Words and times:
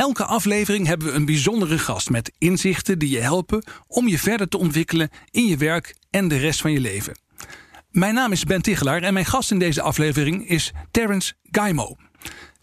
Elke 0.00 0.24
aflevering 0.24 0.86
hebben 0.86 1.06
we 1.06 1.12
een 1.12 1.24
bijzondere 1.24 1.78
gast 1.78 2.10
met 2.10 2.32
inzichten 2.38 2.98
die 2.98 3.10
je 3.10 3.20
helpen 3.20 3.64
om 3.86 4.08
je 4.08 4.18
verder 4.18 4.48
te 4.48 4.58
ontwikkelen 4.58 5.10
in 5.30 5.46
je 5.46 5.56
werk 5.56 5.96
en 6.10 6.28
de 6.28 6.36
rest 6.36 6.60
van 6.60 6.72
je 6.72 6.80
leven. 6.80 7.18
Mijn 7.90 8.14
naam 8.14 8.32
is 8.32 8.44
Ben 8.44 8.62
Tichelaar 8.62 9.02
en 9.02 9.12
mijn 9.12 9.24
gast 9.24 9.50
in 9.50 9.58
deze 9.58 9.82
aflevering 9.82 10.48
is 10.48 10.72
Terence 10.90 11.34
Gaimo. 11.50 11.96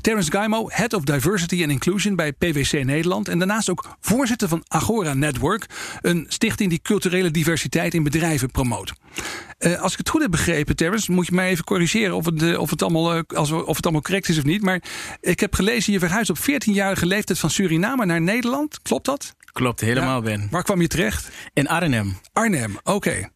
Terence 0.01 0.31
Gaimo, 0.31 0.69
Head 0.69 0.93
of 0.93 1.03
Diversity 1.03 1.61
and 1.61 1.71
Inclusion 1.71 2.15
bij 2.15 2.33
PwC 2.33 2.83
Nederland. 2.83 3.27
En 3.27 3.37
daarnaast 3.37 3.69
ook 3.69 3.97
voorzitter 4.01 4.47
van 4.47 4.63
Agora 4.67 5.13
Network. 5.13 5.65
Een 6.01 6.25
stichting 6.27 6.69
die 6.69 6.81
culturele 6.81 7.31
diversiteit 7.31 7.93
in 7.93 8.03
bedrijven 8.03 8.51
promoot. 8.51 8.93
Uh, 9.59 9.81
als 9.81 9.91
ik 9.91 9.97
het 9.97 10.09
goed 10.09 10.21
heb 10.21 10.31
begrepen, 10.31 10.75
Terence, 10.75 11.11
moet 11.11 11.27
je 11.27 11.35
mij 11.35 11.49
even 11.49 11.63
corrigeren 11.63 12.15
of 12.15 12.25
het, 12.25 12.41
uh, 12.41 12.59
of 12.59 12.69
het, 12.69 12.81
allemaal, 12.81 13.15
uh, 13.15 13.21
als, 13.27 13.51
of 13.51 13.75
het 13.75 13.83
allemaal 13.83 14.01
correct 14.01 14.29
is 14.29 14.37
of 14.37 14.43
niet. 14.43 14.61
Maar 14.61 14.81
ik 15.19 15.39
heb 15.39 15.53
gelezen, 15.53 15.93
je 15.93 15.99
verhuisd 15.99 16.29
op 16.29 16.37
14-jarige 16.37 17.05
leeftijd 17.05 17.39
van 17.39 17.49
Suriname 17.49 18.05
naar 18.05 18.21
Nederland. 18.21 18.81
Klopt 18.81 19.05
dat? 19.05 19.35
Klopt, 19.51 19.81
helemaal, 19.81 20.15
ja. 20.15 20.21
Ben. 20.21 20.47
Waar 20.51 20.63
kwam 20.63 20.81
je 20.81 20.87
terecht? 20.87 21.29
In 21.53 21.67
Arnhem. 21.67 22.17
Arnhem, 22.33 22.77
oké. 22.83 22.91
Okay. 22.91 23.29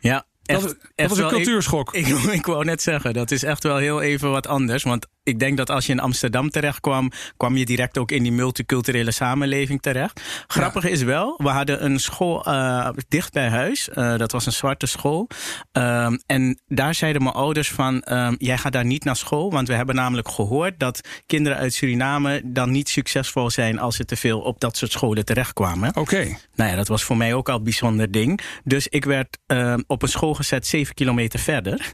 Ja, 0.00 0.26
Echt, 0.48 0.62
dat, 0.94 1.08
was 1.08 1.18
een 1.18 1.28
cultuurschok. 1.28 1.94
Ik, 1.94 2.06
ik, 2.08 2.22
ik, 2.22 2.46
wou 2.46 2.64
net 2.64 2.82
zeggen, 2.82 3.12
dat 3.12 3.30
is 3.30 3.42
echt 3.42 3.62
wel 3.62 3.76
heel 3.76 4.02
even 4.02 4.30
wat 4.30 4.46
anders. 4.46 4.82
Want 4.82 5.06
ik 5.28 5.38
denk 5.38 5.56
dat 5.56 5.70
als 5.70 5.86
je 5.86 5.92
in 5.92 6.00
Amsterdam 6.00 6.50
terecht 6.50 6.80
kwam, 6.80 7.10
kwam 7.36 7.56
je 7.56 7.64
direct 7.64 7.98
ook 7.98 8.10
in 8.10 8.22
die 8.22 8.32
multiculturele 8.32 9.10
samenleving 9.10 9.82
terecht. 9.82 10.20
Grappig 10.46 10.82
ja. 10.82 10.88
is 10.88 11.02
wel, 11.02 11.34
we 11.36 11.48
hadden 11.48 11.84
een 11.84 12.00
school 12.00 12.48
uh, 12.48 12.88
dicht 13.08 13.32
bij 13.32 13.48
huis. 13.48 13.88
Uh, 13.88 14.16
dat 14.16 14.32
was 14.32 14.46
een 14.46 14.52
zwarte 14.52 14.86
school. 14.86 15.28
Um, 15.72 16.20
en 16.26 16.60
daar 16.66 16.94
zeiden 16.94 17.22
mijn 17.22 17.34
ouders 17.34 17.70
van, 17.70 18.04
um, 18.08 18.34
jij 18.38 18.58
gaat 18.58 18.72
daar 18.72 18.84
niet 18.84 19.04
naar 19.04 19.16
school. 19.16 19.50
Want 19.50 19.68
we 19.68 19.74
hebben 19.74 19.94
namelijk 19.94 20.28
gehoord 20.28 20.78
dat 20.78 21.00
kinderen 21.26 21.58
uit 21.58 21.74
Suriname 21.74 22.42
dan 22.44 22.70
niet 22.70 22.88
succesvol 22.88 23.50
zijn 23.50 23.78
als 23.78 23.96
ze 23.96 24.04
te 24.04 24.16
veel 24.16 24.40
op 24.40 24.60
dat 24.60 24.76
soort 24.76 24.92
scholen 24.92 25.24
terechtkwamen. 25.24 25.88
Oké. 25.88 25.98
Okay. 25.98 26.38
Nou 26.54 26.70
ja, 26.70 26.76
dat 26.76 26.88
was 26.88 27.04
voor 27.04 27.16
mij 27.16 27.34
ook 27.34 27.48
al 27.48 27.56
een 27.56 27.62
bijzonder 27.62 28.10
ding. 28.10 28.40
Dus 28.64 28.88
ik 28.88 29.04
werd 29.04 29.38
um, 29.46 29.84
op 29.86 30.02
een 30.02 30.08
school 30.08 30.34
gezet 30.34 30.66
zeven 30.66 30.94
kilometer 30.94 31.38
verder. 31.38 31.92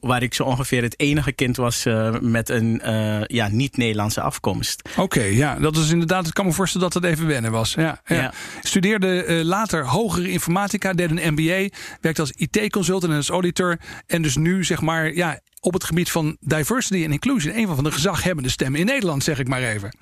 waar 0.00 0.22
ik 0.22 0.34
zo 0.34 0.42
ongeveer 0.42 0.82
het 0.82 1.00
enige 1.00 1.32
kind 1.32 1.56
was 1.56 1.86
uh, 1.86 2.14
met 2.30 2.48
een 2.48 2.82
uh, 2.84 3.22
ja, 3.24 3.48
niet-Nederlandse 3.48 4.20
afkomst. 4.20 4.88
Oké, 4.90 5.00
okay, 5.00 5.34
ja, 5.34 5.54
dat 5.54 5.76
is 5.76 5.90
inderdaad. 5.90 6.26
Ik 6.26 6.34
kan 6.34 6.46
me 6.46 6.52
voorstellen 6.52 6.90
dat 6.90 7.02
dat 7.02 7.10
even 7.10 7.26
wennen 7.26 7.50
was. 7.50 7.74
Ja, 7.74 8.00
ja. 8.06 8.16
ja. 8.16 8.32
Studeerde 8.62 9.26
uh, 9.26 9.44
later 9.44 9.86
hogere 9.86 10.30
informatica, 10.30 10.92
deed 10.92 11.10
een 11.10 11.32
MBA, 11.32 11.76
werkte 12.00 12.20
als 12.20 12.32
IT-consultant 12.32 13.12
en 13.12 13.18
als 13.18 13.28
auditor. 13.28 13.78
En 14.06 14.22
dus 14.22 14.36
nu 14.36 14.64
zeg 14.64 14.80
maar, 14.80 15.14
ja, 15.14 15.40
op 15.66 15.72
het 15.72 15.84
gebied 15.84 16.10
van 16.10 16.36
diversity 16.40 17.04
en 17.04 17.12
inclusion 17.12 17.56
een 17.56 17.66
van 17.66 17.84
de 17.84 17.92
gezaghebbende 17.92 18.48
stemmen 18.48 18.80
in 18.80 18.86
Nederland, 18.86 19.24
zeg 19.24 19.38
ik 19.38 19.48
maar 19.48 19.62
even. 19.62 19.96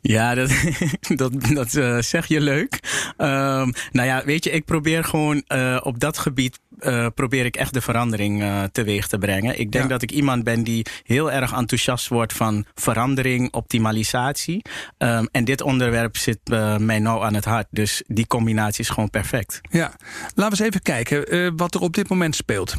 Ja, 0.00 0.34
dat, 0.34 0.50
dat, 1.16 1.32
dat 1.54 1.74
uh, 1.74 1.98
zeg 1.98 2.26
je 2.26 2.40
leuk. 2.40 2.78
Um, 3.18 3.72
nou 3.92 4.06
ja, 4.06 4.22
weet 4.24 4.44
je, 4.44 4.50
ik 4.50 4.64
probeer 4.64 5.04
gewoon 5.04 5.44
uh, 5.48 5.80
op 5.82 6.00
dat 6.00 6.18
gebied 6.18 6.58
uh, 6.80 7.06
probeer 7.14 7.44
ik 7.44 7.56
echt 7.56 7.74
de 7.74 7.80
verandering 7.80 8.42
uh, 8.42 8.62
teweeg 8.62 9.06
te 9.06 9.18
brengen. 9.18 9.60
Ik 9.60 9.72
denk 9.72 9.84
ja. 9.84 9.90
dat 9.90 10.02
ik 10.02 10.10
iemand 10.10 10.44
ben 10.44 10.62
die 10.62 10.86
heel 11.02 11.32
erg 11.32 11.52
enthousiast 11.52 12.08
wordt 12.08 12.32
van 12.32 12.64
verandering, 12.74 13.52
optimalisatie. 13.52 14.62
Um, 14.98 15.28
en 15.32 15.44
dit 15.44 15.62
onderwerp 15.62 16.16
zit 16.16 16.38
uh, 16.44 16.76
mij 16.76 16.98
nou 16.98 17.24
aan 17.24 17.34
het 17.34 17.44
hart. 17.44 17.66
Dus 17.70 18.02
die 18.06 18.26
combinatie 18.26 18.84
is 18.84 18.88
gewoon 18.88 19.10
perfect. 19.10 19.60
Ja, 19.70 19.92
laten 20.34 20.34
we 20.34 20.44
eens 20.44 20.60
even 20.60 20.82
kijken 20.82 21.56
wat 21.56 21.74
er 21.74 21.80
op 21.80 21.94
dit 21.94 22.08
moment 22.08 22.36
speelt 22.36 22.74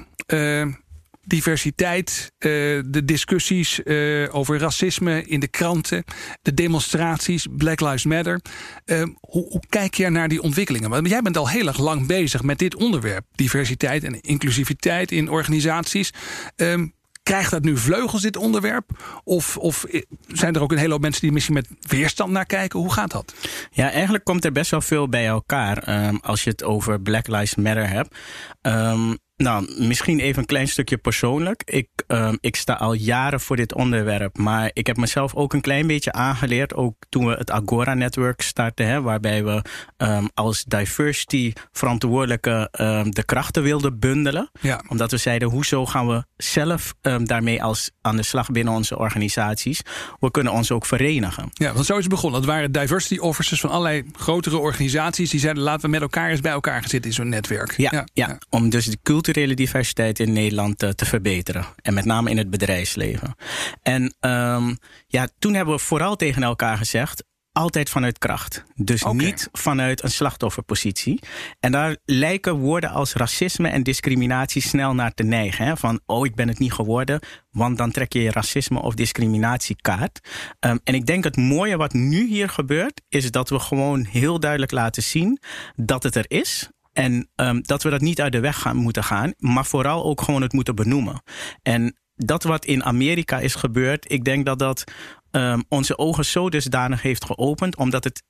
diversiteit, 1.28 2.32
uh, 2.40 2.50
de 2.86 3.06
discussies 3.06 3.80
uh, 3.84 4.36
over 4.36 4.60
racisme 4.60 5.24
in 5.24 5.40
de 5.40 5.48
kranten, 5.48 6.04
de 6.42 6.54
demonstraties, 6.54 7.48
Black 7.52 7.80
Lives 7.80 8.06
Matter. 8.06 8.42
Uh, 8.86 9.04
hoe, 9.20 9.62
kijk 9.70 9.94
je 9.94 10.10
naar 10.10 10.28
die 10.28 10.42
ontwikkelingen? 10.42 10.90
Want 10.90 11.10
jij 11.10 11.22
bent 11.22 11.38
al 11.38 11.50
heel 11.50 11.68
erg 11.68 11.78
lang 11.80 12.08
bezig 12.08 12.44
met 12.44 12.60
dit 12.60 12.76
onderwerp: 12.76 13.26
diversiteit 13.36 14.04
en 14.04 14.22
inclusiviteit 14.22 15.12
in 15.12 15.30
organisaties. 15.30 16.14
Um, 16.56 16.96
Krijgt 17.24 17.52
dat 17.52 17.64
nu 17.64 17.78
vleugels, 17.78 18.22
dit 18.22 18.38
onderwerp? 18.38 18.90
Of, 19.24 19.58
of 19.58 19.86
zijn 20.28 20.56
er 20.56 20.62
ook 20.62 20.72
een 20.72 20.78
hele 20.78 20.92
hoop 20.92 21.02
mensen 21.02 21.22
die 21.22 21.32
misschien 21.32 21.54
met 21.54 21.68
weerstand 21.80 22.32
naar 22.32 22.46
kijken? 22.46 22.80
Hoe 22.80 22.94
gaat 22.94 23.12
dat? 23.12 23.34
Ja, 23.72 23.92
eigenlijk 23.92 24.24
komt 24.24 24.46
er 24.46 24.52
best 24.52 24.72
wel 24.72 24.82
veel 24.82 25.10
bij 25.10 25.26
elkaar 25.26 26.06
um, 26.08 26.20
als 26.22 26.44
je 26.44 26.50
het 26.50 26.64
over 26.64 27.02
Black 27.02 27.28
Lives 27.28 27.56
Matter 27.56 27.90
hebt. 27.90 28.16
Um, 28.62 29.18
nou, 29.38 29.84
misschien 29.84 30.20
even 30.20 30.40
een 30.40 30.46
klein 30.46 30.68
stukje 30.68 30.98
persoonlijk. 30.98 31.62
Ik, 31.66 31.88
um, 32.08 32.38
ik 32.42 32.56
sta 32.56 32.74
al 32.74 32.94
jaren 32.94 33.40
voor 33.40 33.56
dit 33.56 33.74
onderwerp, 33.74 34.38
maar 34.38 34.70
ik 34.74 34.88
heb 34.88 34.98
mezelf 34.98 35.36
ook 35.36 35.54
een 35.54 35.62
klein 35.62 35.88
beetje 35.88 36.12
aangeleerd. 36.12 36.74
Ook 36.76 36.96
toen 37.10 37.26
we 37.26 37.34
het 37.34 37.52
Agora 37.52 37.94
Network 37.94 38.42
startten, 38.42 38.88
hè, 38.88 39.02
waarbij 39.02 39.44
we 39.44 39.62
um, 39.98 40.30
als 40.34 40.64
diversity 40.64 41.54
verantwoordelijke 41.72 42.70
um, 42.82 43.12
de 43.12 43.24
krachten 43.24 43.64
wilden 43.64 44.00
bundelen. 44.00 44.50
Ja. 44.62 44.84
Omdat 44.88 45.12
we 45.12 45.18
zeiden, 45.18 45.50
hoezo 45.50 45.86
gaan 45.86 46.08
we 46.08 46.26
zelf 46.38 46.94
daarmee 47.24 47.64
als 47.64 47.92
aan 48.02 48.16
de 48.16 48.24
slag 48.24 48.52
binnen 48.52 48.74
onze 48.74 48.98
organisaties? 48.98 49.82
We 50.20 50.32
kunnen 50.32 50.54
ons 50.54 50.72
ook 50.72 50.86
verenigen. 50.86 51.50
Ja, 51.54 51.74
want 51.74 51.86
zo 51.86 51.94
is 51.94 52.04
het 52.04 52.10
begonnen. 52.10 52.42
Dat 52.42 52.50
waren 52.50 52.72
diversity 52.72 53.18
officers 53.18 53.60
van 53.60 53.70
allerlei 53.70 54.04
grotere 54.12 54.58
organisaties 54.58 55.30
die 55.30 55.40
zeiden, 55.40 55.64
laten 55.64 55.82
we 55.82 55.88
met 55.88 56.02
elkaar 56.02 56.30
eens 56.30 56.42
bij 56.42 56.52
elkaar 56.52 56.80
gaan 56.80 56.90
zitten 56.90 57.10
in 57.10 57.16
zo'n 57.16 57.30
netwerk. 57.30 57.74
Ja, 57.78 57.90
ja, 57.92 58.08
ja, 58.14 58.38
om 58.50 58.70
dus 58.70 58.86
de 58.86 58.98
cultuur 59.04 59.26
culturele 59.28 59.56
diversiteit 59.56 60.20
in 60.20 60.34
Nederland 60.34 60.84
uh, 60.84 60.90
te 60.90 61.06
verbeteren. 61.06 61.66
En 61.82 61.94
met 61.94 62.06
name 62.06 62.30
in 62.30 62.38
het 62.38 62.50
bedrijfsleven. 62.50 63.36
En 63.82 64.16
um, 64.20 64.78
ja, 65.08 65.28
toen 65.40 65.54
hebben 65.54 65.76
we 65.76 65.82
vooral 65.82 66.16
tegen 66.16 66.44
elkaar 66.44 66.78
gezegd. 66.78 67.24
Altijd 67.52 67.90
vanuit 67.90 68.18
kracht. 68.18 68.64
Dus 68.76 69.04
okay. 69.04 69.26
niet 69.26 69.50
vanuit 69.52 70.04
een 70.04 70.12
slachtofferpositie. 70.12 71.20
En 71.60 71.72
daar 71.72 71.98
lijken 72.06 72.54
woorden 72.54 72.90
als 72.90 73.14
racisme 73.14 73.70
en 73.70 73.84
discriminatie 73.84 74.62
snel 74.62 74.94
naar 74.94 75.14
te 75.14 75.24
neigen. 75.24 75.66
Hè? 75.66 75.78
Van, 75.78 76.00
oh, 76.06 76.26
ik 76.26 76.36
ben 76.36 76.48
het 76.48 76.60
niet 76.60 76.74
geworden, 76.74 77.20
want 77.52 77.78
dan 77.78 77.92
trek 77.92 78.14
je 78.14 78.22
je 78.22 78.32
racisme 78.32 78.82
of 78.82 78.94
discriminatiekaart. 78.94 80.20
Um, 80.60 80.80
en 80.84 80.94
ik 80.94 81.06
denk 81.06 81.24
het 81.24 81.38
mooie 81.38 81.78
wat 81.78 81.94
nu 81.94 82.28
hier 82.28 82.50
gebeurt, 82.50 83.02
is 83.10 83.32
dat 83.32 83.50
we 83.50 83.60
gewoon 83.60 84.06
heel 84.06 84.40
duidelijk 84.40 84.72
laten 84.72 85.04
zien 85.04 85.40
dat 85.76 86.04
het 86.04 86.16
er 86.16 86.26
is. 86.28 86.70
En 86.98 87.30
um, 87.36 87.62
dat 87.62 87.84
we 87.84 87.90
dat 87.90 88.02
niet 88.02 88.22
uit 88.22 88.32
de 88.32 88.40
weg 88.40 88.60
gaan, 88.60 88.76
moeten 88.76 89.04
gaan, 89.04 89.34
maar 89.38 89.66
vooral 89.66 90.04
ook 90.04 90.22
gewoon 90.22 90.42
het 90.42 90.54
moeten 90.54 90.76
benoemen. 90.76 91.22
En 91.62 91.98
dat 92.16 92.44
wat 92.44 92.66
in 92.66 92.84
Amerika 92.84 93.40
is 93.40 93.56
gebeurd, 93.56 94.12
ik 94.12 94.24
denk 94.24 94.46
dat 94.46 94.60
dat 94.60 94.84
um, 95.32 95.64
onze 95.70 95.98
ogen 95.98 96.26
zo 96.26 96.50
dusdanig 96.50 97.02
heeft 97.02 97.26
geopend, 97.26 97.76
omdat 97.76 98.04
het 98.04 98.24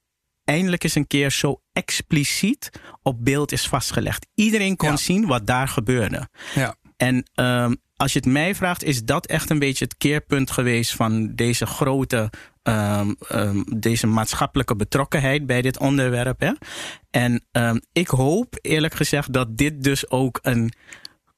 eindelijk 0.44 0.84
eens 0.84 0.96
een 0.96 1.08
keer 1.08 1.32
zo 1.32 1.62
expliciet 1.74 2.70
op 3.02 3.26
beeld 3.26 3.52
is 3.52 3.68
vastgelegd. 3.68 4.28
Iedereen 4.36 4.76
kon 4.76 4.90
ja. 4.90 4.98
zien 4.98 5.26
wat 5.26 5.48
daar 5.48 5.68
gebeurde. 5.68 6.30
Ja. 6.56 6.76
En 6.98 7.30
um, 7.36 7.78
als 7.96 8.14
je 8.14 8.20
het 8.20 8.28
mij 8.28 8.56
vraagt, 8.56 8.84
is 8.84 9.04
dat 9.04 9.26
echt 9.26 9.50
een 9.50 9.60
beetje 9.60 9.84
het 9.84 9.98
keerpunt 9.98 10.52
geweest 10.52 10.96
van 10.96 11.36
deze 11.36 11.66
grote, 11.66 12.30
um, 12.68 13.16
um, 13.32 13.64
deze 13.80 14.08
maatschappelijke 14.08 14.76
betrokkenheid 14.76 15.46
bij 15.46 15.62
dit 15.62 15.80
onderwerp. 15.80 16.40
Hè? 16.40 16.52
En 17.10 17.46
um, 17.52 17.82
ik 17.92 18.08
hoop 18.08 18.58
eerlijk 18.62 18.94
gezegd 18.94 19.34
dat 19.34 19.58
dit 19.58 19.84
dus 19.84 20.10
ook 20.10 20.40
een 20.42 20.74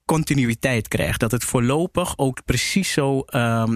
continuïteit 0.05 0.87
krijgt. 0.87 1.19
Dat 1.19 1.31
het 1.31 1.43
voorlopig 1.43 2.17
ook 2.17 2.45
precies 2.45 2.91
zo 2.91 3.21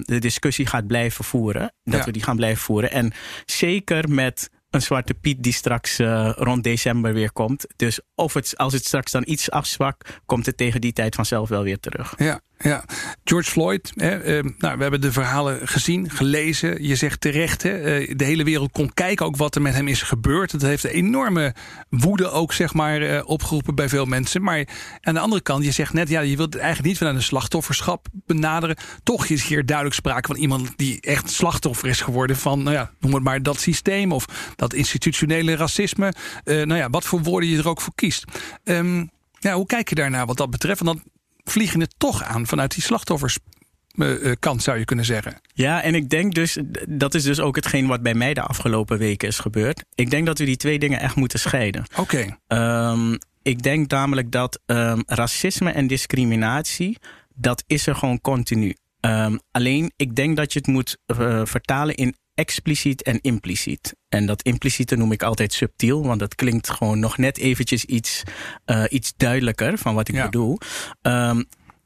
de 0.05 0.19
discussie 0.19 0.65
gaat 0.65 0.87
blijven 0.87 1.25
voeren. 1.25 1.73
Dat 1.83 1.99
ja. 1.99 2.05
we 2.05 2.11
die 2.11 2.23
gaan 2.23 2.35
blijven 2.35 2.63
voeren. 2.63 2.91
En 2.91 3.13
zeker 3.45 4.09
met 4.09 4.49
een 4.73 4.81
zwarte 4.81 5.13
piet 5.13 5.43
die 5.43 5.53
straks 5.53 5.99
uh, 5.99 6.31
rond 6.35 6.63
december 6.63 7.13
weer 7.13 7.31
komt. 7.31 7.65
Dus 7.75 7.99
of 8.15 8.33
het, 8.33 8.57
als 8.57 8.73
het 8.73 8.85
straks 8.85 9.11
dan 9.11 9.23
iets 9.25 9.51
afzwakt, 9.51 10.21
komt 10.25 10.45
het 10.45 10.57
tegen 10.57 10.81
die 10.81 10.93
tijd 10.93 11.15
vanzelf 11.15 11.49
wel 11.49 11.63
weer 11.63 11.79
terug. 11.79 12.13
Ja, 12.17 12.41
Ja, 12.63 12.83
George 13.23 13.51
Floyd. 13.51 13.91
Hè, 13.95 14.17
eh, 14.17 14.43
nou, 14.57 14.75
we 14.75 14.81
hebben 14.81 15.01
de 15.01 15.11
verhalen 15.11 15.67
gezien, 15.67 16.09
gelezen. 16.09 16.83
Je 16.83 16.95
zegt 16.95 17.21
terecht, 17.21 17.63
hè, 17.63 17.77
eh, 17.77 18.13
de 18.15 18.23
hele 18.23 18.43
wereld 18.43 18.71
kon 18.71 18.93
kijken 18.93 19.25
ook 19.25 19.35
wat 19.35 19.55
er 19.55 19.61
met 19.61 19.73
hem 19.73 19.87
is 19.87 20.01
gebeurd. 20.01 20.51
Het 20.51 20.61
heeft 20.61 20.83
een 20.83 20.89
enorme 20.89 21.53
woede 21.89 22.29
ook, 22.29 22.53
zeg 22.53 22.73
maar, 22.73 23.01
eh, 23.01 23.21
opgeroepen 23.25 23.75
bij 23.75 23.89
veel 23.89 24.05
mensen. 24.05 24.41
Maar 24.41 24.67
aan 25.01 25.13
de 25.13 25.19
andere 25.19 25.41
kant, 25.41 25.63
je 25.63 25.71
zegt 25.71 25.93
net, 25.93 26.09
ja, 26.09 26.21
je 26.21 26.37
wilt 26.37 26.55
eigenlijk 26.55 26.87
niet 26.87 26.97
vanuit 26.97 27.15
een 27.15 27.23
slachtofferschap 27.23 28.07
benaderen. 28.25 28.77
Toch 29.03 29.25
is 29.25 29.43
hier 29.43 29.65
duidelijk 29.65 29.95
sprake 29.95 30.27
van 30.27 30.35
iemand 30.35 30.73
die 30.75 31.01
echt 31.01 31.29
slachtoffer 31.29 31.89
is 31.89 32.01
geworden 32.01 32.35
van, 32.35 32.63
nou 32.63 32.75
ja, 32.75 32.91
noem 32.99 33.13
het 33.13 33.23
maar 33.23 33.43
dat 33.43 33.59
systeem 33.59 34.11
of 34.11 34.25
dat 34.55 34.73
institutionele 34.73 35.55
racisme. 35.55 36.13
Eh, 36.43 36.55
nou 36.55 36.75
ja, 36.75 36.89
wat 36.89 37.05
voor 37.05 37.21
woorden 37.21 37.49
je 37.49 37.57
er 37.57 37.67
ook 37.67 37.81
voor 37.81 37.95
kiest. 37.95 38.25
Ehm, 38.63 39.05
ja, 39.39 39.53
hoe 39.53 39.65
kijk 39.65 39.89
je 39.89 39.95
daarnaar 39.95 40.25
wat 40.25 40.37
dat 40.37 40.49
betreft? 40.49 40.81
Want 40.83 40.97
dan 40.97 41.12
vliegen 41.43 41.79
het 41.79 41.93
toch 41.97 42.23
aan 42.23 42.47
vanuit 42.47 42.73
die 42.73 42.83
slachtofferskant, 42.83 44.63
zou 44.63 44.77
je 44.77 44.85
kunnen 44.85 45.05
zeggen. 45.05 45.41
Ja, 45.53 45.81
en 45.81 45.95
ik 45.95 46.09
denk 46.09 46.33
dus, 46.33 46.57
dat 46.89 47.13
is 47.13 47.23
dus 47.23 47.39
ook 47.39 47.55
hetgeen 47.55 47.87
wat 47.87 48.01
bij 48.01 48.13
mij 48.13 48.33
de 48.33 48.41
afgelopen 48.41 48.97
weken 48.97 49.27
is 49.27 49.39
gebeurd. 49.39 49.83
Ik 49.95 50.09
denk 50.09 50.25
dat 50.25 50.37
we 50.37 50.45
die 50.45 50.57
twee 50.57 50.79
dingen 50.79 50.99
echt 50.99 51.15
moeten 51.15 51.39
scheiden. 51.39 51.85
Oké. 51.95 52.37
Ehm, 52.47 53.15
ik 53.41 53.63
denk 53.63 53.91
namelijk 53.91 54.31
dat 54.31 54.59
ehm, 54.65 55.01
racisme 55.05 55.71
en 55.71 55.87
discriminatie, 55.87 56.97
dat 57.35 57.63
is 57.67 57.87
er 57.87 57.95
gewoon 57.95 58.21
continu. 58.21 58.75
Um, 59.05 59.39
alleen, 59.51 59.91
ik 59.95 60.15
denk 60.15 60.37
dat 60.37 60.53
je 60.53 60.59
het 60.59 60.67
moet 60.67 60.97
uh, 61.07 61.41
vertalen 61.45 61.95
in 61.95 62.15
expliciet 62.35 63.01
en 63.01 63.21
impliciet. 63.21 63.95
En 64.09 64.25
dat 64.25 64.41
impliciete 64.41 64.95
noem 64.95 65.11
ik 65.11 65.23
altijd 65.23 65.53
subtiel, 65.53 66.03
want 66.03 66.19
dat 66.19 66.35
klinkt 66.35 66.69
gewoon 66.69 66.99
nog 66.99 67.17
net 67.17 67.37
eventjes 67.37 67.85
iets, 67.85 68.23
uh, 68.65 68.83
iets 68.89 69.13
duidelijker 69.17 69.77
van 69.77 69.95
wat 69.95 70.07
ik 70.07 70.15
ja. 70.15 70.23
bedoel. 70.23 70.57
Um, 71.01 71.45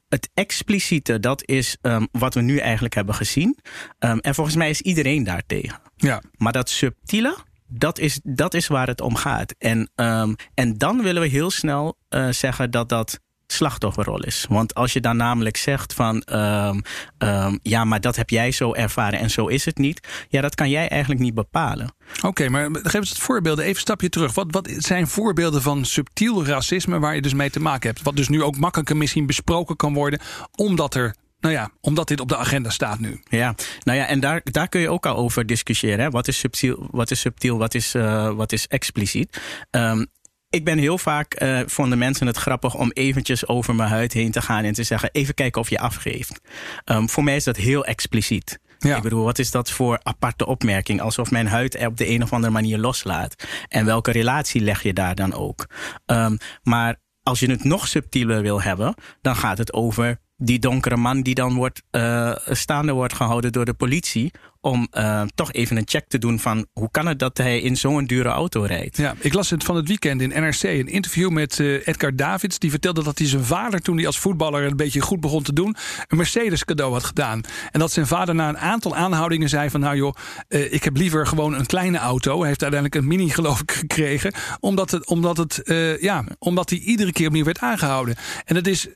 het 0.10 0.30
expliciete, 0.34 1.20
dat 1.20 1.48
is 1.48 1.78
um, 1.82 2.08
wat 2.12 2.34
we 2.34 2.42
nu 2.42 2.58
eigenlijk 2.58 2.94
hebben 2.94 3.16
gezien. 3.16 3.58
Um, 4.00 4.20
en 4.20 4.36
volgens 4.36 4.56
mij 4.56 4.70
is 4.70 4.82
iedereen 4.82 5.24
daartegen. 5.24 5.82
Ja. 5.96 6.22
Maar 6.38 6.52
dat 6.52 6.70
subtiele, 6.70 7.36
dat 7.68 8.00
is, 8.00 8.20
dat 8.24 8.54
is 8.54 8.68
waar 8.68 8.88
het 8.88 9.02
om 9.02 9.16
gaat. 9.16 9.56
En, 9.58 9.92
um, 9.96 10.36
en 10.54 10.78
dan 10.78 11.02
willen 11.02 11.22
we 11.22 11.28
heel 11.28 11.52
snel 11.52 11.98
uh, 12.10 12.30
zeggen 12.30 12.72
dat 12.72 12.90
dat 12.90 13.20
slachtofferrol 13.48 14.24
is. 14.24 14.46
Want 14.50 14.74
als 14.74 14.94
je 14.94 15.00
dan 15.00 15.18
namelijk 15.18 15.58
zegt 15.58 15.94
van 15.94 16.24
um, 16.32 16.82
um, 17.18 17.60
ja, 17.62 17.84
maar 17.84 18.02
dat 18.02 18.16
heb 18.16 18.30
jij 18.30 18.52
zo 18.52 18.74
ervaren 18.74 19.20
en 19.20 19.30
zo 19.30 19.48
is 19.48 19.66
het 19.66 19.78
niet. 19.78 20.08
Ja, 20.30 20.42
dat 20.42 20.56
kan 20.56 20.70
jij 20.70 20.88
eigenlijk 20.88 21.22
niet 21.22 21.34
bepalen. 21.34 21.94
Oké, 22.18 22.28
okay, 22.28 22.48
maar 22.48 22.70
geef 22.72 22.94
eens 22.94 23.10
het 23.10 23.20
voorbeelden. 23.20 23.64
Even 23.64 23.76
een 23.76 23.82
stapje 23.82 24.10
terug. 24.10 24.34
Wat, 24.34 24.48
wat 24.50 24.70
zijn 24.78 25.08
voorbeelden 25.08 25.62
van 25.62 25.86
subtiel 25.86 26.46
racisme 26.46 27.00
waar 27.00 27.16
je 27.16 27.22
dus 27.22 27.34
mee 27.34 27.50
te 27.50 27.60
maken 27.60 27.90
hebt? 27.90 28.02
Wat 28.02 28.16
dus 28.16 28.30
nu 28.30 28.44
ook 28.44 28.58
makkelijker 28.58 28.98
misschien 28.98 29.26
besproken 29.26 29.76
kan 29.76 29.94
worden, 29.94 30.20
omdat 30.56 30.96
er 30.96 31.16
nou 31.40 31.54
ja, 31.54 31.70
omdat 31.82 32.08
dit 32.08 32.20
op 32.20 32.30
de 32.30 32.38
agenda 32.38 32.70
staat 32.70 33.00
nu. 33.00 33.22
Ja, 33.30 33.56
nou 33.84 33.98
ja, 33.98 34.08
en 34.08 34.20
daar, 34.20 34.42
daar 34.44 34.70
kun 34.70 34.82
je 34.82 34.90
ook 34.90 35.06
al 35.06 35.16
over 35.16 35.46
discussiëren. 35.46 36.00
Hè? 36.00 36.10
Wat 36.10 36.28
is 36.28 36.40
subtiel, 36.40 36.88
wat 36.92 37.12
is, 37.12 37.20
subtiel, 37.20 37.58
wat 37.58 37.74
is, 37.74 37.96
uh, 37.96 38.30
wat 38.30 38.52
is 38.52 38.68
expliciet? 38.68 39.42
Um, 39.72 40.08
ik 40.50 40.66
ben 40.66 40.78
heel 40.78 40.98
vaak, 40.98 41.42
uh, 41.42 41.60
vonden 41.66 41.98
mensen 41.98 42.28
het 42.28 42.38
grappig 42.38 42.76
om 42.76 42.92
eventjes 42.92 43.48
over 43.48 43.76
mijn 43.76 43.90
huid 43.90 44.14
heen 44.14 44.32
te 44.32 44.42
gaan 44.42 44.64
en 44.64 44.74
te 44.74 44.84
zeggen: 44.84 45.10
even 45.12 45.34
kijken 45.34 45.62
of 45.62 45.70
je 45.70 45.80
afgeeft. 45.80 46.40
Um, 46.86 47.10
voor 47.10 47.24
mij 47.24 47.36
is 47.36 47.44
dat 47.44 47.58
heel 47.58 47.86
expliciet. 47.86 48.60
Ja. 48.80 48.96
Ik 48.96 49.02
bedoel, 49.02 49.24
wat 49.24 49.40
is 49.40 49.52
dat 49.52 49.72
voor 49.72 50.00
aparte 50.04 50.46
opmerking? 50.46 51.02
Alsof 51.02 51.32
mijn 51.32 51.48
huid 51.48 51.76
er 51.76 51.88
op 51.88 51.98
de 51.98 52.10
een 52.10 52.24
of 52.24 52.34
andere 52.34 52.54
manier 52.54 52.78
loslaat. 52.78 53.36
En 53.68 53.86
welke 53.86 54.12
relatie 54.12 54.62
leg 54.62 54.84
je 54.84 54.94
daar 54.94 55.16
dan 55.16 55.34
ook? 55.34 55.70
Um, 56.06 56.38
maar 56.64 56.96
als 57.24 57.40
je 57.40 57.50
het 57.50 57.64
nog 57.64 57.88
subtieler 57.88 58.42
wil 58.42 58.62
hebben, 58.62 58.96
dan 59.22 59.36
gaat 59.36 59.58
het 59.58 59.74
over 59.74 60.20
die 60.38 60.60
donkere 60.60 60.98
man 60.98 61.22
die 61.22 61.36
dan 61.36 61.54
wordt, 61.54 61.84
uh, 61.92 62.36
staande 62.46 62.92
wordt 62.92 63.14
gehouden 63.14 63.52
door 63.52 63.66
de 63.66 63.74
politie. 63.74 64.32
Om 64.62 64.88
uh, 64.92 65.22
toch 65.36 65.52
even 65.54 65.78
een 65.78 65.88
check 65.88 66.08
te 66.08 66.18
doen 66.18 66.40
van 66.40 66.66
hoe 66.74 66.92
kan 66.92 67.06
het 67.06 67.20
dat 67.20 67.38
hij 67.38 67.60
in 67.60 67.78
zo'n 67.78 68.06
dure 68.06 68.30
auto 68.30 68.62
rijdt. 68.62 68.98
Ja, 68.98 69.16
ik 69.20 69.34
las 69.34 69.50
het 69.50 69.64
van 69.64 69.76
het 69.76 69.88
weekend 69.88 70.22
in 70.22 70.30
NRC. 70.30 70.64
Een 70.64 70.88
interview 70.88 71.30
met 71.30 71.60
uh, 71.60 71.88
Edgar 71.88 72.16
Davids. 72.16 72.60
Die 72.60 72.70
vertelde 72.70 73.04
dat 73.04 73.18
hij 73.18 73.28
zijn 73.28 73.44
vader 73.44 73.80
toen 73.80 73.98
hij 73.98 74.06
als 74.06 74.20
voetballer 74.20 74.64
een 74.64 74.76
beetje 74.76 75.02
goed 75.02 75.20
begon 75.20 75.44
te 75.44 75.54
doen. 75.54 75.76
Een 76.08 76.18
Mercedes 76.18 76.66
cadeau 76.66 76.94
had 76.94 77.04
gedaan. 77.04 77.42
En 77.72 77.80
dat 77.80 77.92
zijn 77.92 78.08
vader 78.08 78.36
na 78.36 78.50
een 78.50 78.58
aantal 78.58 78.96
aanhoudingen 78.96 79.50
zei 79.50 79.70
van 79.70 79.80
nou 79.80 79.96
joh, 79.96 80.16
ik 80.48 80.84
heb 80.84 80.98
liever 80.98 81.28
gewoon 81.28 81.54
een 81.54 81.66
kleine 81.66 81.98
auto. 81.98 82.40
Hij 82.40 82.48
heeft 82.48 82.62
uiteindelijk 82.62 83.02
een 83.02 83.08
mini 83.08 83.30
geloof 83.40 83.62
ik 83.62 83.72
gekregen. 83.72 84.34
Omdat, 84.60 84.92
het, 84.92 85.08
omdat, 85.08 85.38
het, 85.38 85.62
ja, 86.00 86.24
omdat 86.40 86.70
hij 86.70 86.80
iedere 86.80 87.12
keer 87.12 87.28
opnieuw 87.28 87.46
werd 87.46 87.60
aangehouden. 87.60 88.16
En 88.46 88.56
dat 88.56 88.68
is, 88.68 88.88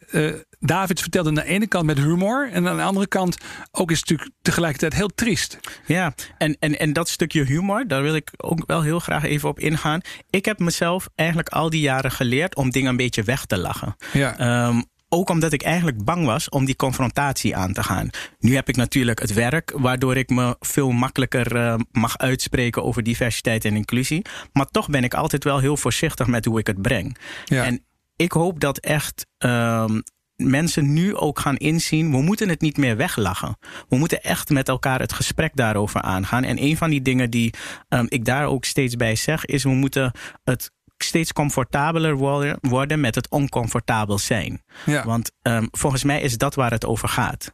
Davids 0.63 1.01
vertelde 1.01 1.29
aan 1.29 1.35
de 1.35 1.43
ene 1.43 1.67
kant 1.67 1.85
met 1.85 1.97
humor. 1.97 2.49
En 2.51 2.67
aan 2.67 2.77
de 2.77 2.83
andere 2.83 3.07
kant 3.07 3.37
ook 3.71 3.91
is 3.91 3.99
het 3.99 4.09
natuurlijk 4.09 4.37
tegelijkertijd 4.41 4.93
heel 4.93 5.11
triest. 5.15 5.59
Ja, 5.85 6.13
en, 6.37 6.57
en, 6.59 6.79
en 6.79 6.93
dat 6.93 7.09
stukje 7.09 7.43
humor, 7.43 7.87
daar 7.87 8.01
wil 8.01 8.15
ik 8.15 8.31
ook 8.37 8.63
wel 8.65 8.81
heel 8.81 8.99
graag 8.99 9.23
even 9.23 9.49
op 9.49 9.59
ingaan. 9.59 10.01
Ik 10.29 10.45
heb 10.45 10.59
mezelf 10.59 11.09
eigenlijk 11.15 11.49
al 11.49 11.69
die 11.69 11.81
jaren 11.81 12.11
geleerd 12.11 12.55
om 12.55 12.69
dingen 12.69 12.89
een 12.89 12.97
beetje 12.97 13.23
weg 13.23 13.45
te 13.45 13.57
lachen. 13.57 13.95
Ja. 14.13 14.67
Um, 14.67 14.83
ook 15.09 15.29
omdat 15.29 15.53
ik 15.53 15.61
eigenlijk 15.61 16.03
bang 16.03 16.25
was 16.25 16.49
om 16.49 16.65
die 16.65 16.75
confrontatie 16.75 17.55
aan 17.55 17.73
te 17.73 17.83
gaan. 17.83 18.09
Nu 18.39 18.55
heb 18.55 18.69
ik 18.69 18.75
natuurlijk 18.75 19.19
het 19.19 19.33
werk, 19.33 19.71
waardoor 19.75 20.15
ik 20.15 20.29
me 20.29 20.55
veel 20.59 20.91
makkelijker 20.91 21.55
uh, 21.55 21.75
mag 21.91 22.17
uitspreken 22.17 22.83
over 22.83 23.03
diversiteit 23.03 23.65
en 23.65 23.75
inclusie. 23.75 24.25
Maar 24.53 24.65
toch 24.65 24.89
ben 24.89 25.03
ik 25.03 25.13
altijd 25.13 25.43
wel 25.43 25.59
heel 25.59 25.77
voorzichtig 25.77 26.27
met 26.27 26.45
hoe 26.45 26.59
ik 26.59 26.67
het 26.67 26.81
breng. 26.81 27.17
Ja. 27.45 27.63
En 27.63 27.85
ik 28.15 28.31
hoop 28.31 28.59
dat 28.59 28.77
echt. 28.77 29.25
Um, 29.37 30.03
mensen 30.49 30.93
nu 30.93 31.15
ook 31.15 31.39
gaan 31.39 31.57
inzien, 31.57 32.11
we 32.11 32.21
moeten 32.21 32.49
het 32.49 32.61
niet 32.61 32.77
meer 32.77 32.97
weglachen. 32.97 33.57
We 33.89 33.97
moeten 33.97 34.21
echt 34.21 34.49
met 34.49 34.67
elkaar 34.67 34.99
het 34.99 35.13
gesprek 35.13 35.55
daarover 35.55 36.01
aangaan. 36.01 36.43
En 36.43 36.63
een 36.63 36.77
van 36.77 36.89
die 36.89 37.01
dingen 37.01 37.29
die 37.29 37.53
um, 37.89 38.05
ik 38.09 38.25
daar 38.25 38.45
ook 38.45 38.65
steeds 38.65 38.95
bij 38.95 39.15
zeg, 39.15 39.45
is 39.45 39.63
we 39.63 39.69
moeten 39.69 40.11
het 40.43 40.71
steeds 40.97 41.33
comfortabeler 41.33 42.15
worden, 42.61 42.99
met 42.99 43.15
het 43.15 43.29
oncomfortabel 43.29 44.19
zijn. 44.19 44.61
Ja. 44.85 45.05
Want 45.05 45.31
um, 45.41 45.67
volgens 45.71 46.03
mij 46.03 46.21
is 46.21 46.37
dat 46.37 46.55
waar 46.55 46.71
het 46.71 46.85
over 46.85 47.07
gaat. 47.07 47.53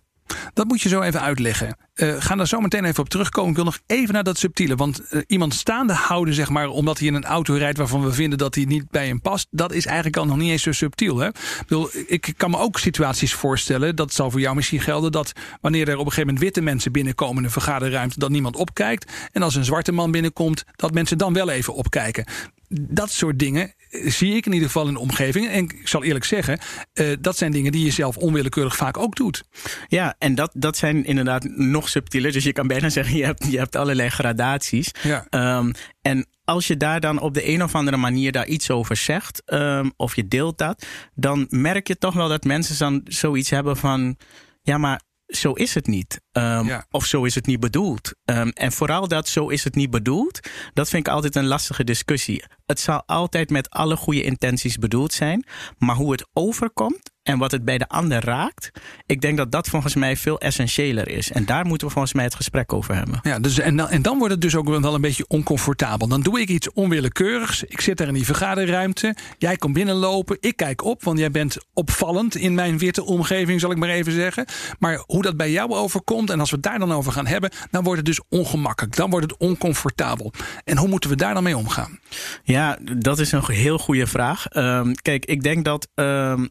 Dat 0.54 0.68
moet 0.68 0.82
je 0.82 0.90
zo 0.90 1.02
even 1.02 1.22
uitleggen. 1.22 1.78
Uh, 1.96 2.16
ga 2.20 2.36
daar 2.36 2.48
zo 2.48 2.60
meteen 2.60 2.86
even 2.86 3.04
op 3.04 3.10
terugkomen. 3.10 3.50
Ik 3.50 3.56
wil 3.56 3.66
nog 3.66 3.80
even 3.86 4.14
naar 4.14 4.24
dat 4.24 4.38
subtiele. 4.38 4.76
Want 4.76 5.02
uh, 5.12 5.22
iemand 5.28 5.54
staande 5.54 5.94
houden, 5.94 6.34
zeg 6.34 6.50
maar, 6.50 6.68
omdat 6.68 6.98
hij 6.98 7.08
in 7.08 7.14
een 7.14 7.26
auto 7.26 7.54
rijdt 7.54 7.78
waarvan 7.78 8.04
we 8.04 8.12
vinden 8.12 8.38
dat 8.38 8.56
hij 8.56 8.64
niet 8.64 8.90
bij 8.90 9.08
hem 9.08 9.22
past. 9.22 9.48
Dat 9.52 9.74
is 9.74 9.86
eigenlijk 9.86 10.18
al 10.18 10.26
nog 10.26 10.38
niet 10.38 10.52
eens 10.52 10.62
zo 10.64 10.72
subtiel. 10.72 11.18
Hè? 11.18 11.28
Ik, 11.28 11.66
bedoel, 11.68 11.90
ik 12.08 12.34
kan 12.38 12.52
me 12.52 12.58
ook 12.58 12.80
situaties 12.80 13.34
voorstellen. 13.34 13.96
Dat 13.96 14.14
zal 14.14 14.32
voor 14.32 14.40
jou 14.40 14.56
misschien 14.56 14.82
gelden. 14.82 15.12
Dat 15.12 15.34
wanneer 15.62 15.88
er 15.88 15.94
op 15.94 16.06
een 16.06 16.12
gegeven 16.12 16.26
moment 16.26 16.44
witte 16.44 16.62
mensen 16.62 16.92
binnenkomen 16.92 17.38
in 17.38 17.44
een 17.44 17.52
vergaderruimte, 17.52 18.20
dat 18.20 18.30
niemand 18.30 18.56
opkijkt. 18.56 19.12
En 19.32 19.42
als 19.42 19.56
een 19.56 19.66
zwarte 19.66 19.92
man 19.92 20.12
binnenkomt, 20.12 20.64
dat 20.76 20.94
mensen 20.94 21.18
dan 21.18 21.34
wel 21.34 21.50
even 21.50 21.74
opkijken 21.74 22.26
dat 22.70 23.12
soort 23.12 23.40
dingen 23.40 23.74
zie 23.90 24.36
ik 24.36 24.46
in 24.46 24.52
ieder 24.54 24.68
geval 24.68 24.88
in 24.88 24.94
de 24.94 25.00
omgeving. 25.00 25.48
En 25.48 25.64
ik 25.64 25.88
zal 25.88 26.04
eerlijk 26.04 26.26
zeggen, 26.26 26.60
uh, 26.94 27.16
dat 27.20 27.38
zijn 27.38 27.52
dingen 27.52 27.72
die 27.72 27.86
je 27.86 27.92
zelf 27.92 28.18
onwillekeurig 28.18 28.76
vaak 28.76 28.98
ook 28.98 29.16
doet. 29.16 29.44
Ja, 29.88 30.16
en 30.20 30.36
dat, 30.36 30.52
dat 30.54 30.78
zijn 30.78 31.06
inderdaad 31.06 31.44
nog 31.56 31.90
subtieler. 31.90 32.32
Dus 32.32 32.44
je 32.44 32.54
kan 32.54 32.68
bijna 32.68 32.90
zeggen, 33.00 33.18
je 33.18 33.26
hebt, 33.26 33.52
je 33.52 33.58
hebt 33.58 33.76
allerlei 33.76 34.10
gradaties. 34.10 34.92
Ja. 35.04 35.58
Um, 35.58 35.72
en 36.02 36.28
als 36.44 36.68
je 36.68 36.78
daar 36.78 37.00
dan 37.00 37.20
op 37.20 37.34
de 37.34 37.48
een 37.48 37.64
of 37.64 37.76
andere 37.76 37.98
manier 37.98 38.32
daar 38.32 38.48
iets 38.48 38.72
over 38.72 38.96
zegt, 38.96 39.42
um, 39.46 39.92
of 39.96 40.16
je 40.16 40.28
deelt 40.28 40.58
dat, 40.58 40.86
dan 41.16 41.46
merk 41.50 41.88
je 41.88 41.98
toch 41.98 42.14
wel 42.14 42.28
dat 42.28 42.44
mensen 42.44 42.78
dan 42.78 43.02
zoiets 43.06 43.50
hebben 43.50 43.78
van. 43.78 44.18
Ja, 44.62 44.78
maar 44.78 45.02
zo 45.28 45.54
is 45.54 45.74
het 45.74 45.88
niet. 45.88 46.22
Um, 46.32 46.66
ja. 46.66 46.86
Of 46.92 47.06
zo 47.06 47.24
is 47.24 47.36
het 47.36 47.46
niet 47.46 47.60
bedoeld. 47.60 48.12
Um, 48.26 48.50
en 48.50 48.72
vooral 48.72 49.08
dat 49.08 49.28
zo 49.28 49.48
is 49.48 49.64
het 49.64 49.76
niet 49.76 49.90
bedoeld, 49.90 50.40
dat 50.74 50.90
vind 50.90 51.08
ik 51.08 51.14
altijd 51.14 51.36
een 51.36 51.48
lastige 51.48 51.84
discussie. 51.84 52.44
Het 52.66 52.80
zal 52.80 53.04
altijd 53.06 53.50
met 53.50 53.70
alle 53.70 53.96
goede 53.96 54.24
intenties 54.24 54.78
bedoeld 54.78 55.14
zijn, 55.14 55.46
maar 55.78 55.96
hoe 55.96 56.12
het 56.12 56.28
overkomt 56.34 57.12
en 57.28 57.38
wat 57.38 57.52
het 57.52 57.66
bij 57.66 57.78
de 57.78 57.88
ander 57.88 58.26
raakt, 58.26 58.72
ik 59.06 59.22
denk 59.22 59.38
dat 59.38 59.52
dat 59.52 59.68
volgens 59.68 59.96
mij 59.96 60.18
veel 60.18 60.40
essentiëler 60.40 61.10
is. 61.10 61.32
En 61.32 61.46
daar 61.46 61.66
moeten 61.66 61.88
we 61.88 61.94
volgens 61.94 62.14
mij 62.14 62.24
het 62.24 62.36
gesprek 62.36 62.74
over 62.74 62.96
hebben. 62.96 63.20
Ja, 63.22 63.40
dus 63.40 63.60
en, 63.60 63.76
dan, 63.76 63.90
en 63.90 64.02
dan 64.02 64.18
wordt 64.18 64.34
het 64.34 64.42
dus 64.42 64.56
ook 64.56 64.68
wel 64.68 64.94
een 64.94 65.02
beetje 65.02 65.28
oncomfortabel. 65.28 66.08
Dan 66.08 66.22
doe 66.22 66.40
ik 66.40 66.50
iets 66.50 66.74
onwillekeurigs. 66.74 67.64
Ik 67.64 67.82
zit 67.82 67.98
daar 67.98 68.08
in 68.08 68.14
die 68.14 68.26
vergaderruimte. 68.26 69.16
Jij 69.38 69.56
komt 69.56 69.74
binnenlopen. 69.74 70.38
Ik 70.40 70.56
kijk 70.58 70.84
op, 70.84 71.04
want 71.04 71.20
jij 71.20 71.32
bent 71.32 71.58
opvallend 71.74 72.36
in 72.36 72.54
mijn 72.54 72.78
witte 72.78 73.04
omgeving, 73.04 73.60
zal 73.60 73.72
ik 73.72 73.78
maar 73.78 73.90
even 73.90 74.12
zeggen. 74.12 74.46
Maar 74.80 75.04
hoe 75.06 75.22
dat 75.22 75.38
bij 75.38 75.52
jou 75.52 75.74
overkomt 75.74 76.30
en 76.30 76.40
als 76.40 76.50
we 76.50 76.56
het 76.56 76.66
daar 76.66 76.80
dan 76.80 76.92
over 76.92 77.12
gaan 77.12 77.28
hebben, 77.28 77.52
dan 77.72 77.84
wordt 77.84 77.98
het 77.98 78.06
dus 78.06 78.22
ongemakkelijk. 78.30 78.96
Dan 78.96 79.10
wordt 79.10 79.32
het 79.32 79.40
oncomfortabel. 79.40 80.34
En 80.64 80.78
hoe 80.78 80.88
moeten 80.88 81.10
we 81.10 81.16
daar 81.16 81.34
dan 81.34 81.44
mee 81.44 81.58
omgaan? 81.58 82.00
Ja, 82.44 82.78
dat 82.98 83.20
is 83.20 83.32
een 83.32 83.44
heel 83.48 83.78
goede 83.78 84.08
vraag. 84.08 84.46
Um, 84.56 84.96
kijk, 84.96 85.26
ik 85.26 85.44
denk 85.44 85.66
dat 85.66 85.88
um, 85.96 86.50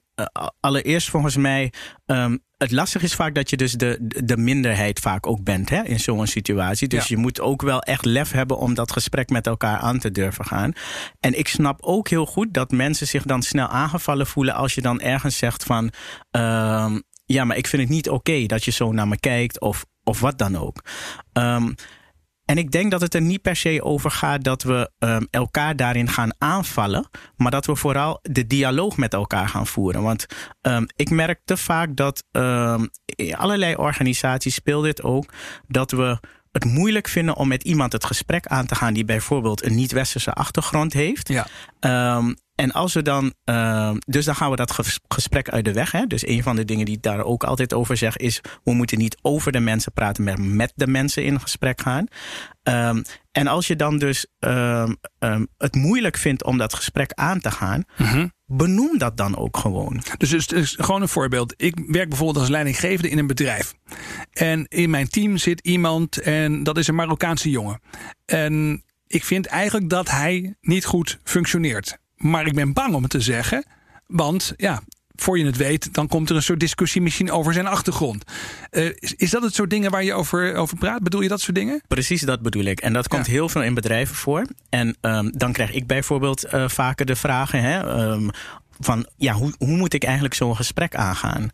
allereerst 0.61 1.11
volgens 1.11 1.37
mij. 1.37 1.73
Um, 2.07 2.45
het 2.57 2.71
lastig 2.71 3.03
is 3.03 3.15
vaak 3.15 3.35
dat 3.35 3.51
je 3.51 3.57
dus 3.57 3.73
de, 3.73 3.99
de 4.25 4.37
minderheid 4.37 5.01
vaak 5.01 5.27
ook 5.27 5.43
bent 5.45 5.69
hè, 5.69 5.83
in 5.83 6.01
zo'n 6.01 6.27
situatie. 6.27 6.89
Dus 6.89 7.07
ja. 7.07 7.17
je 7.17 7.23
moet 7.23 7.41
ook 7.41 7.63
wel 7.63 7.81
echt 7.81 8.05
lef 8.05 8.31
hebben 8.31 8.59
om 8.59 8.75
dat 8.75 8.93
gesprek 8.93 9.29
met 9.29 9.47
elkaar 9.47 9.79
aan 9.79 9.99
te 9.99 10.11
durven 10.11 10.45
gaan. 10.45 10.73
En 11.21 11.39
ik 11.39 11.49
snap 11.49 11.83
ook 11.83 12.09
heel 12.09 12.27
goed 12.27 12.55
dat 12.55 12.71
mensen 12.71 13.07
zich 13.07 13.23
dan 13.23 13.43
snel 13.43 13.69
aangevallen 13.69 14.27
voelen 14.27 14.55
als 14.55 14.75
je 14.75 14.81
dan 14.81 15.01
ergens 15.01 15.39
zegt 15.39 15.65
van. 15.65 15.91
ja, 17.27 17.45
maar 17.45 17.57
ik 17.57 17.67
vind 17.67 17.83
het 17.83 17.91
niet 17.91 18.09
oké 18.09 18.47
dat 18.47 18.65
je 18.65 18.71
zo 18.71 18.93
naar 18.93 19.09
me 19.09 19.19
kijkt 19.19 19.61
of, 19.61 19.85
of 20.05 20.21
wat 20.21 20.39
dan 20.39 20.57
ook. 20.57 20.85
Um, 21.33 21.75
en 22.47 22.59
ik 22.59 22.71
denk 22.71 22.91
dat 22.91 23.01
het 23.01 23.15
er 23.15 23.21
niet 23.21 23.43
per 23.43 23.57
se 23.57 23.83
over 23.83 24.11
gaat 24.11 24.45
dat 24.45 24.63
we 24.63 24.91
um, 24.99 25.27
elkaar 25.31 25.77
daarin 25.77 26.09
gaan 26.09 26.35
aanvallen, 26.39 27.09
maar 27.37 27.51
dat 27.51 27.67
we 27.67 27.77
vooral 27.77 28.19
de 28.23 28.47
dialoog 28.47 28.97
met 28.97 29.15
elkaar 29.15 29.49
gaan 29.49 29.67
voeren. 29.67 30.03
Want 30.03 30.27
um, 30.63 30.87
ik 30.97 31.11
merk 31.11 31.41
te 31.45 31.57
vaak 31.57 31.97
dat 31.97 32.25
um, 32.33 32.89
in 33.05 33.37
allerlei 33.37 33.75
organisaties 33.75 34.55
speelt 34.55 34.85
dit 34.85 35.03
ook, 35.03 35.33
dat 35.69 35.91
we 35.91 36.19
het 36.57 36.65
moeilijk 36.65 37.09
vinden 37.09 37.37
om 37.37 37.49
met 37.49 37.63
iemand 37.63 37.93
het 37.93 38.05
gesprek 38.05 38.47
aan 38.47 38.67
te 38.67 38.75
gaan 38.75 38.95
die 38.95 39.05
bijvoorbeeld 39.05 39.65
een 39.65 39.75
niet-westerse 39.75 40.33
achtergrond 40.33 40.93
heeft. 40.93 41.29
Ja. 41.29 41.47
Um, 42.17 42.37
en 42.55 42.73
als 42.73 42.95
we 42.95 43.03
dan, 43.03 43.35
uh, 43.45 43.93
dus 44.07 44.25
dan 44.25 44.35
gaan 44.35 44.51
we 44.51 44.57
dat 44.57 44.79
gesprek 45.09 45.49
uit 45.49 45.65
de 45.65 45.73
weg. 45.73 45.93
Hè? 45.93 46.07
Dus 46.07 46.27
een 46.27 46.43
van 46.43 46.57
de 46.57 46.65
dingen 46.65 46.85
die 46.85 46.97
ik 46.97 47.03
daar 47.03 47.25
ook 47.25 47.45
altijd 47.45 47.75
over 47.75 47.97
zeg 47.97 48.17
is: 48.17 48.41
we 48.65 48.73
moeten 48.73 48.99
niet 48.99 49.17
over 49.23 49.53
de 49.53 49.61
mensen 49.61 49.93
praten, 49.93 50.25
maar 50.25 50.41
met 50.41 50.73
de 50.75 50.87
mensen 50.87 51.25
in 51.25 51.41
gesprek 51.41 51.81
gaan. 51.81 52.07
Um, 52.63 53.03
en 53.33 53.47
als 53.47 53.67
je 53.67 53.77
dan 53.77 53.99
dus 53.99 54.27
um, 54.39 54.97
um, 55.19 55.47
het 55.59 55.75
moeilijk 55.75 56.17
vindt 56.17 56.45
om 56.45 56.59
dat 56.59 56.75
gesprek 56.75 57.13
aan 57.13 57.41
te 57.41 57.51
gaan, 57.51 57.85
mm 57.97 58.35
benoem 58.47 58.99
dat 58.99 59.17
dan 59.17 59.37
ook 59.37 59.57
gewoon. 59.57 60.03
Dus, 60.19 60.47
dus, 60.47 60.77
gewoon 60.79 61.03
een 61.03 61.09
voorbeeld. 61.09 61.55
Ik 61.57 61.75
werk 61.87 62.09
bijvoorbeeld 62.09 62.39
als 62.39 62.49
leidinggevende 62.49 63.09
in 63.09 63.19
een 63.19 63.27
bedrijf. 63.27 63.75
En 64.33 64.67
in 64.69 64.91
mijn 64.91 65.09
team 65.09 65.37
zit 65.37 65.61
iemand 65.61 66.21
en 66.21 66.63
dat 66.63 66.79
is 66.79 66.87
een 66.87 66.95
Marokkaanse 66.95 67.51
jongen. 67.51 67.81
En 68.25 68.85
ik 69.07 69.25
vind 69.25 69.47
eigenlijk 69.47 69.89
dat 69.89 70.11
hij 70.11 70.55
niet 70.61 70.85
goed 70.85 71.19
functioneert. 71.25 71.99
Maar 72.17 72.47
ik 72.47 72.55
ben 72.55 72.73
bang 72.73 72.95
om 72.95 73.03
het 73.03 73.11
te 73.11 73.21
zeggen. 73.21 73.65
Want 74.07 74.55
ja, 74.57 74.83
voor 75.17 75.39
je 75.39 75.47
het 75.47 75.57
weet, 75.57 75.95
dan 75.95 76.09
komt 76.09 76.31
er 76.31 76.37
een 76.37 76.43
soort 76.43 76.61
discussie 76.61 77.03
misschien 77.03 77.31
over 77.31 77.53
zijn 77.53 77.67
achtergrond. 77.67 78.25
Uh, 78.71 78.85
is, 78.99 79.15
is, 79.15 79.31
dat 79.31 79.43
het 79.43 79.55
soort 79.55 79.71
dingen 79.71 79.91
waar 79.91 80.05
je 80.05 80.15
over, 80.15 80.55
over 80.55 80.77
praat? 80.77 81.03
Bedoel 81.03 81.21
je 81.21 81.29
dat 81.29 81.41
soort 81.41 81.57
dingen? 81.57 81.83
Precies 81.89 82.21
dat 82.21 82.43
bedoel 82.43 82.65
ik. 82.65 82.81
En 82.81 82.93
dat 82.93 83.09
komt 83.09 83.27
heel 83.27 83.49
veel 83.49 83.63
in 83.63 83.75
bedrijven 83.75 84.17
voor. 84.17 84.47
En 84.69 84.97
um, 85.01 85.31
dan 85.37 85.53
krijg 85.53 85.73
ik 85.73 85.87
bijvoorbeeld 85.87 86.55
uh, 86.55 86.69
vaker 86.69 87.07
de 87.07 87.17
vragen 87.17 87.63
hè, 87.63 88.11
um, 88.11 88.31
van 88.81 89.07
ja, 89.17 89.33
hoe, 89.33 89.53
hoe 89.59 89.77
moet 89.77 89.95
ik 89.95 90.05
eigenlijk 90.05 90.35
zo'n 90.35 90.57
gesprek 90.57 90.95
aangaan? 90.95 91.51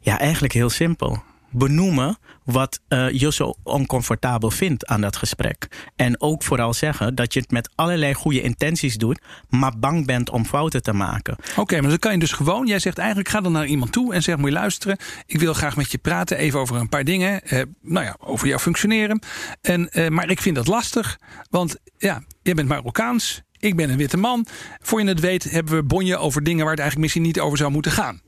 Ja, 0.00 0.18
eigenlijk 0.18 0.52
heel 0.52 0.70
simpel 0.70 1.22
benoemen 1.50 2.18
wat 2.46 2.80
uh, 2.88 3.10
je 3.10 3.32
zo 3.32 3.54
oncomfortabel 3.62 4.50
vindt 4.50 4.86
aan 4.86 5.00
dat 5.00 5.16
gesprek. 5.16 5.68
En 5.96 6.20
ook 6.20 6.42
vooral 6.42 6.74
zeggen 6.74 7.14
dat 7.14 7.32
je 7.32 7.40
het 7.40 7.50
met 7.50 7.70
allerlei 7.74 8.14
goede 8.14 8.42
intenties 8.42 8.96
doet, 8.96 9.20
maar 9.48 9.78
bang 9.78 10.06
bent 10.06 10.30
om 10.30 10.44
fouten 10.44 10.82
te 10.82 10.92
maken. 10.92 11.36
Oké, 11.56 11.80
maar 11.80 11.90
dan 11.90 11.98
kan 11.98 12.12
je 12.12 12.18
dus 12.18 12.32
gewoon, 12.32 12.66
jij 12.66 12.78
zegt 12.78 12.98
eigenlijk 12.98 13.28
ga 13.28 13.40
dan 13.40 13.52
naar 13.52 13.66
iemand 13.66 13.92
toe 13.92 14.14
en 14.14 14.22
zeg 14.22 14.36
moet 14.36 14.48
je 14.48 14.54
luisteren, 14.54 14.98
ik 15.26 15.40
wil 15.40 15.54
graag 15.54 15.76
met 15.76 15.90
je 15.90 15.98
praten 15.98 16.36
even 16.36 16.60
over 16.60 16.76
een 16.76 16.88
paar 16.88 17.04
dingen, 17.04 17.42
eh, 17.42 17.62
nou 17.82 18.04
ja, 18.04 18.16
over 18.20 18.48
jouw 18.48 18.58
functioneren. 18.58 19.22
En, 19.60 19.90
eh, 19.90 20.08
maar 20.08 20.30
ik 20.30 20.40
vind 20.40 20.56
dat 20.56 20.66
lastig, 20.66 21.18
want 21.50 21.76
ja, 21.98 22.22
jij 22.42 22.54
bent 22.54 22.68
Marokkaans, 22.68 23.42
ik 23.58 23.76
ben 23.76 23.90
een 23.90 23.96
witte 23.96 24.16
man. 24.16 24.46
Voor 24.80 25.02
je 25.02 25.08
het 25.08 25.20
weet 25.20 25.44
hebben 25.44 25.74
we 25.74 25.82
bonje 25.82 26.16
over 26.16 26.42
dingen 26.42 26.62
waar 26.62 26.70
het 26.70 26.80
eigenlijk 26.80 27.00
misschien 27.00 27.26
niet 27.26 27.40
over 27.40 27.58
zou 27.58 27.70
moeten 27.70 27.92
gaan. 27.92 28.20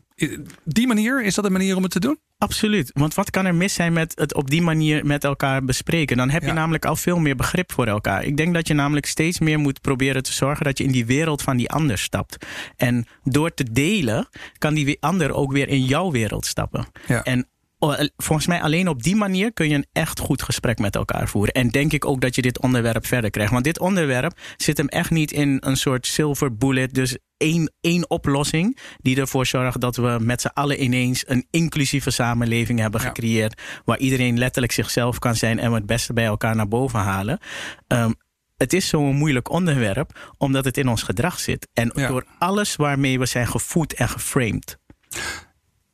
Die 0.64 0.86
manier, 0.86 1.22
is 1.22 1.34
dat 1.34 1.44
een 1.44 1.52
manier 1.52 1.76
om 1.76 1.82
het 1.82 1.92
te 1.92 2.00
doen? 2.00 2.18
Absoluut. 2.38 2.90
Want 2.94 3.14
wat 3.14 3.30
kan 3.30 3.46
er 3.46 3.54
mis 3.54 3.74
zijn 3.74 3.92
met 3.92 4.12
het 4.18 4.34
op 4.34 4.50
die 4.50 4.62
manier 4.62 5.06
met 5.06 5.24
elkaar 5.24 5.64
bespreken? 5.64 6.16
Dan 6.16 6.30
heb 6.30 6.42
je 6.42 6.52
namelijk 6.52 6.84
al 6.84 6.96
veel 6.96 7.18
meer 7.18 7.36
begrip 7.36 7.72
voor 7.72 7.86
elkaar. 7.86 8.24
Ik 8.24 8.36
denk 8.36 8.54
dat 8.54 8.68
je 8.68 8.74
namelijk 8.74 9.06
steeds 9.06 9.38
meer 9.38 9.58
moet 9.58 9.80
proberen 9.80 10.22
te 10.22 10.32
zorgen 10.32 10.64
dat 10.64 10.78
je 10.78 10.84
in 10.84 10.92
die 10.92 11.06
wereld 11.06 11.42
van 11.42 11.56
die 11.56 11.70
ander 11.70 11.98
stapt. 11.98 12.46
En 12.76 13.06
door 13.24 13.54
te 13.54 13.72
delen, 13.72 14.28
kan 14.58 14.74
die 14.74 14.96
ander 15.00 15.32
ook 15.32 15.52
weer 15.52 15.68
in 15.68 15.84
jouw 15.84 16.10
wereld 16.10 16.46
stappen. 16.46 16.86
Ja. 17.06 17.22
En 17.22 17.48
volgens 18.16 18.46
mij 18.46 18.62
alleen 18.62 18.88
op 18.88 19.02
die 19.02 19.16
manier 19.16 19.52
kun 19.52 19.68
je 19.68 19.74
een 19.74 19.86
echt 19.92 20.18
goed 20.18 20.42
gesprek 20.42 20.78
met 20.78 20.94
elkaar 20.94 21.28
voeren. 21.28 21.54
En 21.54 21.68
denk 21.68 21.92
ik 21.92 22.04
ook 22.04 22.20
dat 22.20 22.34
je 22.34 22.42
dit 22.42 22.60
onderwerp 22.60 23.06
verder 23.06 23.30
krijgt. 23.30 23.52
Want 23.52 23.64
dit 23.64 23.78
onderwerp 23.78 24.38
zit 24.56 24.76
hem 24.76 24.88
echt 24.88 25.10
niet 25.10 25.32
in 25.32 25.56
een 25.60 25.76
soort 25.76 26.06
silver 26.06 26.56
bullet. 26.56 26.94
Dus 26.94 27.18
één, 27.36 27.72
één 27.80 28.10
oplossing 28.10 28.78
die 28.96 29.20
ervoor 29.20 29.46
zorgt 29.46 29.80
dat 29.80 29.96
we 29.96 30.18
met 30.20 30.40
z'n 30.40 30.50
allen 30.54 30.82
ineens 30.82 31.24
een 31.28 31.46
inclusieve 31.50 32.10
samenleving 32.10 32.78
hebben 32.78 33.00
gecreëerd. 33.00 33.62
Waar 33.84 33.98
iedereen 33.98 34.38
letterlijk 34.38 34.72
zichzelf 34.72 35.18
kan 35.18 35.34
zijn 35.34 35.58
en 35.58 35.70
we 35.70 35.76
het 35.76 35.86
beste 35.86 36.12
bij 36.12 36.24
elkaar 36.24 36.56
naar 36.56 36.68
boven 36.68 37.00
halen. 37.00 37.38
Um, 37.86 38.14
het 38.56 38.72
is 38.72 38.88
zo'n 38.88 39.16
moeilijk 39.16 39.50
onderwerp 39.50 40.32
omdat 40.38 40.64
het 40.64 40.76
in 40.76 40.88
ons 40.88 41.02
gedrag 41.02 41.40
zit. 41.40 41.68
En 41.72 41.88
door 41.94 42.24
alles 42.38 42.76
waarmee 42.76 43.18
we 43.18 43.26
zijn 43.26 43.46
gevoed 43.46 43.94
en 43.94 44.08
geframed. 44.08 44.78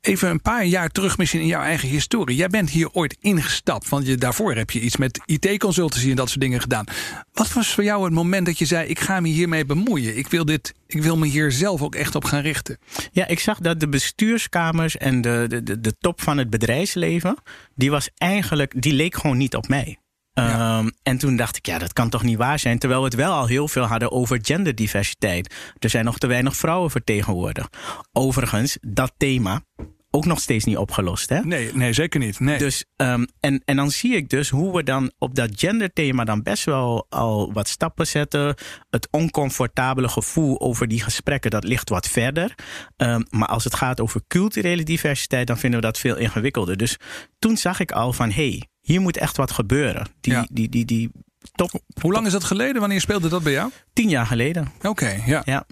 Even 0.04 0.30
een 0.30 0.42
paar 0.42 0.64
jaar 0.64 0.88
terug 0.88 1.18
misschien 1.18 1.40
in 1.40 1.46
jouw 1.46 1.62
eigen 1.62 1.88
historie. 1.88 2.36
Jij 2.36 2.48
bent 2.48 2.70
hier 2.70 2.90
ooit 2.92 3.16
ingestapt, 3.20 3.88
want 3.88 4.06
je, 4.06 4.16
daarvoor 4.16 4.54
heb 4.54 4.70
je 4.70 4.80
iets 4.80 4.96
met 4.96 5.20
IT-consultancy 5.24 6.10
en 6.10 6.16
dat 6.16 6.28
soort 6.28 6.40
dingen 6.40 6.60
gedaan. 6.60 6.84
Wat 7.32 7.52
was 7.52 7.74
voor 7.74 7.84
jou 7.84 8.04
het 8.04 8.12
moment 8.12 8.46
dat 8.46 8.58
je 8.58 8.64
zei: 8.64 8.88
Ik 8.88 9.00
ga 9.00 9.20
me 9.20 9.28
hiermee 9.28 9.64
bemoeien? 9.64 10.16
Ik 10.16 10.26
wil, 10.26 10.44
dit, 10.44 10.74
ik 10.86 11.02
wil 11.02 11.16
me 11.16 11.26
hier 11.26 11.52
zelf 11.52 11.82
ook 11.82 11.94
echt 11.94 12.14
op 12.14 12.24
gaan 12.24 12.42
richten. 12.42 12.78
Ja, 13.12 13.26
ik 13.26 13.40
zag 13.40 13.58
dat 13.58 13.80
de 13.80 13.88
bestuurskamers 13.88 14.96
en 14.96 15.20
de, 15.20 15.44
de, 15.48 15.62
de, 15.62 15.80
de 15.80 15.94
top 15.98 16.22
van 16.22 16.38
het 16.38 16.50
bedrijfsleven, 16.50 17.36
die 17.74 17.90
was 17.90 18.08
eigenlijk, 18.16 18.82
die 18.82 18.92
leek 18.92 19.14
gewoon 19.14 19.36
niet 19.36 19.54
op 19.54 19.68
mij. 19.68 19.98
Ja. 20.34 20.78
Um, 20.78 20.90
en 21.02 21.18
toen 21.18 21.36
dacht 21.36 21.56
ik, 21.56 21.66
ja, 21.66 21.78
dat 21.78 21.92
kan 21.92 22.08
toch 22.08 22.22
niet 22.22 22.38
waar 22.38 22.58
zijn. 22.58 22.78
Terwijl 22.78 23.00
we 23.00 23.06
het 23.06 23.16
wel 23.16 23.32
al 23.32 23.46
heel 23.46 23.68
veel 23.68 23.84
hadden 23.84 24.12
over 24.12 24.38
genderdiversiteit. 24.42 25.54
Er 25.78 25.90
zijn 25.90 26.04
nog 26.04 26.18
te 26.18 26.26
weinig 26.26 26.56
vrouwen 26.56 26.90
vertegenwoordigd. 26.90 27.76
Overigens, 28.12 28.78
dat 28.80 29.12
thema 29.16 29.62
ook 30.10 30.24
nog 30.24 30.40
steeds 30.40 30.64
niet 30.64 30.76
opgelost. 30.76 31.28
Hè? 31.28 31.40
Nee, 31.40 31.70
nee, 31.74 31.92
zeker 31.92 32.20
niet. 32.20 32.40
Nee. 32.40 32.58
Dus, 32.58 32.84
um, 32.96 33.26
en, 33.40 33.62
en 33.64 33.76
dan 33.76 33.90
zie 33.90 34.14
ik 34.16 34.28
dus 34.28 34.48
hoe 34.48 34.76
we 34.76 34.82
dan 34.82 35.12
op 35.18 35.34
dat 35.34 35.50
genderthema 35.56 36.24
dan 36.24 36.42
best 36.42 36.64
wel 36.64 37.06
al 37.08 37.52
wat 37.52 37.68
stappen 37.68 38.06
zetten. 38.06 38.54
Het 38.90 39.08
oncomfortabele 39.10 40.08
gevoel 40.08 40.60
over 40.60 40.88
die 40.88 41.02
gesprekken, 41.02 41.50
dat 41.50 41.64
ligt 41.64 41.88
wat 41.88 42.08
verder. 42.08 42.54
Um, 42.96 43.26
maar 43.30 43.48
als 43.48 43.64
het 43.64 43.74
gaat 43.74 44.00
over 44.00 44.20
culturele 44.28 44.82
diversiteit, 44.82 45.46
dan 45.46 45.58
vinden 45.58 45.80
we 45.80 45.86
dat 45.86 45.98
veel 45.98 46.16
ingewikkelder. 46.16 46.76
Dus 46.76 46.96
toen 47.38 47.56
zag 47.56 47.80
ik 47.80 47.92
al 47.92 48.12
van, 48.12 48.30
hé, 48.30 48.48
hey, 48.48 48.68
hier 48.84 49.00
moet 49.00 49.16
echt 49.16 49.36
wat 49.36 49.50
gebeuren. 49.50 50.06
Die, 50.20 50.32
ja. 50.32 50.46
die, 50.50 50.68
die, 50.68 50.84
die, 50.84 51.10
top, 51.54 51.80
Hoe 52.00 52.12
lang 52.12 52.26
is 52.26 52.32
dat 52.32 52.44
geleden? 52.44 52.80
Wanneer 52.80 53.00
speelde 53.00 53.28
dat 53.28 53.42
bij 53.42 53.52
jou? 53.52 53.70
Tien 53.92 54.08
jaar 54.08 54.26
geleden. 54.26 54.72
Oké, 54.82 55.22
ja. 55.26 55.42
ja. 55.44 55.66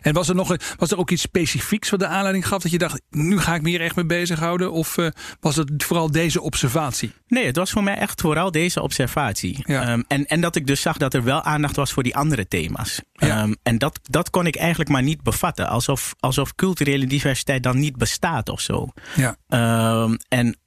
En 0.00 0.12
was 0.12 0.28
er, 0.28 0.34
nog, 0.34 0.56
was 0.76 0.90
er 0.90 0.98
ook 0.98 1.10
iets 1.10 1.22
specifieks 1.22 1.90
wat 1.90 2.00
de 2.00 2.06
aanleiding 2.06 2.46
gaf 2.46 2.62
dat 2.62 2.70
je 2.70 2.78
dacht, 2.78 3.00
nu 3.10 3.38
ga 3.38 3.54
ik 3.54 3.62
me 3.62 3.68
hier 3.68 3.80
echt 3.80 3.96
mee 3.96 4.06
bezighouden? 4.06 4.72
Of 4.72 4.96
uh, 4.96 5.08
was 5.40 5.56
het 5.56 5.84
vooral 5.84 6.10
deze 6.10 6.40
observatie? 6.40 7.12
Nee, 7.26 7.46
het 7.46 7.56
was 7.56 7.70
voor 7.70 7.82
mij 7.82 7.96
echt 7.96 8.20
vooral 8.20 8.50
deze 8.50 8.82
observatie. 8.82 9.62
Ja. 9.64 9.92
Um, 9.92 10.04
en, 10.08 10.26
en 10.26 10.40
dat 10.40 10.56
ik 10.56 10.66
dus 10.66 10.80
zag 10.80 10.96
dat 10.96 11.14
er 11.14 11.24
wel 11.24 11.42
aandacht 11.42 11.76
was 11.76 11.92
voor 11.92 12.02
die 12.02 12.16
andere 12.16 12.48
thema's. 12.48 13.00
Ja. 13.12 13.42
Um, 13.42 13.56
en 13.62 13.78
dat, 13.78 14.00
dat 14.02 14.30
kon 14.30 14.46
ik 14.46 14.56
eigenlijk 14.56 14.90
maar 14.90 15.02
niet 15.02 15.22
bevatten. 15.22 15.68
Alsof, 15.68 16.14
alsof 16.20 16.54
culturele 16.54 17.06
diversiteit 17.06 17.62
dan 17.62 17.78
niet 17.78 17.96
bestaat 17.96 18.48
of 18.48 18.60
zo. 18.60 18.88
Ja. 19.14 19.36
Um, 20.02 20.18
en 20.28 20.58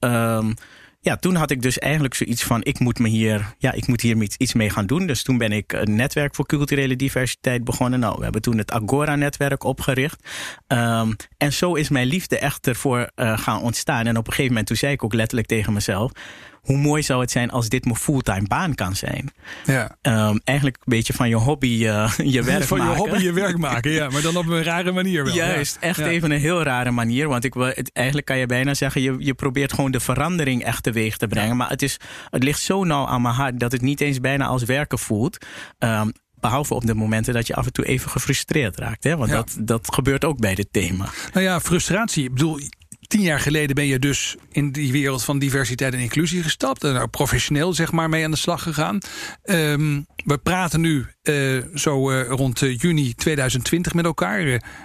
ja, 1.04 1.16
toen 1.16 1.34
had 1.34 1.50
ik 1.50 1.62
dus 1.62 1.78
eigenlijk 1.78 2.14
zoiets 2.14 2.42
van: 2.42 2.64
ik 2.64 2.78
moet, 2.78 2.98
me 2.98 3.08
hier, 3.08 3.54
ja, 3.58 3.72
ik 3.72 3.86
moet 3.86 4.00
hier 4.00 4.16
iets 4.36 4.52
mee 4.52 4.70
gaan 4.70 4.86
doen. 4.86 5.06
Dus 5.06 5.22
toen 5.22 5.38
ben 5.38 5.52
ik 5.52 5.72
een 5.72 5.94
netwerk 5.94 6.34
voor 6.34 6.46
culturele 6.46 6.96
diversiteit 6.96 7.64
begonnen. 7.64 8.00
Nou, 8.00 8.14
we 8.16 8.22
hebben 8.22 8.42
toen 8.42 8.58
het 8.58 8.70
Agora-netwerk 8.70 9.64
opgericht. 9.64 10.28
Um, 10.68 11.16
en 11.38 11.52
zo 11.52 11.74
is 11.74 11.88
mijn 11.88 12.06
liefde 12.06 12.38
echt 12.38 12.66
ervoor 12.66 13.10
uh, 13.16 13.38
gaan 13.38 13.62
ontstaan. 13.62 14.06
En 14.06 14.16
op 14.16 14.26
een 14.26 14.32
gegeven 14.32 14.48
moment, 14.50 14.66
toen 14.66 14.76
zei 14.76 14.92
ik 14.92 15.04
ook 15.04 15.14
letterlijk 15.14 15.48
tegen 15.48 15.72
mezelf: 15.72 16.12
hoe 16.62 16.76
mooi 16.76 17.02
zou 17.02 17.20
het 17.20 17.30
zijn 17.30 17.50
als 17.50 17.68
dit 17.68 17.84
mijn 17.84 17.96
fulltime 17.96 18.46
baan 18.46 18.74
kan 18.74 18.96
zijn. 18.96 19.32
Ja. 19.64 19.96
Um, 20.02 20.40
eigenlijk 20.44 20.76
een 20.76 20.92
beetje 20.96 21.12
van 21.12 21.28
je 21.28 21.34
hobby 21.34 21.66
uh, 21.66 22.12
je 22.16 22.42
werk 22.52 22.62
van 22.62 22.78
maken. 22.78 22.96
Van 22.96 23.04
je 23.04 23.10
hobby 23.10 23.24
je 23.24 23.32
werk 23.32 23.58
maken, 23.58 23.90
ja. 23.90 24.08
Maar 24.08 24.22
dan 24.22 24.36
op 24.36 24.46
een 24.46 24.62
rare 24.62 24.92
manier 24.92 25.24
wel. 25.24 25.34
Juist, 25.34 25.76
echt 25.80 25.98
even 25.98 26.30
een 26.30 26.40
heel 26.40 26.62
rare 26.62 26.90
manier. 26.90 27.28
Want 27.28 27.44
ik, 27.44 27.54
het, 27.54 27.90
eigenlijk 27.92 28.26
kan 28.26 28.38
je 28.38 28.46
bijna 28.46 28.74
zeggen, 28.74 29.02
je, 29.02 29.14
je 29.18 29.34
probeert 29.34 29.72
gewoon 29.72 29.90
de 29.90 30.00
verandering 30.00 30.64
echt 30.64 30.82
teweeg 30.82 31.16
te 31.16 31.26
brengen. 31.26 31.56
Maar 31.56 31.68
het, 31.68 31.82
is, 31.82 31.96
het 32.30 32.42
ligt 32.42 32.60
zo 32.60 32.84
nauw 32.84 33.06
aan 33.06 33.22
mijn 33.22 33.34
hart 33.34 33.60
dat 33.60 33.72
het 33.72 33.82
niet 33.82 34.00
eens 34.00 34.20
bijna 34.20 34.46
als 34.46 34.62
werken 34.62 34.98
voelt. 34.98 35.46
Um, 35.78 36.12
Behalve 36.40 36.74
op 36.74 36.86
de 36.86 36.94
momenten 36.94 37.34
dat 37.34 37.46
je 37.46 37.54
af 37.54 37.66
en 37.66 37.72
toe 37.72 37.84
even 37.84 38.10
gefrustreerd 38.10 38.76
raakt. 38.78 39.04
Hè? 39.04 39.16
Want 39.16 39.30
dat, 39.30 39.56
dat 39.60 39.94
gebeurt 39.94 40.24
ook 40.24 40.38
bij 40.38 40.54
dit 40.54 40.68
thema. 40.70 41.08
Nou 41.32 41.44
ja, 41.44 41.60
frustratie. 41.60 42.24
Ik 42.24 42.32
bedoel, 42.32 42.58
tien 43.12 43.22
jaar 43.22 43.40
geleden 43.40 43.74
ben 43.74 43.86
je 43.86 43.98
dus 43.98 44.36
in 44.50 44.70
die 44.70 44.92
wereld 44.92 45.24
van 45.24 45.38
diversiteit 45.38 45.92
en 45.92 45.98
inclusie 45.98 46.42
gestapt. 46.42 46.84
En 46.84 46.92
nou, 46.92 47.06
professioneel 47.06 47.72
zeg 47.72 47.92
maar 47.92 48.08
mee 48.08 48.24
aan 48.24 48.30
de 48.30 48.36
slag 48.36 48.62
gegaan. 48.62 48.98
Um, 49.44 50.06
we 50.24 50.38
praten 50.38 50.80
nu 50.80 51.06
uh, 51.22 51.64
zo 51.74 52.10
uh, 52.10 52.28
rond 52.28 52.58
juni 52.58 53.14
2020 53.14 53.94
met 53.94 54.04
elkaar. 54.04 54.40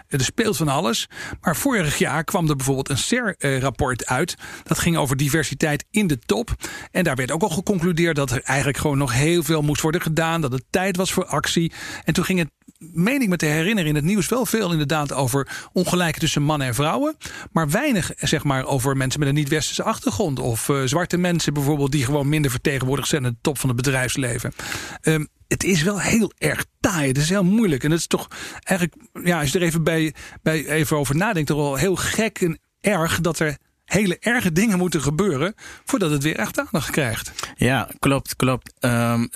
er 0.07 0.23
speelt 0.23 0.57
van 0.57 0.67
alles. 0.67 1.07
Maar 1.41 1.55
vorig 1.55 1.97
jaar 1.97 2.23
kwam 2.23 2.49
er 2.49 2.55
bijvoorbeeld 2.55 2.89
een 2.89 2.97
CER-rapport 2.97 4.05
uit. 4.05 4.35
Dat 4.63 4.79
ging 4.79 4.97
over 4.97 5.17
diversiteit 5.17 5.85
in 5.91 6.07
de 6.07 6.19
top. 6.19 6.55
En 6.91 7.03
daar 7.03 7.15
werd 7.15 7.31
ook 7.31 7.41
al 7.41 7.49
geconcludeerd 7.49 8.15
dat 8.15 8.31
er 8.31 8.41
eigenlijk 8.43 8.77
gewoon 8.77 8.97
nog 8.97 9.13
heel 9.13 9.43
veel 9.43 9.61
moest 9.61 9.81
worden 9.81 10.01
gedaan. 10.01 10.41
Dat 10.41 10.51
het 10.51 10.63
tijd 10.69 10.97
was 10.97 11.13
voor 11.13 11.25
actie. 11.25 11.71
En 12.03 12.13
toen 12.13 12.25
ging 12.25 12.39
het 12.39 12.49
meen 12.77 13.21
ik 13.21 13.29
me 13.29 13.35
te 13.35 13.45
herinneren 13.45 13.89
in 13.89 13.95
het 13.95 14.03
nieuws 14.03 14.27
wel 14.27 14.45
veel 14.45 14.71
inderdaad 14.71 15.13
over 15.13 15.67
ongelijkheid 15.73 16.19
tussen 16.19 16.43
mannen 16.43 16.67
en 16.67 16.75
vrouwen. 16.75 17.17
Maar 17.51 17.69
weinig 17.69 18.11
zeg 18.15 18.43
maar 18.43 18.65
over 18.65 18.97
mensen 18.97 19.19
met 19.19 19.29
een 19.29 19.35
niet-westerse 19.35 19.83
achtergrond. 19.83 20.39
Of 20.39 20.69
uh, 20.69 20.81
zwarte 20.85 21.17
mensen 21.17 21.53
bijvoorbeeld 21.53 21.91
die 21.91 22.05
gewoon 22.05 22.29
minder 22.29 22.51
vertegenwoordigd 22.51 23.07
zijn 23.07 23.23
in 23.23 23.29
de 23.29 23.37
top 23.41 23.57
van 23.57 23.69
het 23.69 23.77
bedrijfsleven. 23.77 24.53
Um, 25.01 25.27
het 25.47 25.63
is 25.63 25.83
wel 25.83 26.01
heel 26.01 26.31
erg 26.37 26.65
taai. 26.79 27.07
Het 27.07 27.17
is 27.17 27.29
heel 27.29 27.43
moeilijk. 27.43 27.83
En 27.83 27.91
het 27.91 27.99
is 27.99 28.07
toch 28.07 28.27
eigenlijk, 28.63 29.25
ja, 29.27 29.39
als 29.39 29.51
je 29.51 29.59
er 29.59 29.65
even, 29.65 29.83
bij, 29.83 30.13
bij 30.41 30.67
even 30.67 30.97
over 30.97 31.15
nadenkt, 31.15 31.47
toch 31.47 31.57
wel 31.57 31.75
heel 31.75 31.95
gek 31.95 32.41
en 32.41 32.59
erg 32.81 33.21
dat 33.21 33.39
er 33.39 33.57
hele 33.85 34.17
erge 34.19 34.51
dingen 34.51 34.77
moeten 34.77 35.01
gebeuren 35.01 35.53
voordat 35.85 36.11
het 36.11 36.23
weer 36.23 36.35
echt 36.35 36.59
aandacht 36.59 36.89
krijgt. 36.89 37.31
Ja, 37.55 37.89
klopt, 37.99 38.35
klopt. 38.35 38.73
Um, 38.79 39.29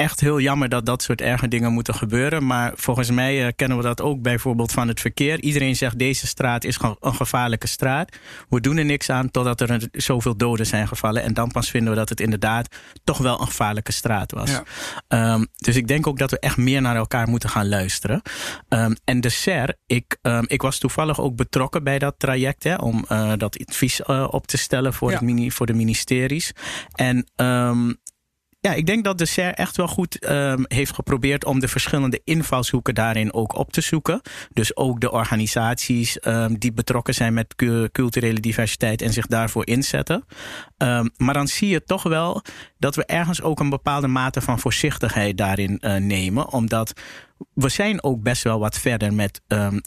echt 0.00 0.20
heel 0.20 0.40
jammer 0.40 0.68
dat 0.68 0.86
dat 0.86 1.02
soort 1.02 1.20
erge 1.20 1.48
dingen 1.48 1.72
moeten 1.72 1.94
gebeuren. 1.94 2.46
Maar 2.46 2.72
volgens 2.74 3.10
mij 3.10 3.44
uh, 3.44 3.48
kennen 3.56 3.76
we 3.76 3.82
dat 3.82 4.00
ook 4.00 4.22
bijvoorbeeld 4.22 4.72
van 4.72 4.88
het 4.88 5.00
verkeer. 5.00 5.40
Iedereen 5.40 5.76
zegt 5.76 5.98
deze 5.98 6.26
straat 6.26 6.64
is 6.64 6.78
een 7.00 7.14
gevaarlijke 7.14 7.66
straat. 7.66 8.16
We 8.48 8.60
doen 8.60 8.76
er 8.76 8.84
niks 8.84 9.10
aan 9.10 9.30
totdat 9.30 9.60
er 9.60 9.88
zoveel 9.92 10.36
doden 10.36 10.66
zijn 10.66 10.88
gevallen. 10.88 11.22
En 11.22 11.34
dan 11.34 11.50
pas 11.50 11.70
vinden 11.70 11.90
we 11.90 11.98
dat 11.98 12.08
het 12.08 12.20
inderdaad 12.20 12.76
toch 13.04 13.18
wel 13.18 13.40
een 13.40 13.46
gevaarlijke 13.46 13.92
straat 13.92 14.32
was. 14.32 14.50
Ja. 14.50 15.34
Um, 15.34 15.46
dus 15.56 15.76
ik 15.76 15.88
denk 15.88 16.06
ook 16.06 16.18
dat 16.18 16.30
we 16.30 16.38
echt 16.38 16.56
meer 16.56 16.80
naar 16.80 16.96
elkaar 16.96 17.28
moeten 17.28 17.48
gaan 17.48 17.68
luisteren. 17.68 18.22
Um, 18.68 18.96
en 19.04 19.20
de 19.20 19.28
SER, 19.28 19.74
ik, 19.86 20.18
um, 20.22 20.44
ik 20.46 20.62
was 20.62 20.78
toevallig 20.78 21.20
ook 21.20 21.36
betrokken 21.36 21.84
bij 21.84 21.98
dat 21.98 22.14
traject 22.18 22.64
hè, 22.64 22.74
om 22.74 23.04
uh, 23.08 23.32
dat 23.36 23.64
advies 23.66 24.00
uh, 24.06 24.26
op 24.30 24.46
te 24.46 24.56
stellen 24.56 24.94
voor, 24.94 25.10
ja. 25.10 25.16
het 25.16 25.24
mini, 25.24 25.50
voor 25.50 25.66
de 25.66 25.74
ministeries. 25.74 26.52
En 26.94 27.26
ja, 28.60 28.72
ik 28.72 28.86
denk 28.86 29.04
dat 29.04 29.18
de 29.18 29.26
SER 29.26 29.54
echt 29.54 29.76
wel 29.76 29.86
goed 29.86 30.30
um, 30.30 30.64
heeft 30.68 30.94
geprobeerd 30.94 31.44
om 31.44 31.60
de 31.60 31.68
verschillende 31.68 32.20
invalshoeken 32.24 32.94
daarin 32.94 33.32
ook 33.32 33.54
op 33.54 33.72
te 33.72 33.80
zoeken. 33.80 34.20
Dus 34.52 34.76
ook 34.76 35.00
de 35.00 35.10
organisaties 35.10 36.18
um, 36.26 36.58
die 36.58 36.72
betrokken 36.72 37.14
zijn 37.14 37.34
met 37.34 37.54
culturele 37.92 38.40
diversiteit 38.40 39.02
en 39.02 39.12
zich 39.12 39.26
daarvoor 39.26 39.66
inzetten. 39.66 40.24
Um, 40.82 41.10
maar 41.16 41.34
dan 41.34 41.48
zie 41.48 41.68
je 41.68 41.84
toch 41.84 42.02
wel 42.02 42.42
dat 42.78 42.94
we 42.94 43.04
ergens 43.04 43.42
ook 43.42 43.60
een 43.60 43.70
bepaalde 43.70 44.06
mate 44.06 44.40
van 44.40 44.58
voorzichtigheid 44.58 45.36
daarin 45.36 45.78
uh, 45.80 45.96
nemen. 45.96 46.52
Omdat 46.52 46.92
we 47.54 47.68
zijn 47.68 48.02
ook 48.02 48.22
best 48.22 48.42
wel 48.42 48.58
wat 48.58 48.78
verder 48.78 49.14
met 49.14 49.40
um, 49.48 49.80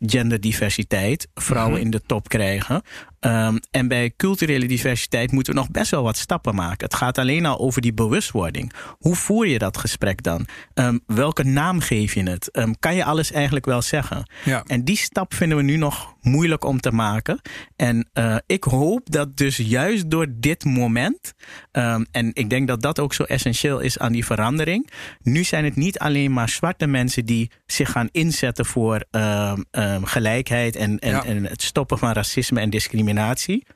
genderdiversiteit. 0.00 1.28
Vrouwen 1.34 1.72
mm 1.72 1.76
-hmm. 1.76 1.84
in 1.84 1.90
de 1.90 2.02
top 2.06 2.28
krijgen. 2.28 2.82
Um, 3.20 3.58
en 3.70 3.88
bij 3.88 4.12
culturele 4.16 4.66
diversiteit 4.66 5.32
moeten 5.32 5.52
we 5.54 5.58
nog 5.58 5.70
best 5.70 5.90
wel 5.90 6.02
wat 6.02 6.16
stappen 6.16 6.54
maken. 6.54 6.84
Het 6.84 6.94
gaat 6.94 7.18
alleen 7.18 7.46
al 7.46 7.58
over 7.58 7.80
die 7.80 7.94
bewustwording. 7.94 8.72
Hoe 8.98 9.14
voer 9.14 9.46
je 9.46 9.58
dat 9.58 9.78
gesprek 9.78 10.22
dan? 10.22 10.46
Um, 10.74 11.00
welke 11.06 11.44
naam 11.44 11.80
geef 11.80 12.14
je 12.14 12.30
het? 12.30 12.50
kan 12.78 12.94
je 12.94 13.04
alles 13.04 13.32
eigenlijk 13.32 13.64
wel 13.64 13.82
zeggen? 13.82 14.30
Ja. 14.44 14.62
En 14.66 14.84
die 14.84 14.96
stap 14.96 15.34
vinden 15.34 15.56
we 15.56 15.62
nu 15.62 15.76
nog 15.76 16.14
moeilijk 16.22 16.64
om 16.64 16.80
te 16.80 16.92
maken. 16.92 17.40
En 17.76 18.08
uh, 18.14 18.36
ik 18.46 18.64
hoop 18.64 19.10
dat 19.10 19.36
dus 19.36 19.56
juist 19.56 20.10
door 20.10 20.26
dit 20.30 20.64
moment. 20.64 21.32
en 22.10 22.30
ik 22.32 22.50
denk 22.50 22.68
dat 22.68 22.82
dat 22.82 23.00
ook 23.00 23.14
zo 23.14 23.22
essentieel 23.22 23.80
is 23.80 23.98
aan 23.98 24.12
die 24.12 24.24
verandering. 24.24 24.90
Nu 25.22 25.44
zijn 25.44 25.64
het 25.64 25.76
niet 25.76 25.98
alleen 25.98 26.32
maar 26.32 26.48
zwarte 26.48 26.86
mensen 26.86 27.26
die 27.26 27.50
zich 27.66 27.90
gaan 27.90 28.08
inzetten 28.10 28.66
voor 28.66 29.04
um, 29.10 29.64
um, 29.70 30.04
gelijkheid 30.04 30.76
en, 30.76 30.98
en, 30.98 31.10
ja. 31.10 31.24
en 31.24 31.44
het 31.44 31.62
stoppen 31.62 31.98
van 31.98 32.12
racisme 32.12 32.60
en 32.60 32.70
discriminatie. 32.70 33.66